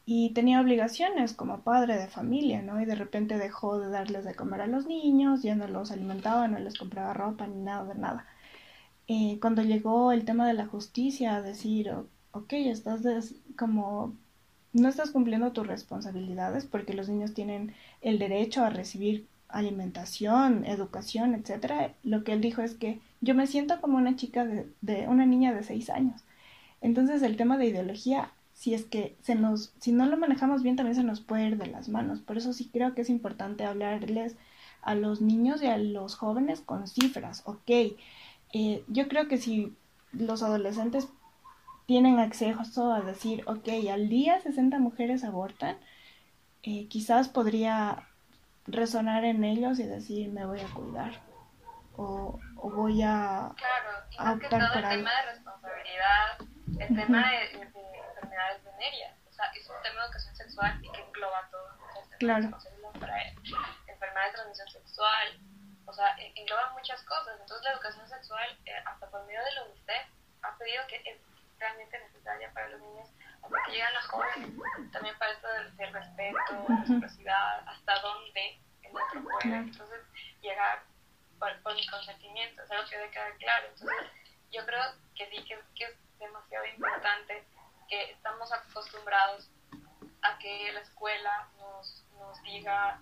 Y 0.07 0.31
tenía 0.35 0.61
obligaciones 0.61 1.33
como 1.33 1.61
padre 1.61 1.97
de 1.97 2.09
familia, 2.09 2.63
¿no? 2.63 2.81
Y 2.81 2.85
de 2.85 2.95
repente 2.95 3.39
dejó 3.39 3.79
de 3.79 3.89
darles 3.89 4.25
de 4.25 4.35
comer 4.35 4.61
a 4.61 4.67
los 4.67 4.87
niños, 4.87 5.43
ya 5.43 5.55
no 5.55 5.67
los 5.67 5.91
alimentaba, 5.91 6.47
no 6.49 6.59
les 6.59 6.77
compraba 6.79 7.15
ropa 7.15 7.47
ni 7.47 7.63
nada 7.63 7.85
de 7.87 7.95
nada. 7.95 8.27
Eh, 9.09 9.39
cuando 9.41 9.63
llegó 9.63 10.13
el 10.13 10.25
tema 10.25 10.47
de 10.47 10.55
la 10.55 10.67
justicia 10.67 11.37
a 11.37 11.43
decir, 11.43 11.91
ok, 12.33 12.53
estás 12.53 13.03
como 13.57 14.15
no 14.75 14.89
estás 14.89 15.11
cumpliendo 15.11 15.53
tus 15.53 15.67
responsabilidades 15.67 16.67
porque 16.67 16.95
los 16.95 17.09
niños 17.09 17.33
tienen 17.33 17.75
el 18.03 18.19
derecho 18.19 18.65
a 18.65 18.71
recibir 18.71 19.27
alimentación, 19.49 20.65
educación, 20.65 21.35
etcétera. 21.35 21.95
Lo 22.03 22.25
que 22.25 22.33
él 22.33 22.41
dijo 22.41 22.61
es 22.61 22.75
que 22.75 23.01
yo 23.21 23.35
me 23.35 23.47
siento 23.47 23.81
como 23.81 23.99
una 23.99 24.17
chica 24.17 24.45
de, 24.45 24.67
de, 24.81 25.07
una 25.09 25.27
niña 25.27 25.55
de 25.55 25.63
seis 25.63 25.91
años. 25.91 26.23
Entonces 26.81 27.23
el 27.23 27.37
tema 27.37 27.57
de 27.57 27.67
ideología, 27.67 28.31
si 28.65 28.73
es 28.73 28.87
que 28.87 29.15
se 29.21 29.35
nos, 29.35 29.75
si 29.79 29.93
no 29.93 30.07
lo 30.07 30.17
manejamos 30.17 30.62
bien, 30.62 30.75
también 30.75 30.97
se 30.97 31.05
nos 31.05 31.21
puede 31.21 31.49
ir 31.49 31.59
de 31.59 31.67
las 31.67 31.91
manos. 31.91 32.23
Por 32.23 32.39
eso 32.39 32.55
sí 32.55 32.71
creo 32.73 32.95
que 32.95 33.03
es 33.03 33.11
importante 33.11 33.67
hablarles 33.67 34.39
a 34.81 34.95
los 34.95 35.21
niños 35.21 35.62
y 35.62 35.67
a 35.67 35.77
los 35.77 36.17
jóvenes 36.17 36.62
con 36.62 36.89
cifras. 36.89 37.43
Ok, 37.45 37.69
eh, 37.69 38.83
yo 38.89 39.07
creo 39.09 39.29
que 39.29 39.37
si 39.37 39.77
los 40.12 40.43
adolescentes 40.43 41.11
tienen 41.85 42.19
acceso 42.19 42.91
a 42.91 43.03
decir, 43.03 43.45
ok, 43.47 43.69
al 43.93 44.09
día 44.09 44.41
60 44.41 44.79
mujeres 44.79 45.25
abortan, 45.25 45.77
eh, 46.62 46.87
quizás 46.89 47.29
podría 47.29 48.09
resonar 48.67 49.27
en 49.27 49.45
ellos 49.45 49.79
y 49.79 49.83
decir, 49.83 50.31
me 50.31 50.47
voy 50.47 50.61
a 50.61 50.73
cuidar 50.73 51.21
o, 51.99 52.41
o 52.57 52.71
voy 52.71 53.03
a, 53.03 53.53
claro, 53.57 53.91
y 54.11 54.15
optar 54.17 54.39
que 54.41 54.49
todo 54.49 54.61
el 54.61 54.73
tema 54.73 55.11
de 55.11 55.33
responsabilidad, 55.33 56.39
el 56.81 56.97
tema 56.97 57.31
de, 57.31 57.74
venéreas, 58.85 59.16
o 59.28 59.32
sea, 59.32 59.47
es 59.55 59.68
un 59.68 59.76
tema 59.82 60.01
de 60.01 60.07
educación 60.07 60.37
sexual 60.37 60.78
y 60.82 60.91
que 60.91 61.01
engloba 61.01 61.49
todo. 61.51 61.68
claro. 62.18 62.51
Para 63.01 63.22
enfermedades 63.87 64.32
de 64.32 64.37
transmisión 64.37 64.68
sexual, 64.68 65.41
o 65.87 65.93
sea, 65.93 66.16
engloba 66.18 66.72
muchas 66.72 67.03
cosas. 67.03 67.41
Entonces, 67.41 67.64
la 67.64 67.72
educación 67.72 68.09
sexual, 68.09 68.59
eh, 68.66 68.72
hasta 68.87 69.11
por 69.11 69.24
medio 69.26 69.43
de 69.43 69.53
la 69.53 69.64
UNICEF, 69.64 70.07
ha 70.43 70.59
pedido 70.59 70.87
que 70.87 71.20
realmente 71.59 71.99
necesaria 71.99 72.53
para 72.53 72.68
los 72.68 72.80
niños, 72.80 73.09
hasta 73.43 73.62
que 73.64 73.72
llegan 73.72 73.95
los 73.95 74.07
jóvenes, 74.07 74.93
también 74.93 75.18
para 75.18 75.32
esto 75.32 75.49
del, 75.49 75.93
respeto, 75.93 76.66
la 76.68 76.76
reciprocidad, 76.76 77.68
hasta 77.68 78.01
dónde 78.01 78.61
el 78.82 78.97
otro 78.97 79.22
puede, 79.22 79.57
entonces 79.57 80.01
llegar 80.43 80.82
por, 81.39 81.51
el 81.51 81.91
consentimiento, 81.91 82.62
es 82.62 82.70
algo 82.70 82.89
que 82.89 82.97
debe 82.97 83.11
quedar 83.11 83.37
claro, 83.37 83.66
entonces 83.68 84.11
yo 84.51 84.64
creo 84.66 84.82
que 85.14 85.26
sí, 85.30 85.45
que, 85.45 85.59
que 85.74 85.85
es 85.85 86.18
demasiado 86.18 86.66
importante 86.66 87.45
estamos 88.11 88.53
acostumbrados 88.53 89.51
a 90.22 90.38
que 90.38 90.72
la 90.72 90.80
escuela 90.80 91.49
nos, 91.59 92.05
nos 92.18 92.42
diga, 92.42 93.01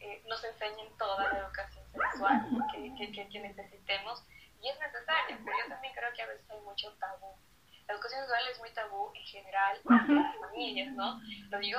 eh, 0.00 0.22
nos 0.26 0.42
enseñen 0.44 0.96
toda 0.98 1.32
la 1.32 1.38
educación 1.40 1.84
sexual 1.92 2.48
que, 2.72 3.28
que, 3.28 3.40
necesitemos 3.40 4.24
y 4.60 4.68
es 4.68 4.78
necesaria, 4.80 5.38
pero 5.44 5.56
yo 5.62 5.68
también 5.68 5.94
creo 5.94 6.12
que 6.12 6.22
a 6.22 6.26
veces 6.26 6.50
hay 6.50 6.60
mucho 6.60 6.92
tabú 6.94 7.36
la 7.86 7.94
educación 7.94 8.20
sexual 8.22 8.48
es 8.50 8.58
muy 8.58 8.70
tabú 8.70 9.12
en 9.14 9.22
general 9.22 9.80
en 9.84 10.16
las 10.16 10.36
familias, 10.40 10.92
¿no? 10.94 11.20
Lo 11.50 11.58
digo 11.58 11.78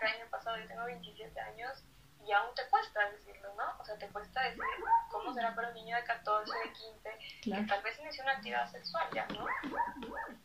el 0.00 0.06
año 0.08 0.28
pasado 0.30 0.58
yo 0.58 0.66
tengo 0.66 0.84
27 0.84 1.40
años 1.40 1.84
y 2.26 2.32
aún 2.32 2.54
te 2.54 2.66
cuesta 2.68 3.10
decirlo, 3.10 3.54
¿no? 3.54 3.64
O 3.80 3.84
sea, 3.84 3.96
te 3.98 4.08
cuesta 4.08 4.42
decir 4.42 4.62
cómo 5.10 5.32
será 5.34 5.54
para 5.54 5.68
un 5.68 5.74
niño 5.74 5.96
de 5.96 6.04
14, 6.04 6.52
de 6.58 6.72
15, 6.72 7.18
que 7.42 7.66
tal 7.66 7.82
vez 7.82 7.98
inició 7.98 8.22
una 8.22 8.32
actividad 8.32 8.70
sexual 8.70 9.08
ya, 9.14 9.26
¿no? 9.26 9.46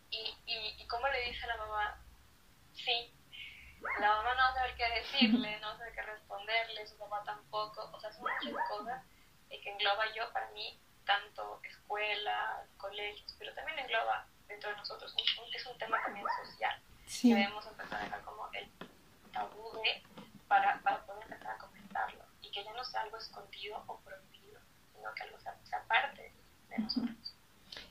Y, 0.09 0.35
y, 0.45 0.75
y 0.81 0.87
cómo 0.87 1.07
le 1.09 1.25
dice 1.25 1.43
a 1.45 1.47
la 1.47 1.57
mamá, 1.57 2.01
sí, 2.73 3.13
la 3.99 4.07
mamá 4.07 4.33
no 4.33 4.43
va 4.43 4.49
a 4.49 4.53
saber 4.53 4.75
qué 4.75 4.89
decirle, 4.89 5.59
no 5.59 5.67
va 5.67 5.73
a 5.73 5.77
saber 5.77 5.93
qué 5.93 6.01
responderle, 6.01 6.87
su 6.87 6.97
papá 6.97 7.23
tampoco, 7.23 7.89
o 7.93 7.99
sea, 7.99 8.11
son 8.11 8.21
muchas 8.21 8.67
cosas 8.69 9.03
que 9.49 9.69
engloba 9.69 10.03
yo 10.15 10.31
para 10.33 10.49
mí, 10.51 10.79
tanto 11.05 11.59
escuela, 11.63 12.65
colegios, 12.77 13.35
pero 13.39 13.53
también 13.53 13.79
engloba 13.79 14.25
dentro 14.47 14.69
de 14.69 14.77
nosotros. 14.77 15.13
Es 15.53 15.65
un 15.65 15.77
tema 15.77 16.01
también 16.03 16.25
social 16.45 16.81
que 17.21 17.27
debemos 17.29 17.65
empezar 17.65 18.01
a 18.01 18.03
dejar 18.03 18.21
como 18.23 18.49
el 18.53 18.69
tabú 19.31 19.71
de 19.81 20.03
para, 20.47 20.81
para 20.81 21.05
poder 21.05 21.23
empezar 21.23 21.55
a 21.55 21.57
comentarlo 21.57 22.23
y 22.41 22.51
que 22.51 22.63
ya 22.63 22.73
no 22.73 22.83
sea 22.83 23.01
algo 23.01 23.17
escondido 23.17 23.83
o 23.87 23.99
prohibido, 23.99 24.59
sino 24.93 25.13
que 25.15 25.23
algo 25.23 25.39
sea, 25.39 25.57
sea 25.63 25.83
parte 25.87 26.33
de 26.69 26.79
nosotros. 26.79 27.35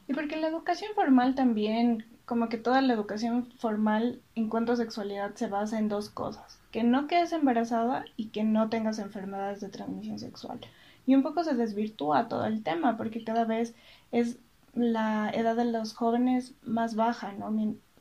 Y 0.08 0.14
porque 0.14 0.36
la 0.36 0.48
educación 0.48 0.92
formal 0.94 1.34
también, 1.34 2.06
como 2.24 2.48
que 2.48 2.58
toda 2.58 2.80
la 2.80 2.94
educación 2.94 3.50
formal 3.58 4.22
en 4.34 4.48
cuanto 4.48 4.72
a 4.72 4.76
sexualidad 4.76 5.34
se 5.34 5.48
basa 5.48 5.78
en 5.78 5.88
dos 5.88 6.10
cosas, 6.10 6.60
que 6.70 6.84
no 6.84 7.06
quedes 7.06 7.32
embarazada 7.32 8.04
y 8.16 8.28
que 8.28 8.44
no 8.44 8.68
tengas 8.68 8.98
enfermedades 8.98 9.60
de 9.60 9.68
transmisión 9.68 10.18
sexual. 10.18 10.60
Y 11.06 11.14
un 11.14 11.22
poco 11.22 11.44
se 11.44 11.54
desvirtúa 11.54 12.28
todo 12.28 12.44
el 12.46 12.62
tema 12.62 12.96
porque 12.96 13.24
cada 13.24 13.44
vez 13.44 13.74
es 14.12 14.38
la 14.74 15.30
edad 15.30 15.56
de 15.56 15.64
los 15.64 15.94
jóvenes 15.94 16.54
más 16.62 16.94
baja, 16.94 17.32
¿no? 17.32 17.50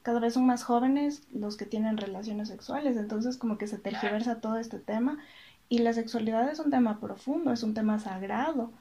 Cada 0.06 0.20
vez 0.20 0.36
son 0.36 0.46
más 0.46 0.62
jóvenes 0.62 1.24
los 1.34 1.58
que 1.58 1.66
tienen 1.66 1.98
relaciones 1.98 2.50
sexuales, 2.50 2.96
entonces 2.96 3.38
como 3.38 3.58
que 3.58 3.66
se 3.66 3.80
tergiversa 3.80 4.40
todo 4.40 4.58
este 4.58 4.78
tema 4.78 5.18
y 5.68 5.80
la 5.80 5.94
sexualidad 5.94 6.48
es 6.48 6.60
un 6.60 6.70
tema 6.70 7.00
profundo, 7.00 7.52
es 7.52 7.64
un 7.64 7.74
tema 7.74 7.98
sagrado. 7.98 8.72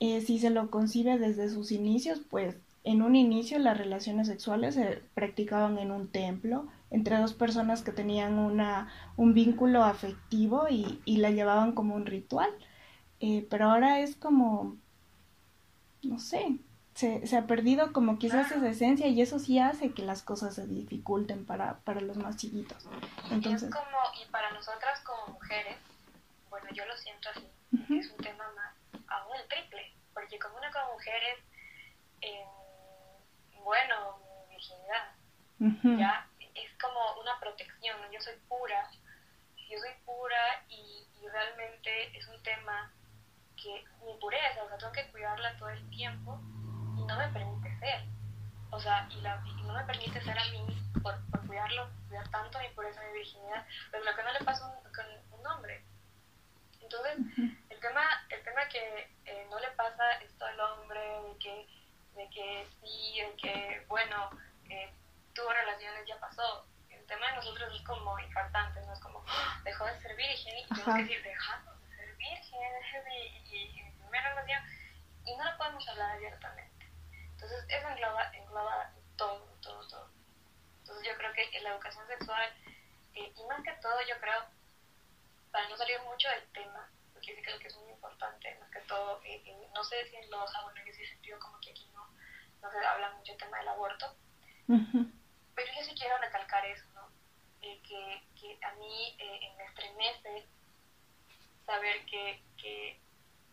Eh, 0.00 0.22
si 0.22 0.38
se 0.38 0.48
lo 0.48 0.70
concibe 0.70 1.18
desde 1.18 1.50
sus 1.50 1.72
inicios, 1.72 2.20
pues 2.20 2.56
en 2.84 3.02
un 3.02 3.16
inicio 3.16 3.58
las 3.58 3.76
relaciones 3.76 4.28
sexuales 4.28 4.74
se 4.74 5.02
practicaban 5.12 5.76
en 5.78 5.90
un 5.90 6.08
templo 6.08 6.66
entre 6.90 7.18
dos 7.18 7.34
personas 7.34 7.82
que 7.82 7.92
tenían 7.92 8.38
una, 8.38 8.88
un 9.18 9.34
vínculo 9.34 9.84
afectivo 9.84 10.68
y, 10.70 11.02
y 11.04 11.18
la 11.18 11.32
llevaban 11.32 11.72
como 11.72 11.94
un 11.96 12.06
ritual. 12.06 12.48
Eh, 13.20 13.46
pero 13.50 13.70
ahora 13.70 14.00
es 14.00 14.16
como, 14.16 14.78
no 16.02 16.18
sé, 16.18 16.60
se, 16.94 17.26
se 17.26 17.36
ha 17.36 17.46
perdido 17.46 17.92
como 17.92 18.18
quizás 18.18 18.50
esa 18.50 18.68
esencia 18.68 19.06
y 19.06 19.22
eso 19.22 19.38
sí 19.38 19.58
hace 19.58 19.92
que 19.92 20.02
las 20.02 20.22
cosas 20.22 20.54
se 20.54 20.66
dificulten 20.66 21.46
para, 21.46 21.78
para 21.80 22.00
los 22.00 22.16
más 22.16 22.36
chiquitos. 22.36 22.86
Entonces, 23.30 23.70
y, 23.70 23.72
como, 23.72 23.98
y 24.22 24.30
para 24.30 24.50
nosotras 24.52 25.00
como 25.00 25.34
mujeres, 25.34 25.78
bueno, 26.50 26.66
yo 26.72 26.84
lo 26.86 26.96
siento 26.96 27.30
así, 27.30 27.48
es 27.98 28.10
un 28.10 28.18
tema 28.18 28.44
más, 28.54 28.74
aún 29.08 29.36
el 29.36 29.48
triple, 29.48 29.94
porque 30.12 30.38
como 30.38 30.58
una 30.58 30.70
como 30.70 30.92
mujeres, 30.92 31.38
eh, 32.20 32.44
bueno, 33.64 34.18
mi 34.48 34.56
virginidad, 34.56 35.98
ya, 35.98 36.28
es 36.54 36.70
como 36.78 37.20
una 37.20 37.40
protección, 37.40 37.96
yo 38.12 38.20
soy 38.20 38.34
pura, 38.48 38.90
yo 39.56 39.78
soy 39.78 39.92
pura 40.04 40.64
y, 40.68 41.06
y 41.22 41.28
realmente 41.28 42.18
es 42.18 42.28
un 42.28 42.42
tema 42.42 42.92
que 43.56 43.84
mi 44.04 44.14
pureza, 44.20 44.62
o 44.64 44.68
sea, 44.68 44.76
tengo 44.76 44.92
que 44.92 45.10
cuidarla 45.10 45.56
todo 45.56 45.70
el 45.70 45.88
tiempo 45.88 46.38
no 47.12 47.18
me 47.18 47.28
permite 47.32 47.78
ser. 47.78 48.04
O 48.70 48.80
sea, 48.80 49.06
y, 49.10 49.20
la, 49.20 49.36
no 49.36 49.74
me 49.74 49.84
permite 49.84 50.22
ser 50.22 50.38
a 50.38 50.44
mí 50.46 50.66
por, 51.02 51.14
por 51.30 51.46
cuidarlo, 51.46 51.90
cuidar 52.08 52.28
tanto 52.30 52.58
mi 52.58 52.68
pureza, 52.70 53.02
mi 53.02 53.18
virginidad, 53.18 53.66
pero 53.90 54.04
lo 54.04 54.16
que 54.16 54.22
no 54.22 54.32
le 54.32 54.44
pasa 54.44 54.72
con 54.94 55.38
un 55.38 55.46
hombre. 55.46 55.84
Entonces, 56.80 57.18
el 57.70 57.80
tema, 57.80 58.02
el 58.30 58.42
tema 58.42 58.66
que 58.68 59.10
eh, 59.26 59.46
no 59.50 59.58
le 59.60 59.70
pasa 59.72 60.12
esto 60.22 60.44
al 60.44 60.60
hombre, 60.60 61.00
de 61.00 61.38
que, 61.38 61.66
de 62.16 62.30
que 62.30 62.66
sí, 62.80 63.20
de 63.20 63.36
que, 63.36 63.86
bueno, 63.88 64.30
eh, 64.68 64.92
tuvo 65.34 65.50
relaciones, 65.52 66.06
ya 66.06 66.18
pasó. 66.18 66.66
El 66.88 67.04
tema 67.06 67.28
de 67.28 67.36
nosotros 67.36 67.74
es 67.74 67.82
como 67.82 68.18
infartante, 68.18 68.80
¿no? 68.86 68.92
Es 68.92 69.00
como, 69.00 69.22
¡ah! 69.26 69.60
dejó 69.64 69.84
de 69.84 70.00
ser 70.00 70.16
virgen 70.16 70.58
y 70.58 70.66
tenemos 70.68 70.94
que 70.94 71.02
decir, 71.02 71.22
dejando 71.22 71.72
de 71.74 71.96
ser 71.96 72.16
virgen, 72.16 73.02
y, 73.12 73.26
y, 73.48 73.56
y, 73.56 73.92
y 75.24 75.36
no 75.36 75.44
lo 75.44 75.56
podemos 75.56 75.88
hablar 75.88 76.12
abiertamente. 76.12 76.71
Entonces, 77.42 77.64
eso 77.70 77.88
engloba, 77.88 78.30
engloba 78.34 78.92
todo, 79.16 79.44
todo, 79.60 79.88
todo. 79.88 80.08
Entonces, 80.78 81.08
yo 81.08 81.18
creo 81.18 81.32
que 81.32 81.60
la 81.60 81.70
educación 81.70 82.06
sexual, 82.06 82.54
eh, 83.14 83.32
y 83.36 83.44
más 83.46 83.60
que 83.64 83.72
todo, 83.82 84.00
yo 84.08 84.14
creo, 84.20 84.44
para 85.50 85.68
no 85.68 85.76
salir 85.76 86.00
mucho 86.02 86.28
del 86.28 86.46
tema, 86.52 86.88
porque 87.12 87.34
sí 87.34 87.42
creo 87.42 87.58
que 87.58 87.66
es 87.66 87.76
muy 87.78 87.90
importante, 87.90 88.56
más 88.60 88.70
que 88.70 88.78
todo, 88.82 89.20
eh, 89.24 89.42
eh, 89.44 89.68
no 89.74 89.82
sé 89.82 90.08
si 90.08 90.16
en 90.16 90.30
los, 90.30 90.54
ah, 90.54 90.62
bueno, 90.62 90.82
en 90.82 90.88
ese 90.88 91.04
sentido, 91.04 91.36
como 91.40 91.58
que 91.58 91.70
aquí 91.70 91.90
no, 91.92 92.06
no 92.62 92.70
se 92.70 92.78
habla 92.78 93.10
mucho 93.10 93.32
del 93.32 93.40
tema 93.40 93.58
del 93.58 93.68
aborto, 93.68 94.16
pero 94.68 95.72
yo 95.76 95.84
sí 95.84 95.94
quiero 95.98 96.16
recalcar 96.18 96.64
eso, 96.64 96.86
¿no? 96.94 97.10
que, 97.60 98.22
que 98.40 98.58
a 98.64 98.72
mí 98.74 99.16
me 99.56 99.64
estremece 99.64 100.46
saber 101.66 102.06
que, 102.06 102.42
que, 102.56 103.00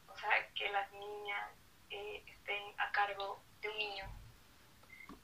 o 0.07 0.15
sea, 0.15 0.53
que 0.53 0.69
las 0.69 0.91
niñas 0.91 1.51
estén 1.89 2.79
a 2.79 2.91
cargo 2.91 3.43
de 3.61 3.69
un 3.69 3.77
niño, 3.77 4.05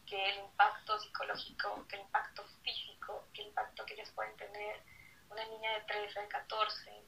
que 0.05 0.29
el 0.29 0.39
impacto 0.39 0.99
psicológico, 0.99 1.85
que 1.87 1.95
el 1.95 2.01
impacto 2.03 2.43
físico, 2.63 3.25
que 3.33 3.41
el 3.41 3.47
impacto 3.47 3.85
que 3.85 3.93
ellas 3.93 4.11
pueden 4.11 4.35
tener, 4.37 4.81
una 5.29 5.45
niña 5.45 5.73
de 5.73 5.81
13, 5.81 6.19
de 6.19 6.27
14, 6.27 7.03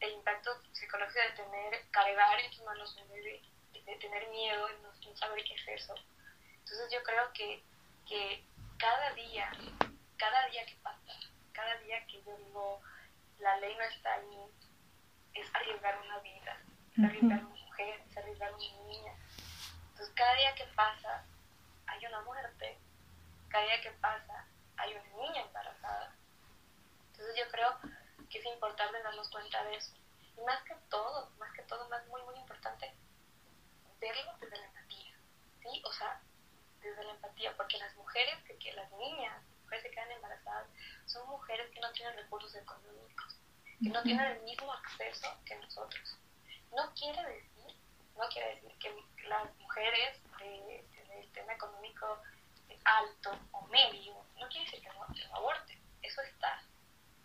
el 0.00 0.12
impacto 0.12 0.50
psicológico 0.72 1.20
de 1.20 1.42
tener, 1.42 1.90
cargar 1.90 2.40
en 2.40 2.52
sus 2.52 2.64
manos 2.64 2.96
un 2.96 3.08
bebé, 3.08 3.40
de, 3.72 3.96
tener 3.96 4.28
miedo 4.28 4.68
y 4.70 4.82
no, 4.82 5.16
saber 5.16 5.44
qué 5.44 5.54
es 5.54 5.82
eso. 5.82 5.94
Entonces 6.58 6.92
yo 6.92 7.02
creo 7.02 7.32
que, 7.32 7.62
que 8.08 8.44
cada 8.78 9.12
día, 9.12 9.50
cada 10.16 10.46
día 10.48 10.66
que 10.66 10.74
pasa, 10.82 11.12
cada 11.52 11.76
día 11.78 12.04
que 12.06 12.22
yo 12.22 12.36
digo, 12.36 12.80
la 13.38 13.56
ley 13.58 13.74
no 13.76 13.84
está 13.84 14.14
ahí, 14.14 14.38
es 15.34 15.54
arriesgar 15.54 16.00
una 16.00 16.18
vida, 16.18 16.60
es 16.92 17.04
arriesgar 17.04 17.44
una 17.44 17.54
mujer, 17.54 18.02
es 18.08 18.16
arriesgar 18.16 18.54
una 18.54 18.82
niña. 18.88 19.14
Entonces 20.02 20.20
cada 20.20 20.34
día 20.34 20.54
que 20.56 20.64
pasa 20.74 21.24
hay 21.86 22.04
una 22.06 22.22
muerte, 22.22 22.76
cada 23.48 23.64
día 23.66 23.80
que 23.82 23.92
pasa 23.92 24.44
hay 24.76 24.94
una 24.94 25.22
niña 25.22 25.42
embarazada. 25.42 26.12
Entonces 27.12 27.36
yo 27.36 27.48
creo 27.52 27.78
que 28.28 28.40
es 28.40 28.46
importante 28.46 29.00
darnos 29.00 29.30
cuenta 29.30 29.62
de 29.62 29.76
eso. 29.76 29.92
Y 30.36 30.40
más 30.40 30.60
que 30.64 30.74
todo, 30.90 31.30
más 31.38 31.52
que 31.52 31.62
todo, 31.62 31.88
más 31.88 32.04
muy, 32.08 32.20
muy 32.22 32.34
importante, 32.34 32.92
verlo 34.00 34.32
desde 34.40 34.58
la 34.58 34.66
empatía. 34.66 35.14
¿Sí? 35.62 35.82
O 35.84 35.92
sea, 35.92 36.20
desde 36.80 37.04
la 37.04 37.12
empatía, 37.12 37.56
porque 37.56 37.78
las 37.78 37.94
mujeres, 37.94 38.42
que, 38.42 38.58
que 38.58 38.72
las 38.72 38.90
niñas, 38.94 39.40
mujeres 39.62 39.84
que 39.84 39.90
quedan 39.92 40.10
embarazadas, 40.10 40.66
son 41.06 41.28
mujeres 41.28 41.70
que 41.70 41.78
no 41.78 41.92
tienen 41.92 42.16
recursos 42.16 42.52
económicos, 42.56 43.38
que 43.80 43.90
no 43.90 44.02
tienen 44.02 44.32
el 44.32 44.42
mismo 44.42 44.72
acceso 44.72 45.28
que 45.44 45.54
nosotros. 45.60 46.18
No 46.72 46.92
quiere 46.94 47.22
decir, 47.22 47.51
no 48.16 48.28
quiere 48.28 48.54
decir 48.56 48.72
que 48.78 49.28
las 49.28 49.54
mujeres 49.58 50.20
del 50.38 51.32
tema 51.32 51.54
económico 51.54 52.20
alto 52.84 53.38
o 53.52 53.66
medio, 53.68 54.14
no 54.38 54.48
quiere 54.48 54.64
decir 54.64 54.80
que 54.82 54.88
no, 54.88 55.06
que 55.14 55.26
no 55.28 55.36
aborten, 55.36 55.80
eso 56.02 56.20
está. 56.22 56.62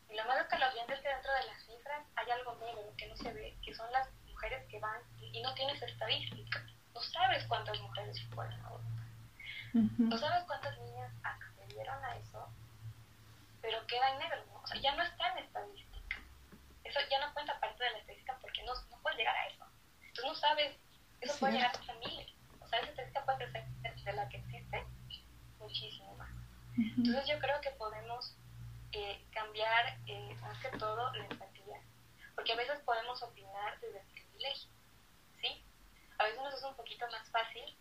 Y 0.09 0.15
lo 0.15 0.25
malo 0.25 0.47
que 0.47 0.57
lo 0.57 0.65
es 0.67 1.01
que 1.01 1.09
dentro 1.09 1.33
de 1.33 1.43
las 1.43 1.63
cifras 1.65 2.05
hay 2.15 2.31
algo 2.31 2.55
negro 2.55 2.93
que 2.97 3.07
no 3.07 3.17
se 3.17 3.33
ve, 3.33 3.57
que 3.63 3.73
son 3.73 3.91
las 3.91 4.07
mujeres 4.25 4.65
que 4.69 4.79
van 4.79 5.01
y 5.19 5.41
no 5.41 5.53
tienes 5.53 5.81
estadísticas. 5.81 6.63
No 6.93 7.01
sabes 7.01 7.43
cuántas 7.45 7.79
mujeres 7.79 8.21
fueron 8.33 8.59
abortar. 8.61 8.88
No 9.73 10.17
sabes 10.17 10.43
cuántas 10.45 10.77
niñas 10.79 11.11
accedieron 11.23 12.03
a 12.03 12.15
eso, 12.17 12.49
pero 13.61 13.85
queda 13.85 14.09
en 14.11 14.19
negro, 14.19 14.43
¿no? 14.47 14.61
O 14.61 14.67
sea, 14.67 14.79
ya 14.79 14.95
no 14.95 15.03
está 15.03 15.29
en 15.31 15.39
estadística. 15.39 16.17
Eso 16.83 16.99
ya 17.11 17.19
no 17.19 17.33
cuenta 17.33 17.59
parte 17.59 17.83
de 17.83 17.91
la 17.91 17.97
estadística 17.99 18.38
porque 18.41 18.63
no, 18.63 18.73
no 18.89 18.97
puedes 19.01 19.19
llegar 19.19 19.35
a 19.35 19.47
eso. 19.47 19.66
Tú 20.18 20.28
no 20.28 20.36
sabes, 20.36 20.76
eso 21.22 21.38
puede 21.39 21.53
llegar 21.53 21.70
a 21.70 21.80
tu 21.80 21.86
familia. 21.86 22.26
O 22.59 22.68
sea, 22.68 22.80
esa 22.80 22.89
estadística 22.89 23.26
puede 23.26 23.51
ser 23.51 23.68
de 24.03 24.13
la 24.13 24.28
que 24.30 24.38
existe 24.38 24.84
muchísimo 25.59 26.15
más. 26.15 26.30
Entonces 26.78 27.28
yo 27.28 27.39
creo 27.39 27.59
que 27.61 27.72
podemos 27.72 28.36
eh, 28.93 29.26
cambiar 29.32 29.97
eh, 30.07 30.36
más 30.41 30.57
que 30.59 30.70
todo 30.78 31.11
la 31.13 31.26
empatía, 31.26 31.82
porque 32.36 32.53
a 32.53 32.55
veces 32.55 32.80
podemos 32.86 33.22
opinar 33.22 33.80
desde 33.80 33.99
el 33.99 34.07
privilegio, 34.07 34.70
¿sí? 35.41 35.63
A 36.18 36.24
veces 36.24 36.39
nos 36.39 36.53
es 36.53 36.63
un 36.63 36.76
poquito 36.76 37.05
más 37.11 37.30
fácil, 37.30 37.76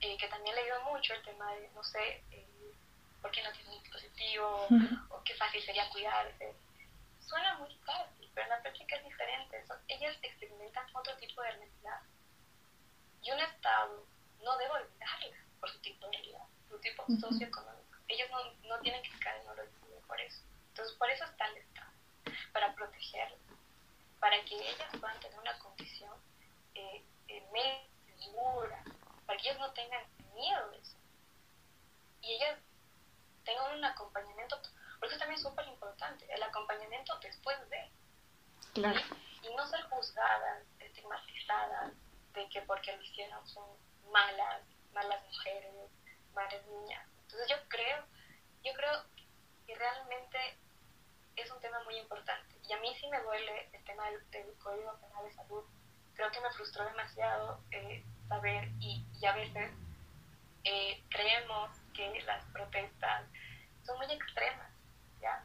eh, 0.00 0.16
que 0.18 0.28
también 0.28 0.56
he 0.56 0.60
leído 0.60 0.82
mucho 0.84 1.14
el 1.14 1.22
tema 1.22 1.52
de, 1.52 1.70
no 1.74 1.82
sé, 1.84 2.22
por 3.22 3.30
qué 3.30 3.42
no 3.42 3.52
tiene 3.52 3.70
un 3.70 3.82
dispositivo, 3.82 4.66
o 5.10 5.22
qué 5.24 5.34
fácil 5.34 5.62
sería 5.62 5.88
cuidarse. 5.90 6.54
Suena 7.26 7.58
muy 7.58 7.74
fácil, 7.84 8.30
pero 8.34 8.44
en 8.44 8.50
la 8.50 8.62
práctica 8.62 8.96
es 8.96 9.04
diferente. 9.04 9.64
ellas 9.88 10.16
experimentan 10.22 10.86
otro 10.94 11.16
tipo 11.16 11.42
de 11.42 11.50
realidad. 11.50 12.00
Y 13.22 13.30
un 13.32 13.40
Estado 13.40 14.06
no 14.42 14.56
debe 14.58 14.70
olvidarlas 14.70 15.40
por 15.58 15.70
su 15.70 15.80
tipo 15.80 16.06
de 16.06 16.12
realidad, 16.12 16.44
su 16.68 16.78
tipo 16.78 17.04
socioeconómico. 17.20 17.98
Ellos 18.08 18.30
no, 18.30 18.68
no 18.68 18.80
tienen 18.80 19.02
que 19.02 19.18
caer 19.18 19.40
en 19.40 19.48
lo 19.48 20.06
por 20.06 20.20
eso. 20.20 20.42
Entonces, 20.68 20.96
por 20.96 21.10
eso 21.10 21.24
está 21.24 21.46
el 21.46 21.56
Estado, 21.56 21.90
para 22.52 22.74
protegerlas, 22.74 23.40
para 24.20 24.44
que 24.44 24.54
ellas 24.54 24.88
puedan 25.00 25.18
tener 25.20 25.38
una 25.38 25.58
condición 25.58 26.12
eh, 26.74 27.04
eh 27.28 27.88
segura, 28.18 28.84
para 29.26 29.38
que 29.38 29.48
ellas 29.48 29.58
no 29.58 29.72
tengan 29.72 30.04
miedo 30.34 30.70
de 30.70 30.78
eso. 30.78 30.96
Y 32.22 32.34
ellas 32.34 32.58
tengan 33.44 33.78
un 33.78 33.84
acompañamiento, 33.84 34.55
porque 34.98 35.14
eso 35.14 35.18
también 35.18 35.38
es 35.38 35.42
súper 35.42 35.66
importante, 35.68 36.26
el 36.32 36.42
acompañamiento 36.42 37.18
después 37.20 37.56
de. 37.70 37.90
Claro. 38.74 39.00
Y 39.42 39.54
no 39.54 39.66
ser 39.66 39.82
juzgadas, 39.82 40.62
estigmatizadas, 40.80 41.92
de 42.34 42.48
que 42.50 42.62
porque 42.62 42.96
lo 42.96 43.02
hicieron 43.02 43.46
son 43.48 43.64
malas, 44.10 44.62
malas 44.92 45.24
mujeres, 45.26 45.72
malas 46.34 46.66
niñas. 46.66 47.06
Entonces 47.22 47.48
yo 47.48 47.56
creo, 47.68 48.04
yo 48.62 48.72
creo 48.74 49.04
y 49.66 49.74
realmente 49.74 50.38
es 51.36 51.50
un 51.50 51.60
tema 51.60 51.82
muy 51.84 51.96
importante. 51.98 52.54
Y 52.68 52.72
a 52.72 52.78
mí 52.78 52.94
sí 53.00 53.08
me 53.08 53.20
duele 53.20 53.68
el 53.72 53.84
tema 53.84 54.04
del, 54.10 54.22
Código 54.58 54.96
Penal 55.00 55.24
de 55.24 55.32
Salud. 55.32 55.64
Creo 56.14 56.30
que 56.30 56.40
me 56.40 56.50
frustró 56.50 56.84
demasiado 56.84 57.60
eh, 57.70 58.04
saber 58.28 58.68
y, 58.80 59.04
y, 59.20 59.26
a 59.26 59.32
veces 59.32 59.70
eh, 60.64 61.02
creemos 61.10 61.70
que 61.94 62.22
las 62.22 62.42
protestas 62.46 63.24
son 63.84 63.98
muy 63.98 64.10
extremas, 64.10 64.70
¿ya? 65.20 65.42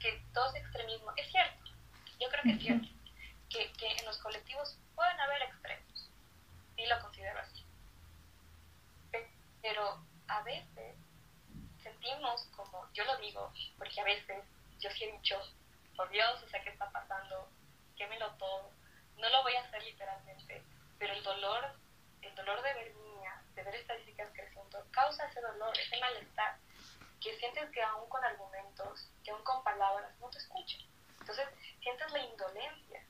que 0.00 0.22
todo 0.32 0.48
es 0.50 0.62
extremismo. 0.62 1.12
Es 1.16 1.30
cierto, 1.30 1.64
yo 2.20 2.28
creo 2.28 2.42
que 2.42 2.52
es 2.52 2.60
cierto, 2.60 2.88
que, 3.50 3.72
que 3.72 3.86
en 3.96 4.04
los 4.04 4.18
colectivos 4.18 4.76
pueden 4.94 5.20
haber 5.20 5.42
extremos, 5.42 6.10
sí 6.76 6.86
lo 6.86 7.00
considero 7.00 7.40
así. 7.40 7.64
Pero 9.60 9.98
a 10.28 10.42
veces 10.42 10.96
sentimos 11.82 12.44
como, 12.56 12.88
yo 12.92 13.04
lo 13.04 13.16
digo, 13.18 13.52
porque 13.76 14.00
a 14.00 14.04
veces 14.04 14.44
yo 14.78 14.90
sí 14.90 15.04
he 15.04 15.12
dicho, 15.12 15.40
por 15.96 16.08
Dios, 16.10 16.42
o 16.42 16.48
sea, 16.48 16.62
¿qué 16.62 16.70
está 16.70 16.88
pasando? 16.90 17.48
Quémelo 17.96 18.30
todo. 18.34 18.70
No 19.16 19.28
lo 19.30 19.42
voy 19.42 19.54
a 19.56 19.62
hacer 19.62 19.82
literalmente, 19.82 20.62
pero 20.98 21.12
el 21.12 21.22
dolor, 21.24 21.74
el 22.22 22.34
dolor 22.36 22.62
de 22.62 22.74
ver 22.74 22.94
niñas, 22.94 23.54
de 23.56 23.64
ver 23.64 23.74
estadísticas 23.74 24.28
creciendo, 24.32 24.86
causa 24.92 25.26
ese 25.26 25.40
dolor, 25.40 25.76
ese 25.76 25.98
malestar, 25.98 26.56
que 27.20 27.36
sientes 27.38 27.70
que 27.70 27.82
aún 27.82 28.08
con 28.08 28.24
argumentos, 28.24 29.10
que 29.24 29.30
aún 29.30 29.42
con 29.42 29.62
palabras, 29.62 30.10
no 30.20 30.28
te 30.30 30.38
escuchan. 30.38 30.80
Entonces, 31.20 31.48
sientes 31.80 32.10
la 32.12 32.20
indolencia, 32.20 33.04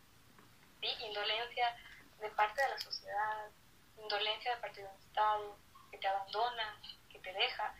¿sí? 0.80 0.88
Indolencia 1.04 1.76
de 2.20 2.30
parte 2.30 2.62
de 2.62 2.68
la 2.68 2.78
sociedad, 2.78 3.50
indolencia 3.96 4.54
de 4.54 4.61
parte 4.61 4.82
de 4.82 4.88
un 4.88 4.98
Estado, 5.00 5.59
que 5.90 5.98
te 5.98 6.09
abandona, 6.09 6.80
que 7.11 7.18
te 7.18 7.32
deja. 7.32 7.74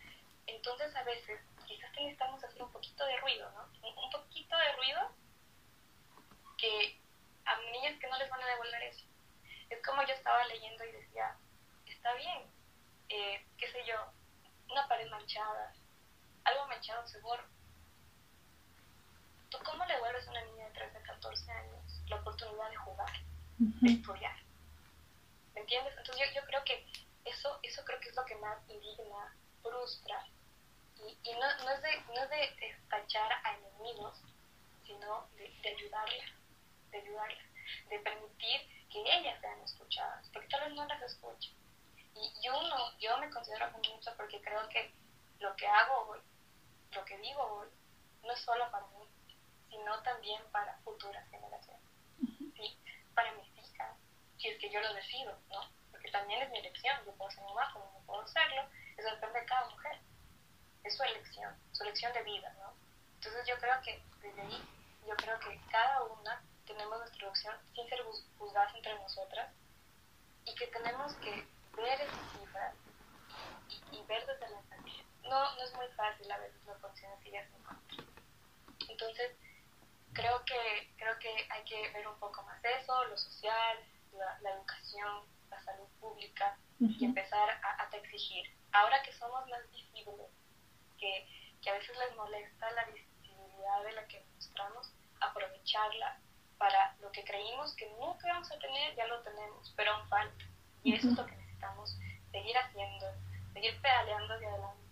Entonces 0.47 0.95
a 0.95 1.03
veces 1.03 1.39
quizás 1.65 1.91
necesitamos 1.91 2.43
hacer 2.43 2.61
un 2.63 2.71
poquito 2.71 3.05
de 3.05 3.17
ruido, 3.17 3.49
¿no? 3.51 3.89
Un, 3.89 4.09
poquito 4.09 4.57
de 4.57 4.71
ruido 4.73 5.11
que 6.57 6.99
a 7.45 7.57
niñas 7.71 7.99
que 7.99 8.07
no 8.07 8.17
les 8.17 8.29
van 8.29 8.41
a 8.41 8.47
devolver 8.47 8.83
eso. 8.83 9.05
Es 9.69 9.81
como 9.85 10.03
yo 10.03 10.13
estaba 10.13 10.43
leyendo 10.45 10.83
y 10.85 10.91
decía, 10.91 11.37
está 11.85 12.13
bien, 12.15 12.51
eh, 13.09 13.45
qué 13.57 13.71
sé 13.71 13.85
yo, 13.85 13.95
una 14.69 14.87
pared 14.87 15.09
manchada, 15.09 15.73
algo 16.49 16.67
manchado 16.67 17.05
seguro. 17.07 17.43
¿Tú 19.49 19.57
cómo 19.63 19.85
le 19.85 19.93
devuelves 19.95 20.27
a 20.27 20.31
una 20.31 20.45
niña 20.45 20.65
de 20.65 20.71
13, 20.71 21.01
14 21.01 21.51
años 21.51 22.01
la 22.07 22.15
oportunidad 22.17 22.69
de 22.69 22.75
jugar, 22.77 23.13
de 23.57 23.91
estudiar? 23.91 24.37
¿Me 25.53 25.61
entiendes? 25.61 25.93
Entonces 25.97 26.27
yo, 26.27 26.41
yo 26.41 26.47
creo 26.47 26.63
que 26.63 26.85
eso, 27.25 27.59
eso 27.63 27.83
creo 27.85 27.99
que 27.99 28.09
es 28.09 28.15
lo 28.15 28.25
que 28.25 28.35
más 28.35 28.57
indigna, 28.69 29.35
frustra 29.61 30.25
y, 31.23 31.31
no, 31.33 31.63
no, 31.63 31.69
es 31.71 31.81
de, 31.81 32.01
no 32.13 32.23
es 32.23 32.29
de 32.29 32.77
tachar 32.89 33.31
a 33.31 33.55
enemigos, 33.55 34.21
sino 34.85 35.27
de, 35.37 35.49
de 35.61 35.69
ayudarlas, 35.69 36.31
de 36.91 36.97
ayudarlas, 36.97 37.45
de 37.89 37.99
permitir 37.99 38.87
que 38.89 38.99
ellas 39.01 39.39
sean 39.39 39.61
escuchadas, 39.61 40.29
porque 40.33 40.49
tal 40.49 40.65
vez 40.65 40.73
no 40.73 40.85
las 40.85 41.01
escuchen. 41.01 41.53
Y 42.15 42.33
yo, 42.41 42.51
no, 42.63 42.97
yo 42.99 43.17
me 43.19 43.29
considero 43.29 43.71
feminista 43.71 44.13
porque 44.17 44.41
creo 44.41 44.67
que 44.67 44.91
lo 45.39 45.55
que 45.55 45.67
hago 45.67 46.09
hoy 46.09 46.19
lo 46.91 47.05
que 47.05 47.17
digo 47.19 47.41
hoy 47.41 47.67
no 48.23 48.33
es 48.33 48.39
solo 48.41 48.69
para 48.71 48.85
mí, 48.87 49.07
sino 49.69 50.01
también 50.03 50.41
para 50.51 50.77
futuras 50.79 51.27
generaciones, 51.29 51.83
¿sí? 52.55 52.79
para 53.13 53.31
mis 53.33 53.47
hijas, 53.57 53.95
si 54.37 54.47
es 54.49 54.59
que 54.59 54.69
yo 54.69 54.81
lo 54.81 54.93
decido, 54.93 55.37
¿no? 55.49 55.61
Porque 55.91 56.11
también 56.11 56.41
es 56.41 56.49
mi 56.49 56.59
elección, 56.59 56.97
yo 57.05 57.13
puedo 57.13 57.31
ser 57.31 57.43
mamá 57.43 57.71
como 57.73 57.85
no 57.85 58.05
puedo 58.05 58.27
serlo, 58.27 58.63
eso 58.97 59.09
depende 59.09 59.39
de 59.39 59.45
cada 59.45 59.69
mujer, 59.69 59.99
es 60.83 60.95
su 60.95 61.03
elección, 61.03 61.55
su 61.71 61.83
elección 61.83 62.13
de 62.13 62.23
vida, 62.23 62.53
¿no? 62.59 62.73
Entonces 63.15 63.45
yo 63.47 63.57
creo 63.59 63.81
que 63.81 64.01
desde 64.21 64.41
ahí, 64.41 64.63
yo 65.07 65.15
creo 65.15 65.39
que 65.39 65.59
cada 65.71 66.03
una 66.03 66.41
tenemos 66.65 66.99
nuestra 66.99 67.25
elección 67.25 67.55
sin 67.75 67.89
ser 67.89 67.99
juzgadas 68.37 68.75
entre 68.75 68.95
nosotras 68.95 69.51
y 70.45 70.55
que 70.55 70.67
tenemos 70.67 71.13
que 71.15 71.47
ver 71.75 72.01
esas 72.01 72.31
cifras 72.31 72.75
y, 73.91 74.01
ver 74.03 74.25
desde 74.25 74.49
la 74.49 74.59
empatía. 74.59 75.03
No, 75.23 75.55
no 75.55 75.63
es 75.63 75.73
muy 75.75 75.87
fácil 75.95 76.31
a 76.31 76.37
veces 76.37 76.63
las 76.65 76.77
condiciones 76.77 77.19
que 77.23 77.31
ya 77.31 77.47
se 77.47 77.55
encuentran. 77.55 78.07
Entonces, 78.87 79.31
creo 80.13 80.43
que, 80.45 80.93
creo 80.97 81.17
que 81.19 81.29
hay 81.49 81.63
que 81.63 81.91
ver 81.91 82.07
un 82.07 82.19
poco 82.19 82.43
más 82.43 82.59
eso, 82.63 83.05
lo 83.05 83.17
social, 83.17 83.77
la, 84.41 84.51
educación, 84.51 85.23
la 85.49 85.61
salud 85.63 85.87
pública 85.99 86.57
y 86.79 87.05
empezar 87.05 87.49
a, 87.49 87.83
a, 87.83 87.97
exigir. 87.97 88.45
Ahora 88.71 89.01
que 89.03 89.13
somos 89.13 89.47
más 89.47 89.69
visibles, 89.71 90.31
que, 90.97 91.27
que 91.61 91.69
a 91.69 91.73
veces 91.73 91.97
les 91.97 92.15
molesta 92.15 92.71
la 92.71 92.85
visibilidad 92.85 93.83
de 93.83 93.91
la 93.93 94.07
que 94.07 94.25
mostramos, 94.35 94.91
aprovecharla 95.19 96.19
para 96.57 96.95
lo 97.01 97.11
que 97.11 97.23
creímos 97.23 97.73
que 97.75 97.89
nunca 97.99 98.27
íbamos 98.27 98.51
a 98.51 98.59
tener, 98.59 98.95
ya 98.95 99.07
lo 99.07 99.21
tenemos, 99.21 99.73
pero 99.75 99.93
aún 99.93 100.09
falta. 100.09 100.45
Y 100.83 100.95
eso 100.95 101.09
es 101.09 101.17
lo 101.17 101.25
que 101.25 101.35
necesitamos 101.35 101.97
seguir 102.31 102.57
haciendo, 102.57 103.05
seguir 103.53 103.81
pedaleando 103.81 104.33
hacia 104.33 104.49
adelante 104.49 104.88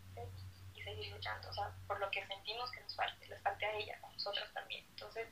seguir 0.88 1.11
luchando, 1.11 1.49
o 1.49 1.53
sea, 1.53 1.73
por 1.85 1.99
lo 1.99 2.09
que 2.11 2.25
sentimos 2.25 2.71
que 2.71 2.79
nos 2.79 2.95
falta, 2.95 3.25
les 3.25 3.41
falta 3.41 3.65
a 3.65 3.71
ella, 3.73 3.99
a 4.01 4.11
nosotros 4.11 4.47
también. 4.53 4.85
Entonces, 4.89 5.27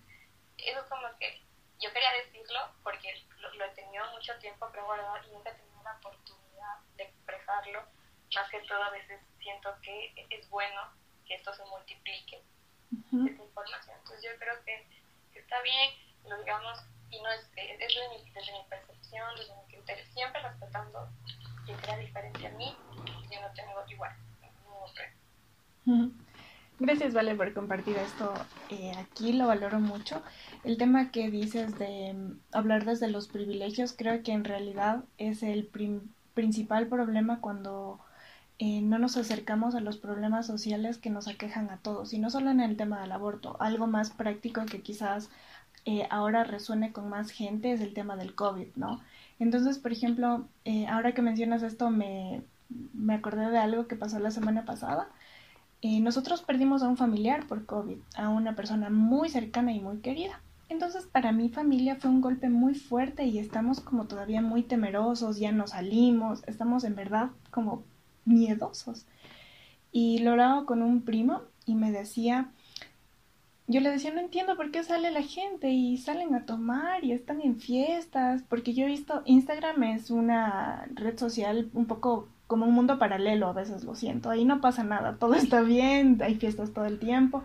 eso 0.57 0.79
es 0.81 0.87
como 0.87 1.07
que 1.17 1.41
yo 1.79 1.91
quería 1.93 2.11
decirlo 2.23 2.59
porque 2.83 3.25
lo, 3.39 3.65
he 3.65 3.69
tenido 3.69 4.05
mucho 4.11 4.37
tiempo 4.39 4.67
pero 4.71 4.85
guardado 4.85 5.17
y 5.27 5.31
nunca 5.31 5.51
he 5.51 5.55
tenido 5.55 5.83
la 5.83 5.93
oportunidad 5.93 6.79
de 6.97 7.03
expresarlo. 7.03 7.83
Más 8.33 8.49
que 8.49 8.59
todo, 8.61 8.83
a 8.83 8.89
veces 8.89 9.21
siento 9.39 9.69
que 9.81 10.27
es 10.29 10.49
bueno 10.49 10.81
que 11.25 11.35
esto 11.35 11.53
se 11.53 11.63
multiplique, 11.65 12.43
esta 12.91 13.43
información. 13.43 13.97
Entonces, 13.97 14.23
yo 14.23 14.37
creo 14.37 14.61
que, 14.65 14.87
está 15.33 15.61
bien, 15.61 15.91
lo 16.25 16.37
digamos, 16.39 16.83
y 17.11 17.21
no 17.21 17.31
es, 17.31 17.47
es 17.55 17.79
desde, 17.79 18.09
mi, 18.09 18.29
desde 18.31 18.51
mi 18.51 18.63
percepción, 18.67 19.35
desde 19.37 19.55
mi 19.55 19.65
criterio, 19.67 20.05
siempre 20.13 20.41
respetando 20.41 21.09
que 21.65 21.73
crea 21.75 21.97
diferente 21.97 22.47
a 22.47 22.51
mí, 22.51 22.75
yo 23.31 23.41
no 23.41 23.53
tengo 23.53 23.83
igual. 23.87 24.15
No, 24.65 24.85
Gracias, 26.77 27.13
Vale, 27.13 27.35
por 27.35 27.53
compartir 27.53 27.95
esto 27.95 28.33
eh, 28.69 28.91
aquí, 28.97 29.31
lo 29.31 29.47
valoro 29.47 29.79
mucho. 29.79 30.21
El 30.65 30.77
tema 30.77 31.09
que 31.09 31.31
dices 31.31 31.79
de 31.79 32.13
mm, 32.13 32.39
hablar 32.51 32.83
desde 32.83 33.09
los 33.09 33.27
privilegios, 33.29 33.93
creo 33.97 34.21
que 34.23 34.33
en 34.33 34.43
realidad 34.43 35.03
es 35.17 35.41
el 35.41 35.69
principal 36.33 36.87
problema 36.87 37.39
cuando 37.39 37.99
eh, 38.59 38.81
no 38.81 38.99
nos 38.99 39.15
acercamos 39.15 39.73
a 39.73 39.79
los 39.79 39.97
problemas 39.97 40.47
sociales 40.47 40.97
que 40.97 41.09
nos 41.09 41.29
aquejan 41.29 41.69
a 41.69 41.77
todos, 41.77 42.13
y 42.13 42.19
no 42.19 42.29
solo 42.29 42.51
en 42.51 42.59
el 42.59 42.75
tema 42.75 43.01
del 43.01 43.13
aborto, 43.13 43.55
algo 43.61 43.87
más 43.87 44.09
práctico 44.09 44.65
que 44.65 44.81
quizás 44.81 45.29
eh, 45.85 46.07
ahora 46.09 46.43
resuene 46.43 46.91
con 46.91 47.09
más 47.09 47.31
gente 47.31 47.71
es 47.71 47.79
el 47.79 47.93
tema 47.93 48.17
del 48.17 48.35
COVID, 48.35 48.67
¿no? 48.75 49.01
Entonces, 49.39 49.77
por 49.79 49.91
ejemplo, 49.93 50.47
ahora 50.89 51.13
que 51.13 51.21
mencionas 51.21 51.63
esto, 51.63 51.89
me, 51.89 52.41
me 52.93 53.13
acordé 53.15 53.49
de 53.49 53.59
algo 53.59 53.87
que 53.87 53.95
pasó 53.95 54.19
la 54.19 54.31
semana 54.31 54.65
pasada 54.65 55.09
nosotros 55.99 56.41
perdimos 56.41 56.83
a 56.83 56.87
un 56.87 56.97
familiar 56.97 57.47
por 57.47 57.65
COVID, 57.65 57.97
a 58.15 58.29
una 58.29 58.55
persona 58.55 58.89
muy 58.89 59.29
cercana 59.29 59.73
y 59.73 59.79
muy 59.79 59.97
querida. 59.97 60.41
Entonces 60.69 61.05
para 61.05 61.31
mi 61.31 61.49
familia 61.49 61.95
fue 61.95 62.09
un 62.09 62.21
golpe 62.21 62.49
muy 62.49 62.73
fuerte 62.73 63.25
y 63.25 63.37
estamos 63.37 63.81
como 63.81 64.05
todavía 64.05 64.41
muy 64.41 64.63
temerosos, 64.63 65.37
ya 65.37 65.51
no 65.51 65.67
salimos, 65.67 66.43
estamos 66.47 66.83
en 66.83 66.95
verdad 66.95 67.29
como 67.51 67.83
miedosos. 68.25 69.05
Y 69.91 70.19
lo 70.19 70.31
hablaba 70.31 70.65
con 70.65 70.81
un 70.81 71.01
primo 71.01 71.41
y 71.65 71.75
me 71.75 71.91
decía, 71.91 72.49
yo 73.67 73.79
le 73.79 73.89
decía, 73.89 74.13
no 74.13 74.19
entiendo 74.19 74.55
por 74.55 74.71
qué 74.71 74.83
sale 74.83 75.11
la 75.11 75.23
gente 75.23 75.69
y 75.69 75.97
salen 75.97 76.35
a 76.35 76.45
tomar 76.45 77.03
y 77.03 77.11
están 77.11 77.41
en 77.41 77.59
fiestas, 77.59 78.43
porque 78.47 78.73
yo 78.73 78.85
he 78.85 78.87
visto, 78.87 79.23
Instagram 79.25 79.83
es 79.83 80.11
una 80.11 80.87
red 80.93 81.17
social 81.17 81.69
un 81.73 81.85
poco 81.85 82.27
como 82.47 82.65
un 82.65 82.73
mundo 82.73 82.99
paralelo, 82.99 83.47
a 83.47 83.53
veces 83.53 83.83
lo 83.83 83.95
siento, 83.95 84.29
ahí 84.29 84.45
no 84.45 84.61
pasa 84.61 84.83
nada, 84.83 85.17
todo 85.17 85.33
está 85.35 85.61
bien, 85.61 86.19
hay 86.21 86.35
fiestas 86.35 86.71
todo 86.73 86.85
el 86.85 86.99
tiempo. 86.99 87.43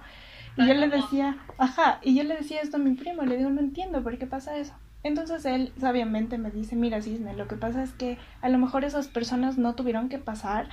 Y 0.56 0.66
yo 0.66 0.74
le 0.74 0.88
decía, 0.88 1.38
ajá, 1.58 2.00
y 2.02 2.16
yo 2.16 2.24
le 2.24 2.36
decía 2.36 2.60
esto 2.60 2.76
a 2.76 2.80
mi 2.80 2.94
primo, 2.94 3.22
le 3.22 3.36
digo, 3.36 3.50
no 3.50 3.60
entiendo 3.60 4.02
por 4.02 4.18
qué 4.18 4.26
pasa 4.26 4.56
eso. 4.56 4.74
Entonces 5.02 5.44
él 5.46 5.72
sabiamente 5.78 6.36
me 6.36 6.50
dice, 6.50 6.76
mira 6.76 7.00
Cisne, 7.00 7.34
lo 7.34 7.48
que 7.48 7.56
pasa 7.56 7.82
es 7.82 7.92
que 7.92 8.18
a 8.42 8.48
lo 8.48 8.58
mejor 8.58 8.84
esas 8.84 9.08
personas 9.08 9.56
no 9.56 9.74
tuvieron 9.74 10.08
que 10.08 10.18
pasar 10.18 10.68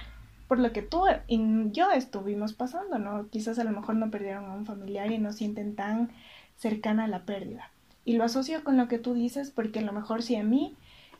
por 0.47 0.59
lo 0.59 0.71
que 0.73 0.81
tú 0.81 1.03
y 1.27 1.71
yo 1.71 1.91
estuvimos 1.91 2.53
pasando, 2.53 2.99
¿no? 2.99 3.29
Quizás 3.29 3.59
a 3.59 3.63
lo 3.63 3.71
mejor 3.71 3.95
no 3.95 4.09
perdieron 4.09 4.45
a 4.45 4.53
un 4.53 4.65
familiar 4.65 5.11
y 5.11 5.17
no 5.17 5.31
sienten 5.31 5.75
tan 5.75 6.09
cercana 6.57 7.05
a 7.05 7.07
la 7.07 7.23
pérdida. 7.23 7.71
Y 8.03 8.17
lo 8.17 8.23
asocio 8.23 8.63
con 8.63 8.77
lo 8.77 8.87
que 8.87 8.99
tú 8.99 9.13
dices 9.13 9.51
porque 9.51 9.79
a 9.79 9.83
lo 9.83 9.93
mejor 9.93 10.23
si 10.23 10.35
a 10.35 10.43
mí 10.43 10.75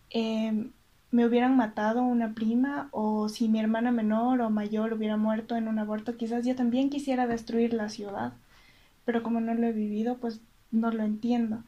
eh, 0.09 0.69
me 1.11 1.25
hubieran 1.25 1.55
matado 1.55 2.03
una 2.03 2.33
prima 2.33 2.89
o 2.91 3.29
si 3.29 3.47
mi 3.47 3.59
hermana 3.59 3.91
menor 3.91 4.41
o 4.41 4.49
mayor 4.49 4.93
hubiera 4.93 5.17
muerto 5.17 5.55
en 5.55 5.67
un 5.67 5.79
aborto, 5.79 6.17
quizás 6.17 6.45
yo 6.45 6.55
también 6.55 6.89
quisiera 6.89 7.27
destruir 7.27 7.73
la 7.73 7.89
ciudad, 7.89 8.33
pero 9.05 9.23
como 9.23 9.39
no 9.39 9.53
lo 9.53 9.67
he 9.67 9.71
vivido, 9.71 10.17
pues 10.17 10.41
no 10.71 10.91
lo 10.91 11.03
entiendo. 11.03 11.63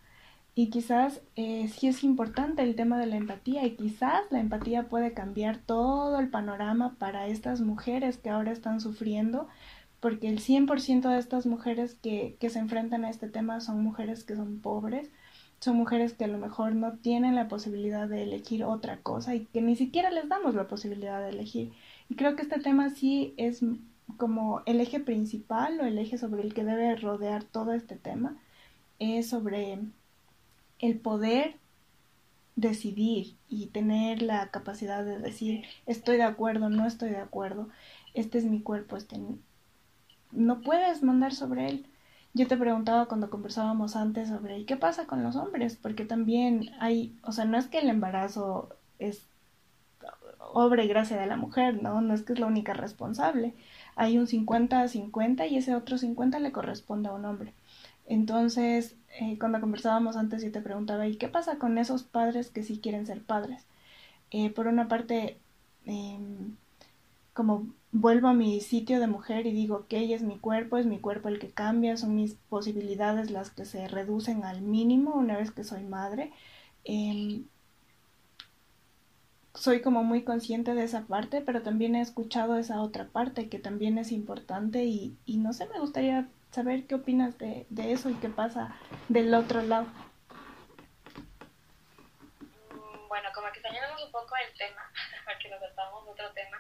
Y 0.55 0.69
quizás 0.71 1.21
eh, 1.37 1.69
sí 1.69 1.87
es 1.87 2.03
importante 2.03 2.63
el 2.63 2.75
tema 2.75 2.99
de 2.99 3.05
la 3.05 3.15
empatía 3.15 3.65
y 3.65 3.75
quizás 3.77 4.23
la 4.29 4.41
empatía 4.41 4.89
puede 4.89 5.13
cambiar 5.13 5.57
todo 5.57 6.19
el 6.19 6.29
panorama 6.29 6.95
para 6.99 7.27
estas 7.27 7.61
mujeres 7.61 8.17
que 8.17 8.29
ahora 8.29 8.51
están 8.51 8.81
sufriendo, 8.81 9.47
porque 10.01 10.27
el 10.27 10.39
100% 10.39 11.09
de 11.09 11.17
estas 11.19 11.45
mujeres 11.45 11.95
que, 11.95 12.35
que 12.41 12.49
se 12.49 12.59
enfrentan 12.59 13.05
a 13.05 13.09
este 13.09 13.29
tema 13.29 13.61
son 13.61 13.81
mujeres 13.81 14.25
que 14.25 14.35
son 14.35 14.59
pobres, 14.59 15.09
son 15.59 15.75
mujeres 15.75 16.13
que 16.13 16.23
a 16.25 16.27
lo 16.27 16.37
mejor 16.37 16.75
no 16.75 16.93
tienen 16.97 17.35
la 17.35 17.47
posibilidad 17.47 18.07
de 18.07 18.23
elegir 18.23 18.63
otra 18.63 19.01
cosa 19.01 19.35
y 19.35 19.45
que 19.45 19.61
ni 19.61 19.75
siquiera 19.75 20.09
les 20.11 20.29
damos 20.29 20.55
la 20.55 20.67
posibilidad 20.67 21.21
de 21.21 21.29
elegir. 21.29 21.73
Y 22.09 22.15
creo 22.15 22.35
que 22.35 22.43
este 22.43 22.59
tema 22.59 22.89
sí 22.89 23.33
es 23.37 23.61
como 24.17 24.61
el 24.65 24.79
eje 24.79 24.99
principal 24.99 25.79
o 25.79 25.85
el 25.85 25.97
eje 25.97 26.17
sobre 26.17 26.43
el 26.43 26.53
que 26.53 26.63
debe 26.63 26.95
rodear 26.95 27.43
todo 27.43 27.73
este 27.73 27.95
tema, 27.95 28.37
es 28.99 29.29
sobre 29.29 29.79
el 30.79 30.99
poder 30.99 31.55
decidir 32.55 33.35
y 33.47 33.67
tener 33.67 34.21
la 34.21 34.49
capacidad 34.51 35.05
de 35.05 35.19
decir 35.19 35.63
estoy 35.85 36.17
de 36.17 36.23
acuerdo, 36.23 36.69
no 36.69 36.85
estoy 36.85 37.09
de 37.09 37.17
acuerdo, 37.17 37.69
este 38.13 38.37
es 38.37 38.45
mi 38.45 38.61
cuerpo, 38.61 38.97
este 38.97 39.17
no 40.31 40.61
puedes 40.61 41.03
mandar 41.03 41.33
sobre 41.33 41.69
él. 41.69 41.85
Yo 42.33 42.47
te 42.47 42.57
preguntaba 42.57 43.07
cuando 43.07 43.29
conversábamos 43.29 43.95
antes 43.95 44.29
sobre 44.29 44.65
qué 44.65 44.77
pasa 44.77 45.07
con 45.07 45.23
los 45.23 45.35
hombres, 45.35 45.75
porque 45.75 46.05
también 46.05 46.71
hay, 46.79 47.17
o 47.23 47.31
sea, 47.31 47.45
no 47.45 47.57
es 47.57 47.67
que 47.67 47.79
el 47.79 47.89
embarazo 47.89 48.69
es 48.99 49.27
obra 50.53 50.83
y 50.83 50.87
gracia 50.87 51.17
de 51.19 51.27
la 51.27 51.37
mujer, 51.37 51.81
¿no? 51.81 52.01
No 52.01 52.13
es 52.13 52.23
que 52.23 52.33
es 52.33 52.39
la 52.39 52.47
única 52.47 52.73
responsable. 52.73 53.53
Hay 53.95 54.17
un 54.17 54.27
50-50 54.27 55.47
y 55.47 55.57
ese 55.57 55.75
otro 55.75 55.97
50 55.97 56.39
le 56.39 56.51
corresponde 56.51 57.09
a 57.09 57.13
un 57.13 57.25
hombre. 57.25 57.53
Entonces, 58.07 58.95
eh, 59.19 59.37
cuando 59.39 59.59
conversábamos 59.61 60.15
antes 60.17 60.43
yo 60.43 60.51
te 60.51 60.61
preguntaba, 60.61 61.07
¿y 61.07 61.17
qué 61.17 61.27
pasa 61.27 61.57
con 61.57 61.77
esos 61.77 62.03
padres 62.03 62.49
que 62.49 62.63
sí 62.63 62.79
quieren 62.81 63.05
ser 63.05 63.21
padres? 63.21 63.65
Eh, 64.31 64.49
por 64.51 64.67
una 64.67 64.87
parte, 64.87 65.39
em, 65.85 66.55
como 67.39 67.73
vuelvo 67.93 68.27
a 68.27 68.33
mi 68.33 68.59
sitio 68.59 68.99
de 68.99 69.07
mujer 69.07 69.47
y 69.47 69.53
digo, 69.53 69.77
ok, 69.77 69.93
es 69.93 70.23
mi 70.23 70.37
cuerpo, 70.37 70.75
es 70.75 70.85
mi 70.85 70.99
cuerpo 70.99 71.29
el 71.29 71.39
que 71.39 71.49
cambia, 71.49 71.95
son 71.95 72.13
mis 72.13 72.33
posibilidades 72.49 73.31
las 73.31 73.49
que 73.49 73.63
se 73.63 73.87
reducen 73.87 74.43
al 74.43 74.59
mínimo 74.59 75.13
una 75.13 75.37
vez 75.37 75.49
que 75.49 75.63
soy 75.63 75.83
madre. 75.83 76.33
Em, 76.83 77.45
soy 79.53 79.81
como 79.81 80.03
muy 80.03 80.23
consciente 80.23 80.73
de 80.73 80.83
esa 80.83 81.03
parte, 81.03 81.39
pero 81.39 81.61
también 81.61 81.95
he 81.95 82.01
escuchado 82.01 82.57
esa 82.57 82.81
otra 82.81 83.05
parte 83.07 83.47
que 83.47 83.57
también 83.57 83.97
es 83.97 84.11
importante 84.11 84.83
y, 84.83 85.15
y 85.25 85.37
no 85.37 85.53
sé, 85.53 85.65
me 85.69 85.79
gustaría 85.79 86.27
saber 86.51 86.87
qué 86.87 86.95
opinas 86.95 87.37
de, 87.37 87.65
de 87.69 87.93
eso 87.93 88.09
y 88.09 88.15
qué 88.15 88.27
pasa 88.27 88.75
del 89.07 89.33
otro 89.33 89.61
lado. 89.61 89.85
Mm, 92.41 93.07
bueno, 93.07 93.29
como 93.33 93.49
que 93.53 93.61
salimos 93.61 94.03
un 94.05 94.11
poco 94.11 94.35
el 94.45 94.57
tema, 94.57 94.81
porque 95.23 95.49
nos 95.49 95.61
saltamos 95.61 96.05
otro 96.05 96.29
tema 96.33 96.57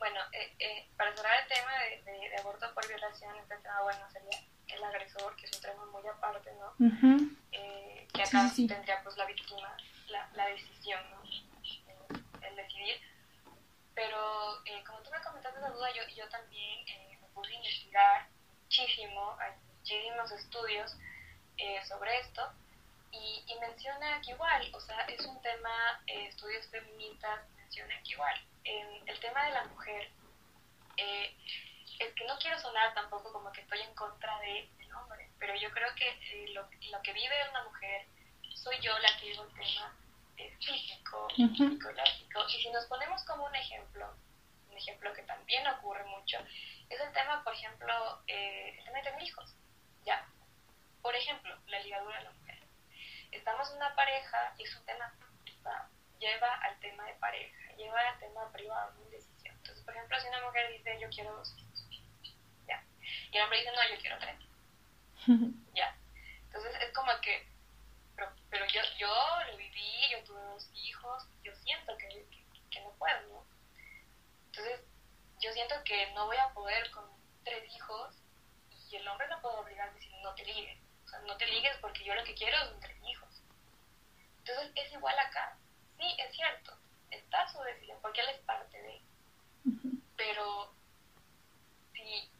bueno, 0.00 0.18
eh, 0.32 0.52
eh, 0.58 0.88
para 0.96 1.14
cerrar 1.14 1.40
el 1.42 1.48
tema 1.48 1.72
de, 1.78 2.02
de, 2.10 2.36
aborto 2.38 2.74
por 2.74 2.88
violación, 2.88 3.36
este 3.36 3.56
tema, 3.58 3.82
bueno, 3.82 4.10
sería 4.10 4.40
el 4.66 4.82
agresor, 4.82 5.36
que 5.36 5.46
es 5.46 5.52
un 5.56 5.62
tema 5.62 5.86
muy 5.86 6.04
aparte, 6.08 6.50
¿no? 6.54 6.74
eh, 7.52 8.08
que 8.12 8.22
acá 8.22 8.50
tendría 8.56 9.02
pues 9.04 9.16
la 9.16 9.26
víctima 9.26 9.76
la, 10.08 10.28
la 10.34 10.46
decisión, 10.46 11.00
¿no? 11.10 11.22
El, 12.42 12.56
decidir. 12.56 13.00
Pero 13.94 14.64
eh, 14.64 14.82
como 14.84 15.00
tú 15.00 15.10
me 15.10 15.20
comentaste 15.20 15.58
esa 15.58 15.70
duda, 15.70 15.88
yo, 15.94 16.02
yo 16.16 16.28
también 16.28 16.88
eh, 16.88 17.18
me 17.20 17.28
puse 17.28 17.52
a 17.52 17.56
investigar 17.56 18.28
muchísimo, 18.62 19.36
hay 19.38 19.52
muchísimos 19.76 20.32
estudios 20.32 20.96
eh, 21.58 21.80
sobre 21.86 22.18
esto, 22.20 22.50
y, 23.12 23.44
menciona 23.60 24.20
que 24.22 24.30
igual, 24.30 24.70
o 24.72 24.80
sea, 24.80 25.00
es 25.06 25.24
un 25.26 25.40
tema, 25.42 26.02
eh, 26.06 26.28
estudios 26.28 26.66
feministas 26.68 27.40
mencionan 27.56 28.02
que 28.04 28.12
igual, 28.12 28.34
en 28.64 29.08
el 29.08 29.20
tema 29.20 29.44
de 29.44 29.52
la 29.52 29.64
mujer, 29.64 30.10
eh, 30.96 31.36
es 31.98 32.14
que 32.14 32.24
no 32.24 32.38
quiero 32.38 32.58
sonar 32.58 32.94
tampoco 32.94 33.32
como 33.32 33.52
que 33.52 33.60
estoy 33.60 33.80
en 33.80 33.94
contra 33.94 34.38
de, 34.40 34.68
del 34.78 34.92
hombre, 34.94 35.30
pero 35.38 35.54
yo 35.56 35.70
creo 35.70 35.94
que 35.94 36.08
eh, 36.08 36.48
lo, 36.54 36.68
lo, 36.90 37.02
que 37.02 37.12
vive 37.12 37.34
una 37.50 37.64
mujer 37.64 38.06
soy 38.54 38.78
yo 38.80 38.98
la 38.98 39.16
que 39.18 39.26
vivo 39.26 39.44
el 39.44 39.54
tema 39.54 39.96
físico, 40.58 41.28
psicológico, 41.36 42.48
y 42.48 42.62
si 42.62 42.70
nos 42.70 42.86
ponemos 42.86 43.22
como 43.24 43.44
un 43.44 43.54
ejemplo, 43.54 44.14
un 44.70 44.76
ejemplo 44.76 45.12
que 45.12 45.22
también 45.22 45.66
ocurre 45.66 46.04
mucho, 46.04 46.38
es 46.88 47.00
el 47.00 47.12
tema, 47.12 47.44
por 47.44 47.54
ejemplo, 47.54 48.22
el 48.26 48.84
tema 48.84 48.98
de 48.98 49.04
tener 49.04 49.22
hijos, 49.22 49.54
¿ya? 50.04 50.26
Por 51.02 51.14
ejemplo, 51.14 51.56
la 51.66 51.80
ligadura 51.80 52.18
de 52.18 52.24
la 52.24 52.30
mujer 52.30 52.50
estamos 53.32 53.70
en 53.70 53.76
una 53.76 53.94
pareja 53.94 54.54
y 54.58 54.64
es 54.64 54.76
un 54.76 54.84
tema 54.84 55.12
lleva 56.20 56.54
al 56.62 56.78
tema 56.80 57.04
de 57.06 57.14
pareja, 57.14 57.72
lleva 57.76 57.98
al 58.00 58.18
tema 58.20 58.52
privado, 58.52 58.92
una 59.00 59.10
decisión. 59.10 59.56
Entonces, 59.56 59.84
por 59.84 59.94
ejemplo, 59.94 60.20
si 60.20 60.28
una 60.28 60.42
mujer 60.42 60.70
dice, 60.72 61.00
yo 61.00 61.08
quiero 61.10 61.34
dos 61.34 61.52
hijos, 61.56 61.86
ya, 62.68 62.84
y 63.32 63.36
el 63.36 63.42
hombre 63.42 63.58
dice, 63.58 63.72
no, 63.72 63.94
yo 63.94 64.00
quiero 64.00 64.18
tres, 64.18 64.38
ya. 65.74 65.96
Entonces, 66.44 66.76
es 66.82 66.92
como 66.92 67.10
que, 67.20 67.46
pero, 68.14 68.32
pero 68.50 68.66
yo, 68.66 68.80
yo 68.98 69.14
lo 69.50 69.56
viví, 69.56 70.10
yo 70.12 70.22
tuve 70.24 70.40
dos 70.40 70.70
hijos, 70.74 71.26
yo 71.42 71.54
siento 71.56 71.96
que, 71.96 72.08
que, 72.08 72.44
que 72.70 72.80
no 72.80 72.90
puedo, 72.92 73.20
¿no? 73.28 73.44
Entonces, 74.46 74.80
yo 75.40 75.52
siento 75.52 75.74
que 75.84 76.12
no 76.12 76.26
voy 76.26 76.36
a 76.36 76.52
poder 76.52 76.90
con 76.90 77.04
tres 77.44 77.64
hijos 77.74 78.14
y 78.90 78.96
el 78.96 79.08
hombre 79.08 79.26
no 79.28 79.40
puede 79.40 79.56
obligarme 79.56 80.00
si 80.00 80.08
no 80.22 80.34
te 80.34 80.44
ligues. 80.44 80.78
O 81.06 81.08
sea, 81.08 81.18
no 81.20 81.36
te 81.36 81.46
ligues 81.46 81.76
porque 81.80 82.04
yo 82.04 82.14
lo 82.14 82.24
que 82.24 82.34
quiero 82.34 82.56
es 82.58 82.72
un 82.72 82.80
tres 82.80 83.00
entonces 84.50 84.72
es 84.74 84.92
igual 84.92 85.18
acá. 85.18 85.56
Sí, 86.00 86.16
es 86.16 86.34
cierto, 86.34 86.72
está 87.10 87.46
su 87.48 87.60
decisión 87.60 87.98
porque 88.00 88.22
él 88.22 88.30
es 88.30 88.40
parte 88.40 88.80
de. 88.80 89.02
Pero 90.16 90.72
si 91.92 92.30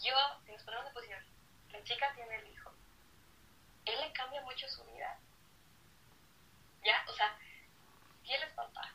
yo, 0.00 0.14
si 0.46 0.52
nos 0.52 0.62
ponemos 0.62 0.86
en 0.86 0.94
posición, 0.94 1.24
la 1.70 1.82
chica 1.82 2.12
tiene 2.14 2.36
el 2.36 2.52
hijo, 2.52 2.72
él 3.84 4.00
le 4.00 4.12
cambia 4.12 4.42
mucho 4.42 4.68
su 4.68 4.84
vida. 4.84 5.18
¿Ya? 6.84 7.04
O 7.08 7.12
sea, 7.14 7.36
si 8.22 8.32
él 8.32 8.42
es 8.44 8.52
papá, 8.54 8.94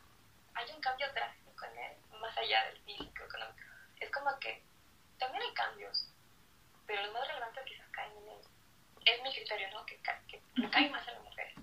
hay 0.54 0.72
un 0.72 0.80
cambio 0.80 1.12
drástico 1.12 1.66
en 1.66 1.78
él, 1.78 1.98
más 2.22 2.38
allá 2.38 2.68
del 2.68 2.80
físico, 2.84 3.26
económico. 3.26 3.68
Es 4.00 4.10
como 4.12 4.40
que 4.40 4.64
también 5.20 5.44
hay 5.44 5.54
cambios, 5.54 6.10
pero 6.86 7.02
los 7.04 7.14
más 7.14 7.28
relevantes 7.28 7.66
quizás 7.66 7.90
caen 7.90 8.16
en 8.16 8.30
él. 8.30 8.40
Es 9.04 9.22
mi 9.24 9.34
criterio, 9.34 9.70
¿no? 9.72 9.86
Que, 9.86 10.00
que 10.28 10.42
le 10.56 10.70
cae 10.70 10.90
más 10.90 11.06
a 11.06 11.12
la 11.12 11.20
mujer 11.20 11.57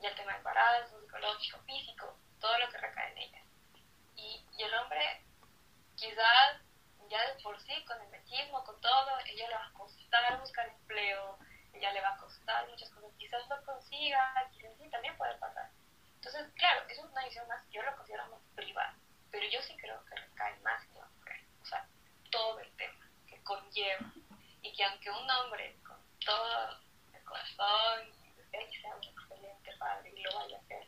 ya 0.00 0.10
el 0.10 0.16
tema 0.16 0.32
del 0.32 0.38
embarazo, 0.38 1.00
psicológico, 1.00 1.58
físico, 1.60 2.18
todo 2.40 2.58
lo 2.58 2.68
que 2.68 2.78
recae 2.78 3.12
en 3.12 3.18
ella. 3.18 3.42
Y, 4.16 4.44
y 4.56 4.62
el 4.62 4.74
hombre, 4.74 5.22
quizás 5.96 6.60
ya 7.08 7.26
de 7.26 7.42
por 7.42 7.60
sí, 7.62 7.84
con 7.86 8.00
el 8.00 8.08
machismo, 8.08 8.62
con 8.64 8.80
todo, 8.80 9.18
ella 9.26 9.48
le 9.48 9.54
va 9.54 9.66
a 9.66 9.72
costar 9.72 10.40
buscar 10.40 10.68
empleo, 10.68 11.38
ella 11.72 11.92
le 11.92 12.00
va 12.00 12.10
a 12.10 12.16
costar 12.18 12.68
muchas 12.68 12.90
cosas, 12.90 13.10
quizás 13.18 13.48
lo 13.48 13.64
consiga, 13.64 14.50
quizás 14.52 14.72
sí, 14.78 14.88
también 14.90 15.16
puede 15.16 15.34
pasar. 15.36 15.70
Entonces, 16.16 16.52
claro, 16.54 16.82
eso 16.88 17.04
es 17.04 17.10
una 17.10 17.24
visión 17.24 17.46
más, 17.48 17.62
yo 17.70 17.82
lo 17.82 17.96
considero 17.96 18.26
más 18.26 18.40
privada, 18.54 18.94
pero 19.30 19.46
yo 19.48 19.62
sí 19.62 19.76
creo 19.76 20.04
que 20.04 20.16
recae 20.16 20.58
más 20.60 20.84
en 20.88 20.98
la 20.98 21.06
mujer, 21.06 21.44
o 21.62 21.66
sea, 21.66 21.86
todo 22.30 22.58
el 22.60 22.70
tema 22.76 23.06
que 23.26 23.42
conlleva, 23.42 24.12
y 24.62 24.72
que 24.72 24.84
aunque 24.84 25.10
un 25.10 25.30
hombre 25.30 25.76
con 25.86 25.98
todo 26.24 26.80
el 27.14 27.24
corazón 27.24 28.17
y 28.52 28.80
sea 28.80 28.94
un 28.94 29.02
padre 29.78 30.12
y 30.14 30.22
lo 30.22 30.30
vaya 30.34 30.56
a 30.56 30.60
hacer. 30.60 30.86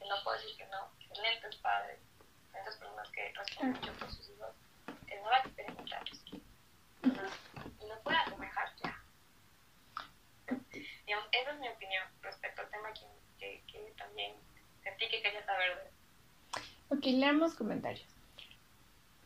No 0.00 0.16
puedo 0.24 0.36
decir 0.36 0.56
que 0.56 0.66
no, 0.66 0.90
excelentes 1.00 1.56
padres, 1.56 1.98
excelentes 2.46 2.76
personas 2.76 3.08
que 3.10 3.32
responden 3.32 3.80
mucho 3.80 3.92
por 3.94 4.10
sus 4.10 4.28
hijos, 4.28 4.54
que 5.06 5.16
no 5.16 5.24
va 5.24 5.36
a 5.36 5.40
experimentar. 5.40 6.02
Y 7.80 7.84
no 7.86 7.98
puede 8.02 8.16
asemejar 8.16 8.68
ya. 8.82 9.04
Digamos, 11.06 11.28
esa 11.32 11.52
es 11.52 11.60
mi 11.60 11.68
opinión 11.68 12.04
respecto 12.20 12.62
al 12.62 12.70
tema 12.70 12.92
que, 13.38 13.62
que, 13.66 13.94
también 13.96 14.34
sentí 14.82 15.08
que 15.08 15.22
quería 15.22 15.44
saber 15.44 15.76
de. 15.76 16.96
Ok, 16.96 17.04
leamos 17.04 17.54
comentarios. 17.54 18.08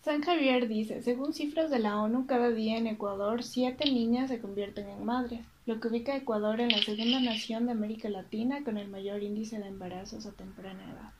San 0.02 0.22
Javier 0.22 0.68
dice, 0.68 1.02
según 1.02 1.34
cifras 1.34 1.68
de 1.70 1.80
la 1.80 2.00
ONU, 2.00 2.26
cada 2.26 2.50
día 2.50 2.78
en 2.78 2.86
Ecuador 2.86 3.42
siete 3.42 3.86
niñas 3.86 4.28
se 4.28 4.40
convierten 4.40 4.88
en 4.88 5.04
madres, 5.04 5.44
lo 5.66 5.80
que 5.80 5.88
ubica 5.88 6.12
a 6.12 6.16
Ecuador 6.16 6.60
en 6.60 6.70
la 6.70 6.78
segunda 6.78 7.20
nación 7.20 7.66
de 7.66 7.72
América 7.72 8.08
Latina 8.08 8.62
con 8.64 8.78
el 8.78 8.88
mayor 8.88 9.22
índice 9.22 9.58
de 9.58 9.66
embarazos 9.66 10.24
a 10.24 10.32
temprana 10.32 10.84
edad. 10.84 11.12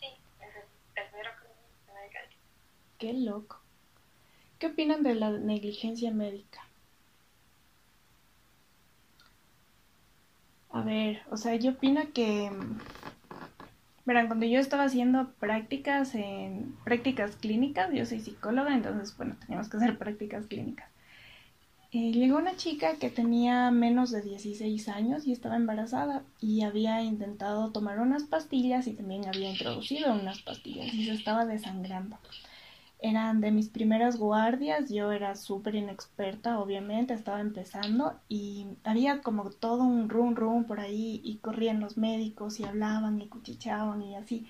Sí, 0.00 0.06
es 0.40 0.56
el 0.56 0.62
primero 0.94 1.30
Qué 2.98 3.12
loco. 3.12 3.60
¿Qué 4.58 4.68
opinan 4.68 5.02
de 5.02 5.14
la 5.14 5.30
negligencia 5.30 6.10
médica? 6.10 6.66
A 10.70 10.80
ver, 10.82 11.22
o 11.30 11.36
sea, 11.36 11.54
yo 11.56 11.72
opino 11.72 12.00
que 12.14 12.50
Verán, 14.06 14.26
cuando 14.26 14.44
yo 14.46 14.60
estaba 14.60 14.84
haciendo 14.84 15.32
prácticas 15.34 16.14
en 16.14 16.76
prácticas 16.84 17.36
clínicas, 17.36 17.90
yo 17.92 18.04
soy 18.04 18.20
psicóloga, 18.20 18.74
entonces, 18.74 19.16
bueno, 19.16 19.36
teníamos 19.40 19.68
que 19.68 19.78
hacer 19.78 19.98
prácticas 19.98 20.46
clínicas. 20.46 20.93
Eh, 21.94 22.12
llegó 22.12 22.38
una 22.38 22.56
chica 22.56 22.96
que 22.96 23.08
tenía 23.08 23.70
menos 23.70 24.10
de 24.10 24.20
16 24.20 24.88
años 24.88 25.26
y 25.26 25.32
estaba 25.32 25.54
embarazada 25.54 26.24
y 26.40 26.62
había 26.62 27.02
intentado 27.02 27.70
tomar 27.70 28.00
unas 28.00 28.24
pastillas 28.24 28.88
y 28.88 28.94
también 28.94 29.28
había 29.28 29.48
introducido 29.48 30.12
unas 30.12 30.42
pastillas 30.42 30.92
y 30.92 31.04
se 31.06 31.12
estaba 31.12 31.46
desangrando 31.46 32.18
eran 33.04 33.42
de 33.42 33.50
mis 33.50 33.68
primeras 33.68 34.16
guardias, 34.16 34.90
yo 34.90 35.12
era 35.12 35.36
súper 35.36 35.74
inexperta, 35.74 36.58
obviamente, 36.58 37.12
estaba 37.12 37.40
empezando 37.40 38.18
y 38.30 38.66
había 38.82 39.20
como 39.20 39.50
todo 39.50 39.82
un 39.82 40.08
rum 40.08 40.34
rum 40.34 40.64
por 40.64 40.80
ahí 40.80 41.20
y 41.22 41.36
corrían 41.36 41.80
los 41.80 41.98
médicos 41.98 42.60
y 42.60 42.64
hablaban 42.64 43.20
y 43.20 43.28
cuchicheaban 43.28 44.00
y 44.00 44.16
así. 44.16 44.46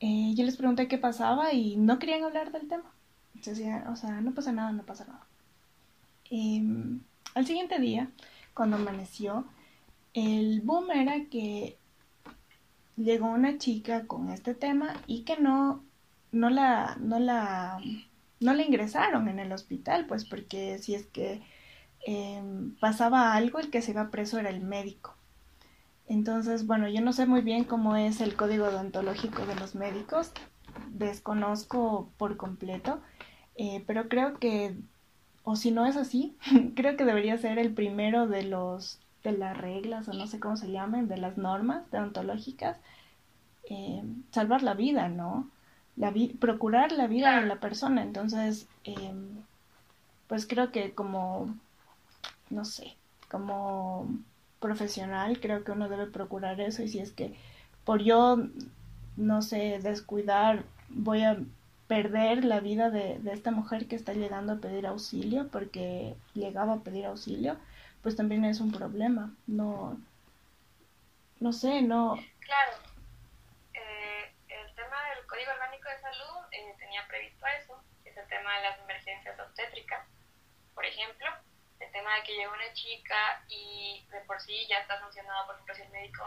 Eh, 0.00 0.32
yo 0.34 0.44
les 0.44 0.56
pregunté 0.56 0.88
qué 0.88 0.98
pasaba 0.98 1.52
y 1.52 1.76
no 1.76 2.00
querían 2.00 2.24
hablar 2.24 2.50
del 2.50 2.66
tema. 2.66 2.90
Entonces, 3.36 3.68
o 3.88 3.94
sea, 3.94 4.20
no 4.22 4.34
pasa 4.34 4.50
nada, 4.50 4.72
no 4.72 4.82
pasa 4.82 5.04
nada. 5.04 5.24
Em, 6.30 7.00
al 7.34 7.46
siguiente 7.46 7.78
día, 7.78 8.10
cuando 8.54 8.76
amaneció, 8.76 9.46
el 10.14 10.60
boom 10.62 10.90
era 10.90 11.26
que 11.26 11.78
llegó 12.96 13.28
una 13.28 13.58
chica 13.58 14.06
con 14.06 14.30
este 14.30 14.54
tema 14.54 14.94
y 15.06 15.22
que 15.22 15.38
no 15.38 15.84
no 16.32 16.50
la, 16.50 16.96
no 17.00 17.18
la, 17.18 17.80
no 18.40 18.54
la 18.54 18.62
ingresaron 18.62 19.28
en 19.28 19.38
el 19.38 19.52
hospital, 19.52 20.06
pues 20.06 20.24
porque 20.24 20.78
si 20.78 20.94
es 20.94 21.06
que 21.06 21.42
em, 22.06 22.74
pasaba 22.76 23.34
algo, 23.34 23.58
el 23.58 23.70
que 23.70 23.82
se 23.82 23.92
iba 23.92 24.10
preso 24.10 24.38
era 24.38 24.50
el 24.50 24.60
médico. 24.60 25.14
Entonces, 26.06 26.66
bueno, 26.66 26.88
yo 26.88 27.00
no 27.00 27.12
sé 27.12 27.26
muy 27.26 27.42
bien 27.42 27.64
cómo 27.64 27.96
es 27.96 28.20
el 28.20 28.34
código 28.34 28.66
odontológico 28.66 29.44
de 29.46 29.56
los 29.56 29.74
médicos, 29.74 30.32
desconozco 30.90 32.10
por 32.16 32.36
completo, 32.36 33.00
eh, 33.56 33.84
pero 33.86 34.08
creo 34.08 34.38
que, 34.38 34.76
o 35.50 35.56
si 35.56 35.70
no 35.70 35.86
es 35.86 35.96
así, 35.96 36.36
creo 36.76 36.98
que 36.98 37.06
debería 37.06 37.38
ser 37.38 37.58
el 37.58 37.72
primero 37.72 38.26
de 38.26 38.42
los 38.42 38.98
de 39.24 39.32
las 39.32 39.56
reglas 39.56 40.06
o 40.06 40.12
no 40.12 40.26
sé 40.26 40.38
cómo 40.38 40.58
se 40.58 40.70
llamen, 40.70 41.08
de 41.08 41.16
las 41.16 41.38
normas 41.38 41.90
deontológicas, 41.90 42.76
eh, 43.70 44.02
salvar 44.30 44.62
la 44.62 44.74
vida, 44.74 45.08
¿no? 45.08 45.48
la 45.96 46.12
procurar 46.38 46.92
la 46.92 47.06
vida 47.06 47.40
de 47.40 47.46
la 47.46 47.60
persona. 47.60 48.02
Entonces, 48.02 48.68
em, 48.84 49.42
pues 50.26 50.46
creo 50.46 50.70
que 50.70 50.92
como, 50.92 51.54
no 52.50 52.66
sé, 52.66 52.94
como 53.30 54.06
profesional 54.60 55.40
creo 55.40 55.64
que 55.64 55.72
uno 55.72 55.88
debe 55.88 56.06
procurar 56.06 56.60
eso 56.60 56.82
y 56.82 56.88
si 56.88 56.98
es 56.98 57.12
que 57.12 57.34
por 57.86 58.02
yo, 58.02 58.36
no 59.16 59.40
sé, 59.40 59.80
descuidar, 59.82 60.64
voy 60.90 61.22
a 61.22 61.38
perder 61.88 62.44
la 62.44 62.60
vida 62.60 62.90
de, 62.90 63.18
de 63.18 63.32
esta 63.32 63.50
mujer 63.50 63.88
que 63.88 63.96
está 63.96 64.12
llegando 64.12 64.52
a 64.52 64.56
pedir 64.56 64.86
auxilio 64.86 65.48
porque 65.48 66.14
llegaba 66.34 66.74
a 66.74 66.80
pedir 66.80 67.06
auxilio, 67.06 67.56
pues 68.02 68.14
también 68.14 68.44
es 68.44 68.60
un 68.60 68.70
problema. 68.70 69.34
No, 69.46 69.98
no 71.40 71.52
sé, 71.52 71.82
no. 71.82 72.16
Claro 72.40 72.88
Código 75.28 75.52
Orgánico 75.52 75.88
de 75.88 76.00
Salud 76.00 76.46
eh, 76.50 76.74
tenía 76.78 77.06
previsto 77.06 77.46
eso, 77.62 77.80
es 78.04 78.16
el 78.16 78.26
tema 78.28 78.56
de 78.56 78.62
las 78.62 78.78
emergencias 78.80 79.38
obstétricas, 79.38 80.04
por 80.74 80.84
ejemplo, 80.84 81.26
el 81.78 81.92
tema 81.92 82.16
de 82.16 82.22
que 82.22 82.34
llega 82.34 82.50
una 82.50 82.72
chica 82.72 83.44
y 83.48 84.04
de 84.10 84.20
por 84.22 84.40
sí 84.40 84.66
ya 84.68 84.78
está 84.78 84.98
sancionado, 84.98 85.46
por 85.46 85.54
ejemplo, 85.54 85.74
si 85.74 85.82
el 85.82 85.90
médico 85.90 86.24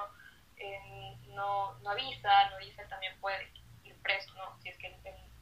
eh, 0.58 1.18
no, 1.30 1.78
no 1.80 1.90
avisa, 1.90 2.52
no 2.52 2.58
dice, 2.60 2.86
también 2.86 3.20
puede 3.20 3.52
ir 3.84 4.00
preso, 4.02 4.34
¿no? 4.36 4.58
Si 4.62 4.70
es 4.70 4.78
que 4.78 4.96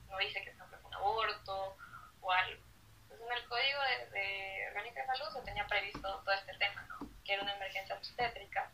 no 0.09 0.17
dice 0.17 0.43
que 0.43 0.49
es 0.49 0.55
un 0.59 0.93
aborto 0.93 1.77
o 2.21 2.31
algo. 2.31 2.63
Entonces 3.03 3.27
en 3.27 3.33
el 3.33 3.47
código 3.47 3.79
de, 3.81 4.19
de 4.19 4.67
orgánica 4.69 5.01
de 5.01 5.07
salud 5.07 5.33
se 5.33 5.41
tenía 5.41 5.67
previsto 5.67 6.01
todo 6.01 6.31
este 6.33 6.53
tema, 6.57 6.81
¿no? 6.89 7.09
que 7.23 7.33
era 7.33 7.43
una 7.43 7.55
emergencia 7.55 7.95
obstétrica 7.95 8.71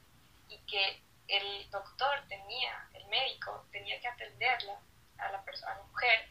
y 0.50 0.58
que 0.60 1.02
el 1.28 1.70
doctor 1.72 2.24
tenía, 2.28 2.88
el 2.94 3.06
médico 3.08 3.66
tenía 3.72 4.00
que 4.00 4.08
atenderla 4.08 4.80
a 5.18 5.32
la 5.32 5.44
persona, 5.44 5.74
a 5.74 5.78
la 5.78 5.84
mujer, 5.84 6.30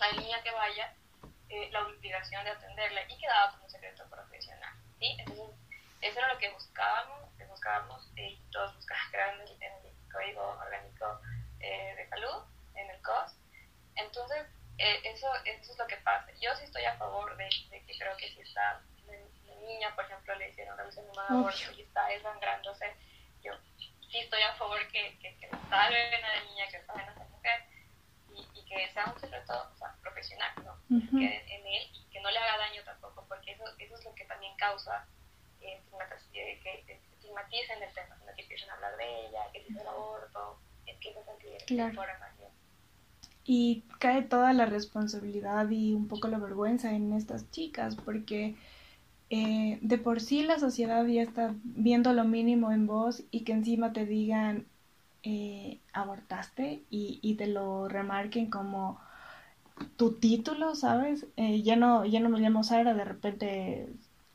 a 0.00 0.06
la 0.08 0.20
niña 0.20 0.42
que 0.42 0.50
vaya, 0.50 0.94
eh, 1.48 1.70
la 1.70 1.86
obligación 1.86 2.44
de 2.44 2.50
atenderla 2.50 3.02
y 3.08 3.18
quedaba 3.18 3.52
como 3.52 3.70
secreto 3.70 4.04
profesional. 4.10 4.74
¿sí? 4.98 5.16
Entonces, 5.18 5.56
eso 6.00 6.18
era 6.18 6.32
lo 6.32 6.38
que 6.38 6.50
buscábamos, 6.50 7.32
que 7.36 7.44
buscábamos 7.46 8.10
y 8.16 8.36
todos 8.50 8.74
buscaban 8.76 9.40
en 9.40 9.72
el, 9.72 9.88
Código 10.10 10.58
Orgánico 10.64 11.20
eh, 11.60 11.94
de 11.96 12.08
Salud, 12.08 12.42
en 12.74 12.90
el 12.90 13.02
COS. 13.02 13.37
Entonces, 13.98 14.46
eh, 14.78 15.00
eso, 15.04 15.26
eso 15.44 15.72
es 15.72 15.78
lo 15.78 15.86
que 15.86 15.96
pasa. 15.98 16.30
Yo 16.40 16.54
sí 16.56 16.64
estoy 16.64 16.84
a 16.84 16.96
favor 16.96 17.36
de, 17.36 17.48
que 17.70 17.98
creo 17.98 18.16
que 18.16 18.28
si 18.30 18.40
está 18.40 18.80
la 19.06 19.54
niña, 19.66 19.94
por 19.94 20.04
ejemplo, 20.04 20.34
le 20.36 20.50
hicieron 20.50 20.74
una 20.74 20.82
revisión 20.84 21.06
de 21.06 21.20
aborto 21.20 21.72
y 21.76 21.82
está 21.82 22.06
desangrándose, 22.06 22.94
yo 23.42 23.52
sí 24.10 24.18
estoy 24.18 24.42
a 24.42 24.54
favor 24.54 24.78
que, 24.88 25.18
que, 25.18 25.36
que 25.36 25.48
salven 25.68 26.24
a 26.24 26.34
la 26.34 26.44
niña, 26.44 26.68
que 26.70 26.82
salven 26.84 27.08
a 27.08 27.12
esa 27.12 27.24
mujer 27.24 27.64
y, 28.34 28.46
y 28.54 28.64
que 28.64 28.88
sea 28.92 29.06
un 29.06 29.20
secreto 29.20 29.70
o 29.74 29.76
sea, 29.76 29.94
profesional, 30.00 30.52
¿no? 30.64 30.78
Que 31.18 31.54
en 31.54 31.66
él 31.66 31.90
y 31.92 32.04
que 32.10 32.20
no 32.20 32.30
le 32.30 32.38
haga 32.38 32.58
daño 32.58 32.82
tampoco, 32.84 33.26
porque 33.28 33.52
eso, 33.52 33.64
eso 33.78 33.94
es 33.94 34.04
lo 34.04 34.14
que 34.14 34.24
también 34.24 34.56
causa 34.56 35.06
eh, 35.60 35.82
eh 36.32 36.60
que 36.62 37.00
estigmaticen 37.14 37.82
el 37.82 37.92
tema, 37.92 38.16
que 38.34 38.42
empiecen 38.42 38.70
a 38.70 38.74
hablar 38.74 38.96
de 38.96 39.26
ella, 39.26 39.50
que 39.52 39.64
si 39.64 39.72
es 39.72 39.80
el 39.80 39.88
aborto, 39.88 40.60
empiezan 40.86 41.22
a 41.22 41.26
sentir 41.26 41.64
claro. 41.66 41.94
forma, 41.94 42.32
y 43.50 43.82
cae 43.98 44.20
toda 44.20 44.52
la 44.52 44.66
responsabilidad 44.66 45.70
y 45.70 45.94
un 45.94 46.06
poco 46.06 46.28
la 46.28 46.38
vergüenza 46.38 46.92
en 46.92 47.14
estas 47.14 47.50
chicas 47.50 47.96
porque 47.96 48.56
eh, 49.30 49.78
de 49.80 49.96
por 49.96 50.20
sí 50.20 50.42
la 50.42 50.58
sociedad 50.58 51.06
ya 51.06 51.22
está 51.22 51.54
viendo 51.64 52.12
lo 52.12 52.24
mínimo 52.24 52.72
en 52.72 52.86
vos 52.86 53.24
y 53.30 53.44
que 53.44 53.52
encima 53.52 53.94
te 53.94 54.04
digan 54.04 54.66
eh, 55.22 55.80
abortaste 55.94 56.82
y, 56.90 57.34
te 57.36 57.46
lo 57.46 57.88
remarquen 57.88 58.50
como 58.50 59.00
tu 59.96 60.12
título, 60.12 60.74
¿sabes? 60.74 61.26
Eh, 61.36 61.62
ya 61.62 61.76
no 61.76 62.04
ya 62.04 62.20
no 62.20 62.28
me 62.28 62.40
llamo 62.40 62.64
Sara, 62.64 62.92
de 62.92 63.04
repente 63.04 63.88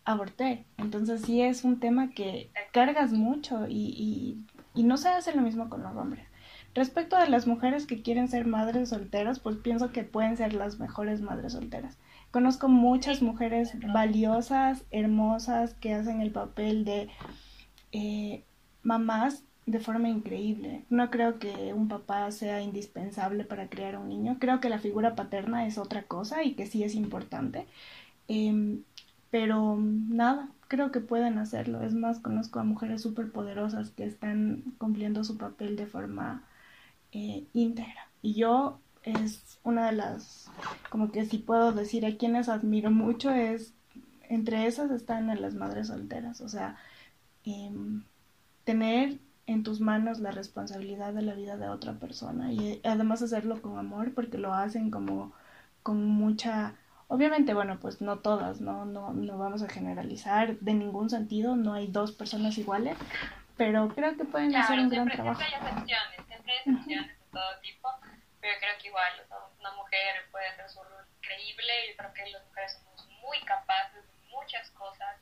aborté. 0.05 0.66
Entonces 0.78 1.22
sí 1.22 1.41
es 1.43 1.64
un 1.64 1.80
tema 1.80 2.09
que 2.09 2.49
cargas 2.72 3.14
mucho 3.14 3.68
y, 3.70 4.43
y 4.74 4.84
no 4.84 4.97
se 4.97 5.09
hace 5.09 5.36
lo 5.36 5.43
mismo 5.43 5.70
con 5.70 5.84
los 5.84 5.95
hombres. 5.95 6.32
Respecto 6.76 7.15
a 7.15 7.28
las 7.28 7.45
mujeres 7.45 7.86
que 7.86 8.01
quieren 8.01 8.28
ser 8.28 8.47
madres 8.47 8.89
solteras, 8.89 9.39
pues 9.39 9.57
pienso 9.57 9.91
que 9.91 10.03
pueden 10.03 10.38
ser 10.38 10.53
las 10.53 10.80
mejores 10.80 11.21
madres 11.21 11.53
solteras. 11.53 11.97
Conozco 12.32 12.67
muchas 12.67 13.21
mujeres 13.21 13.74
valiosas, 13.93 14.84
hermosas, 14.89 15.76
que 15.76 15.93
hacen 15.93 16.19
el 16.21 16.32
papel 16.32 16.84
de 16.84 17.09
eh, 17.91 18.43
mamás 18.82 19.43
de 19.67 19.80
forma 19.80 20.09
increíble. 20.09 20.86
No 20.89 21.11
creo 21.11 21.38
que 21.38 21.74
un 21.74 21.88
papá 21.88 22.32
sea 22.32 22.61
indispensable 22.61 23.45
para 23.45 23.69
criar 23.69 23.95
a 23.95 23.99
un 23.99 24.09
niño. 24.09 24.38
Creo 24.39 24.59
que 24.59 24.69
la 24.69 24.80
figura 24.80 25.15
paterna 25.15 25.67
es 25.67 25.78
otra 25.78 26.03
cosa 26.03 26.43
y 26.43 26.53
que 26.55 26.65
sí 26.65 26.84
es 26.84 26.95
importante. 26.95 27.67
Em, 28.28 28.84
pero 29.30 29.78
nada, 29.80 30.49
creo 30.67 30.91
que 30.91 31.01
pueden 31.01 31.38
hacerlo. 31.38 31.84
Es 31.84 31.93
más, 31.93 32.19
conozco 32.19 32.59
a 32.59 32.63
mujeres 32.63 33.01
súper 33.01 33.32
poderosas 33.32 33.91
que 33.91 34.05
están 34.05 34.63
cumpliendo 34.80 35.24
su 35.24 35.38
papel 35.38 35.76
de 35.76 35.86
forma 35.86 36.43
eh, 37.14 37.45
íntegra. 37.53 38.09
Y 38.22 38.34
yo 38.34 38.80
es 39.03 39.59
una 39.64 39.88
de 39.88 39.93
las, 39.93 40.49
como 40.89 41.11
que 41.11 41.26
si 41.26 41.38
puedo 41.38 41.72
decir 41.72 42.05
a 42.05 42.18
quienes 42.18 42.49
admiro 42.49 42.91
mucho, 42.91 43.32
es, 43.32 43.74
entre 44.30 44.68
esas 44.68 44.91
están 44.91 45.30
a 45.30 45.36
las 45.36 45.53
madres 45.55 45.88
solteras, 45.88 46.41
o 46.41 46.49
sea, 46.49 46.78
em, 47.45 48.03
tener 48.64 49.20
en 49.45 49.64
tus 49.64 49.82
manos 49.82 50.20
la 50.20 50.32
responsabilidad 50.32 51.14
de 51.14 51.22
la 51.22 51.34
vida 51.34 51.57
de 51.57 51.70
otra 51.70 51.93
persona 51.93 52.53
y 52.53 52.80
además 52.84 53.22
hacerlo 53.22 53.61
con 53.61 53.78
amor 53.78 54.14
porque 54.14 54.38
lo 54.38 54.53
hacen 54.53 54.89
como 54.89 55.34
con 55.84 56.05
mucha 56.05 56.76
obviamente 57.09 57.53
bueno 57.53 57.78
pues 57.82 58.01
no 58.01 58.20
todas 58.20 58.61
no 58.61 58.86
no 58.86 59.11
no 59.11 59.38
vamos 59.38 59.61
a 59.61 59.68
generalizar 59.68 60.57
de 60.59 60.74
ningún 60.74 61.09
sentido 61.09 61.57
no 61.57 61.74
hay 61.74 61.88
dos 61.88 62.14
personas 62.14 62.57
iguales 62.57 62.95
pero 63.58 63.88
creo 63.89 64.16
que 64.18 64.26
pueden 64.26 64.56
hacer 64.56 64.80
un 64.80 64.89
gran 64.89 65.10
trabajo. 65.10 65.41
excepciones 65.41 67.08
de 67.08 67.26
todo 67.32 67.60
tipo, 67.62 67.89
pero 68.41 68.60
creo 68.60 68.78
que 68.80 68.88
igual 68.88 69.14
una 69.60 69.72
mujer 69.74 70.30
puede 70.32 70.47
hacer 70.47 70.70
su 70.70 70.84
rol 70.84 71.06
increíble, 71.18 71.74
yo 71.89 71.97
creo 71.97 72.14
que 72.14 72.30
las 72.32 72.45
mujeres 72.45 72.74
somos 72.74 73.08
muy 73.22 73.39
capaces 73.41 74.06
de 74.06 74.30
muchas 74.30 74.70
cosas, 74.72 75.18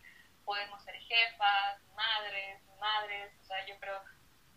podemos 0.46 0.84
ser 0.84 0.96
jefas, 0.96 1.82
madres, 1.96 2.62
madres, 2.80 3.32
o 3.42 3.46
sea, 3.46 3.66
yo 3.66 3.78
creo 3.80 4.02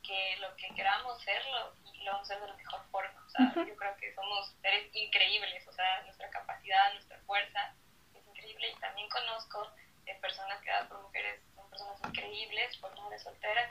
que 0.03 0.37
lo 0.41 0.55
que 0.57 0.69
queramos 0.75 1.21
serlo 1.23 1.75
y 1.93 2.05
lo 2.05 2.13
vamos 2.13 2.31
a 2.31 2.35
hacer 2.35 2.47
de 2.47 2.53
la 2.53 2.57
mejor 2.57 2.85
forma, 2.91 3.25
o 3.27 3.31
sea, 3.31 3.67
yo 3.67 3.77
creo 3.77 3.97
que 3.97 4.15
somos 4.15 4.55
seres 4.63 4.89
increíbles, 4.95 5.67
o 5.67 5.73
sea, 5.73 6.03
nuestra 6.03 6.31
capacidad, 6.31 6.93
nuestra 6.93 7.19
fuerza 7.21 7.75
es 8.15 8.27
increíble 8.27 8.71
y 8.71 8.81
también 8.81 9.09
conozco 9.09 9.73
eh, 10.07 10.19
personas 10.21 10.61
creadas 10.61 10.89
por 10.89 11.03
mujeres, 11.03 11.41
personas 11.75 11.99
increíbles, 12.07 12.77
por 12.77 12.95
madres 12.97 13.23
solteras, 13.23 13.71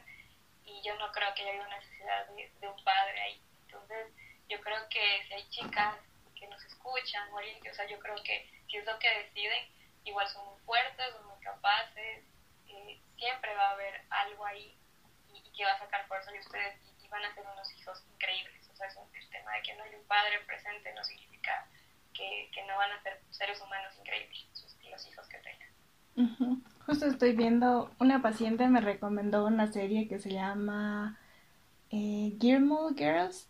y 0.66 0.82
yo 0.84 0.94
no 0.96 1.10
creo 1.14 1.34
que 1.34 1.44
haya 1.44 1.62
una 1.62 1.78
necesidad 1.78 2.28
de, 2.28 2.68
un 2.68 2.84
padre 2.84 3.22
ahí. 3.22 3.42
Entonces, 3.66 4.14
yo 4.50 4.60
creo 4.60 4.90
que 4.90 5.24
si 5.28 5.34
hay 5.34 5.50
chicas 5.50 5.96
que 6.36 6.48
nos 6.48 6.62
escuchan, 6.66 7.30
o 7.32 7.74
sea, 7.74 7.88
yo 7.88 7.98
creo 8.00 8.16
que 8.24 8.50
si 8.68 8.78
es 8.78 8.86
lo 8.86 9.00
que 9.00 9.10
deciden, 9.10 9.70
igual 10.04 10.28
son 10.28 10.46
muy 10.50 10.60
fuertes, 10.64 11.14
son 11.14 11.28
muy 11.28 11.40
capaces, 11.40 12.26
eh, 12.68 13.00
siempre 13.18 13.56
va 13.56 13.70
a 13.70 13.72
haber 13.72 14.02
algo 14.10 14.46
ahí 14.46 14.78
y, 15.34 15.42
que 15.56 15.64
va 15.64 15.72
a 15.72 15.80
sacar 15.80 16.06
fuerza 16.08 16.32
de 16.32 16.40
ustedes 16.40 16.76
y, 17.02 17.08
van 17.08 17.24
a 17.24 17.36
ser 17.36 17.46
unos 17.46 17.72
hijos 17.74 18.04
increíbles. 18.12 18.68
O 18.70 18.76
sea, 18.76 18.88
es 18.88 18.96
un, 18.96 19.08
el 19.16 19.30
tema 19.30 19.54
de 19.54 19.62
que 19.62 19.76
no 19.76 19.84
hay 19.84 19.94
un 19.96 20.06
padre 20.08 20.40
presente 20.40 20.92
no 20.94 21.04
significa 21.04 21.68
que, 22.14 22.50
que 22.52 22.64
no 22.64 22.76
van 22.76 22.92
a 22.92 23.04
ser 23.04 23.22
seres 23.30 23.62
humanos 23.62 23.96
increíbles 24.00 24.44
los 24.94 25.08
hijos 25.08 25.28
que 25.28 25.38
tengan. 25.40 25.70
Justo 26.86 27.06
estoy 27.06 27.36
viendo, 27.36 27.90
una 28.00 28.22
paciente 28.22 28.68
me 28.68 28.82
recomendó 28.82 29.46
una 29.46 29.72
serie 29.72 30.08
que 30.08 30.20
se 30.20 30.32
llama 30.32 31.18
eh, 31.92 32.36
Gilmore 32.40 32.96
Girls. 32.96 33.48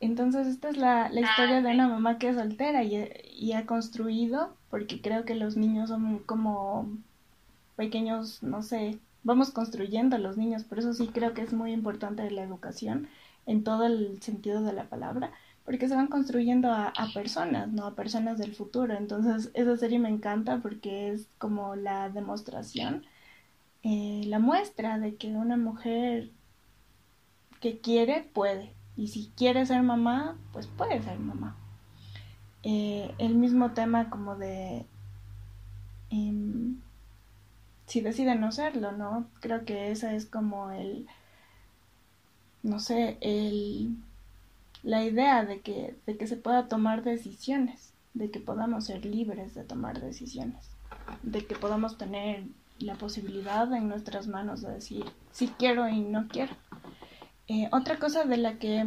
Entonces 0.00 0.46
esta 0.46 0.70
es 0.70 0.76
la, 0.78 1.10
la 1.10 1.20
historia 1.20 1.58
ah, 1.58 1.62
de 1.62 1.72
una 1.72 1.88
mamá 1.88 2.18
que 2.18 2.30
es 2.30 2.36
soltera 2.36 2.82
y, 2.82 3.10
y, 3.36 3.52
ha 3.52 3.66
construido, 3.66 4.56
porque 4.70 5.02
creo 5.02 5.26
que 5.26 5.34
los 5.34 5.56
niños 5.56 5.90
son 5.90 6.20
como 6.20 6.88
pequeños, 7.76 8.42
no 8.42 8.62
sé, 8.62 8.98
vamos 9.24 9.50
construyendo 9.50 10.16
a 10.16 10.18
los 10.18 10.38
niños, 10.38 10.64
por 10.64 10.78
eso 10.78 10.94
sí 10.94 11.08
creo 11.08 11.34
que 11.34 11.42
es 11.42 11.52
muy 11.52 11.72
importante 11.72 12.30
la 12.30 12.42
educación 12.42 13.08
en 13.46 13.62
todo 13.62 13.84
el 13.84 14.22
sentido 14.22 14.62
de 14.62 14.72
la 14.72 14.84
palabra 14.84 15.32
porque 15.70 15.86
se 15.86 15.94
van 15.94 16.08
construyendo 16.08 16.72
a, 16.72 16.92
personas, 17.14 17.68
¿no? 17.68 17.86
A 17.86 17.94
personas 17.94 18.38
del 18.38 18.56
futuro. 18.56 18.92
Entonces, 18.92 19.52
esa 19.54 19.76
serie 19.76 20.00
me 20.00 20.08
encanta 20.08 20.58
porque 20.58 21.12
es 21.12 21.28
como 21.38 21.76
la 21.76 22.10
demostración, 22.10 23.06
eh, 23.84 24.22
la 24.26 24.40
muestra 24.40 24.98
de 24.98 25.14
que 25.14 25.28
una 25.28 25.56
mujer 25.56 26.30
que 27.60 27.78
quiere, 27.78 28.28
puede. 28.34 28.72
Y 28.96 29.08
si 29.08 29.30
quiere 29.36 29.64
ser 29.64 29.84
mamá, 29.84 30.36
pues 30.52 30.66
puede 30.66 31.00
ser 31.02 31.20
mamá. 31.20 31.54
Eh, 32.64 33.14
el 33.18 33.36
mismo 33.36 33.70
tema 33.70 34.10
como 34.10 34.34
de 34.34 34.86
em, 36.10 36.80
si 37.86 38.00
decide 38.00 38.34
no 38.34 38.50
serlo, 38.50 38.90
¿no? 38.90 39.28
Creo 39.38 39.64
que 39.64 39.92
esa 39.92 40.14
es 40.14 40.26
como 40.26 40.72
el, 40.72 41.06
no 42.64 42.80
sé, 42.80 43.18
el 43.20 43.96
la 44.82 45.04
idea 45.04 45.44
de 45.44 45.60
que, 45.60 45.96
de 46.06 46.16
que 46.16 46.26
se 46.26 46.36
pueda 46.36 46.68
tomar 46.68 47.02
decisiones, 47.02 47.92
de 48.14 48.30
que 48.30 48.40
podamos 48.40 48.86
ser 48.86 49.04
libres 49.04 49.54
de 49.54 49.64
tomar 49.64 50.00
decisiones, 50.00 50.70
de 51.22 51.46
que 51.46 51.54
podamos 51.54 51.98
tener 51.98 52.44
la 52.78 52.94
posibilidad 52.94 53.72
en 53.72 53.88
nuestras 53.88 54.26
manos 54.26 54.62
de 54.62 54.72
decir 54.72 55.04
si 55.32 55.48
quiero 55.48 55.88
y 55.88 56.00
no 56.00 56.28
quiero. 56.28 56.54
Eh, 57.48 57.68
otra 57.72 57.98
cosa 57.98 58.24
de 58.24 58.36
la 58.36 58.58
que 58.58 58.86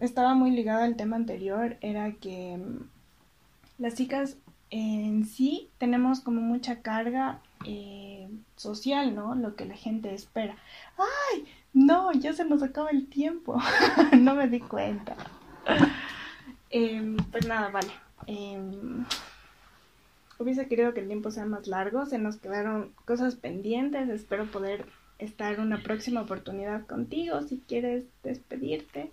estaba 0.00 0.34
muy 0.34 0.50
ligada 0.52 0.84
al 0.84 0.96
tema 0.96 1.16
anterior 1.16 1.76
era 1.80 2.12
que 2.12 2.56
mm, 2.56 3.82
las 3.82 3.94
chicas 3.94 4.36
en 4.70 5.26
sí 5.26 5.70
tenemos 5.78 6.20
como 6.20 6.40
mucha 6.40 6.80
carga 6.82 7.40
eh, 7.66 8.28
social, 8.56 9.14
¿no? 9.14 9.34
Lo 9.34 9.56
que 9.56 9.64
la 9.64 9.74
gente 9.74 10.14
espera. 10.14 10.56
¡Ay! 10.96 11.44
No, 11.72 12.12
ya 12.12 12.32
se 12.32 12.44
nos 12.44 12.62
acaba 12.62 12.90
el 12.90 13.08
tiempo. 13.08 13.58
no 14.18 14.34
me 14.34 14.48
di 14.48 14.60
cuenta. 14.60 15.16
Em, 16.70 17.16
pues 17.16 17.46
nada, 17.46 17.70
vale. 17.70 17.92
Em, 18.26 19.04
hubiese 20.38 20.68
querido 20.68 20.94
que 20.94 21.00
el 21.00 21.06
tiempo 21.06 21.30
sea 21.30 21.46
más 21.46 21.66
largo. 21.66 22.06
Se 22.06 22.18
nos 22.18 22.36
quedaron 22.36 22.92
cosas 23.04 23.36
pendientes. 23.36 24.08
Espero 24.08 24.50
poder 24.50 24.86
estar 25.18 25.60
una 25.60 25.82
próxima 25.82 26.22
oportunidad 26.22 26.86
contigo. 26.86 27.42
Si 27.42 27.60
quieres 27.60 28.04
despedirte, 28.22 29.12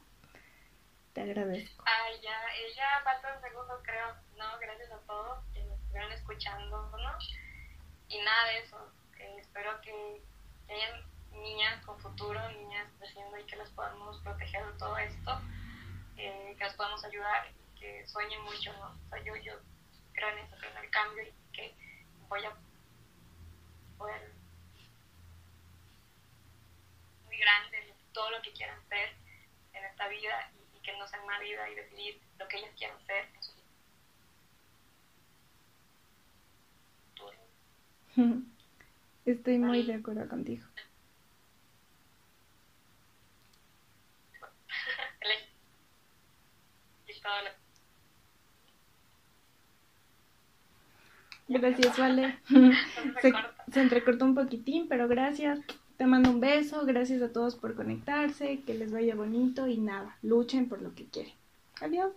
te 1.14 1.22
agradezco. 1.22 1.84
Ay, 1.86 2.16
ya, 2.24 2.32
ya 2.76 3.04
falta 3.04 3.36
un 3.36 3.42
segundo, 3.42 3.74
creo. 3.84 4.08
No, 4.38 4.60
gracias 4.60 4.92
a 4.92 4.98
todos 5.08 5.48
estuvieron 5.88 6.12
escuchando, 6.12 6.92
¿no? 6.92 7.18
Y 8.10 8.20
nada 8.20 8.46
de 8.50 8.60
eso. 8.60 8.78
Eh, 9.20 9.36
espero 9.40 9.80
que, 9.82 10.22
que 10.68 10.74
hayan 10.74 11.04
niñas 11.42 11.84
con 11.86 12.00
futuro, 12.00 12.40
niñas 12.52 12.88
creciendo 12.98 13.38
y 13.38 13.46
que 13.46 13.56
las 13.56 13.70
podamos 13.72 14.18
proteger 14.22 14.66
de 14.66 14.78
todo 14.78 14.98
esto, 14.98 15.42
eh, 16.18 16.56
que 16.58 16.64
las 16.64 16.76
podamos 16.76 17.04
ayudar 17.04 17.48
y 17.52 17.80
que 17.80 18.08
sueñen 18.08 18.42
mucho, 18.44 18.72
¿no? 18.74 18.88
O 18.88 19.10
sea, 19.10 19.24
yo, 19.24 19.36
yo 19.38 19.54
creo 20.14 20.30
en 20.30 20.40
eso, 20.40 20.56
en 20.56 20.84
el 20.84 20.90
cambio 20.90 21.24
y 21.24 21.34
que 21.54 21.76
voy 22.28 22.44
a 22.44 22.54
poder 23.98 24.34
muy 27.26 27.38
grande 27.38 27.94
todo 28.14 28.32
lo 28.32 28.42
que 28.42 28.52
quieran 28.52 28.80
ser 28.90 29.10
en 29.74 29.86
esta 29.86 30.08
vida 30.08 30.52
y, 30.56 30.78
y 30.78 30.82
que 30.82 30.98
no 30.98 31.08
sean 31.08 31.24
una 31.24 31.40
vida 31.40 31.70
y 31.70 31.76
decidir 31.76 32.22
lo 32.40 32.48
que 32.48 32.58
ellas 32.58 32.72
quieran 32.78 33.06
ser 33.06 33.26
en 33.34 33.44
su 33.44 33.52
futuro. 37.16 37.38
Estoy 39.26 39.58
muy 39.58 39.84
de 39.84 39.96
acuerdo 39.96 40.28
contigo. 40.30 40.66
Gracias, 51.48 51.98
Vale. 51.98 52.40
Se, 53.22 53.34
se 53.72 53.82
entrecortó 53.82 54.26
un 54.26 54.36
poquitín, 54.36 54.88
pero 54.88 55.08
gracias. 55.08 55.60
Te 55.98 56.06
mando 56.06 56.30
un 56.30 56.40
beso. 56.40 56.86
Gracias 56.86 57.22
a 57.22 57.32
todos 57.32 57.56
por 57.56 57.76
conectarse. 57.76 58.62
Que 58.66 58.74
les 58.74 58.92
vaya 58.92 59.16
bonito 59.16 59.68
y 59.68 59.78
nada, 59.78 60.18
luchen 60.22 60.70
por 60.70 60.82
lo 60.82 60.94
que 60.94 61.06
quieren. 61.06 61.34
Adiós. 61.82 62.12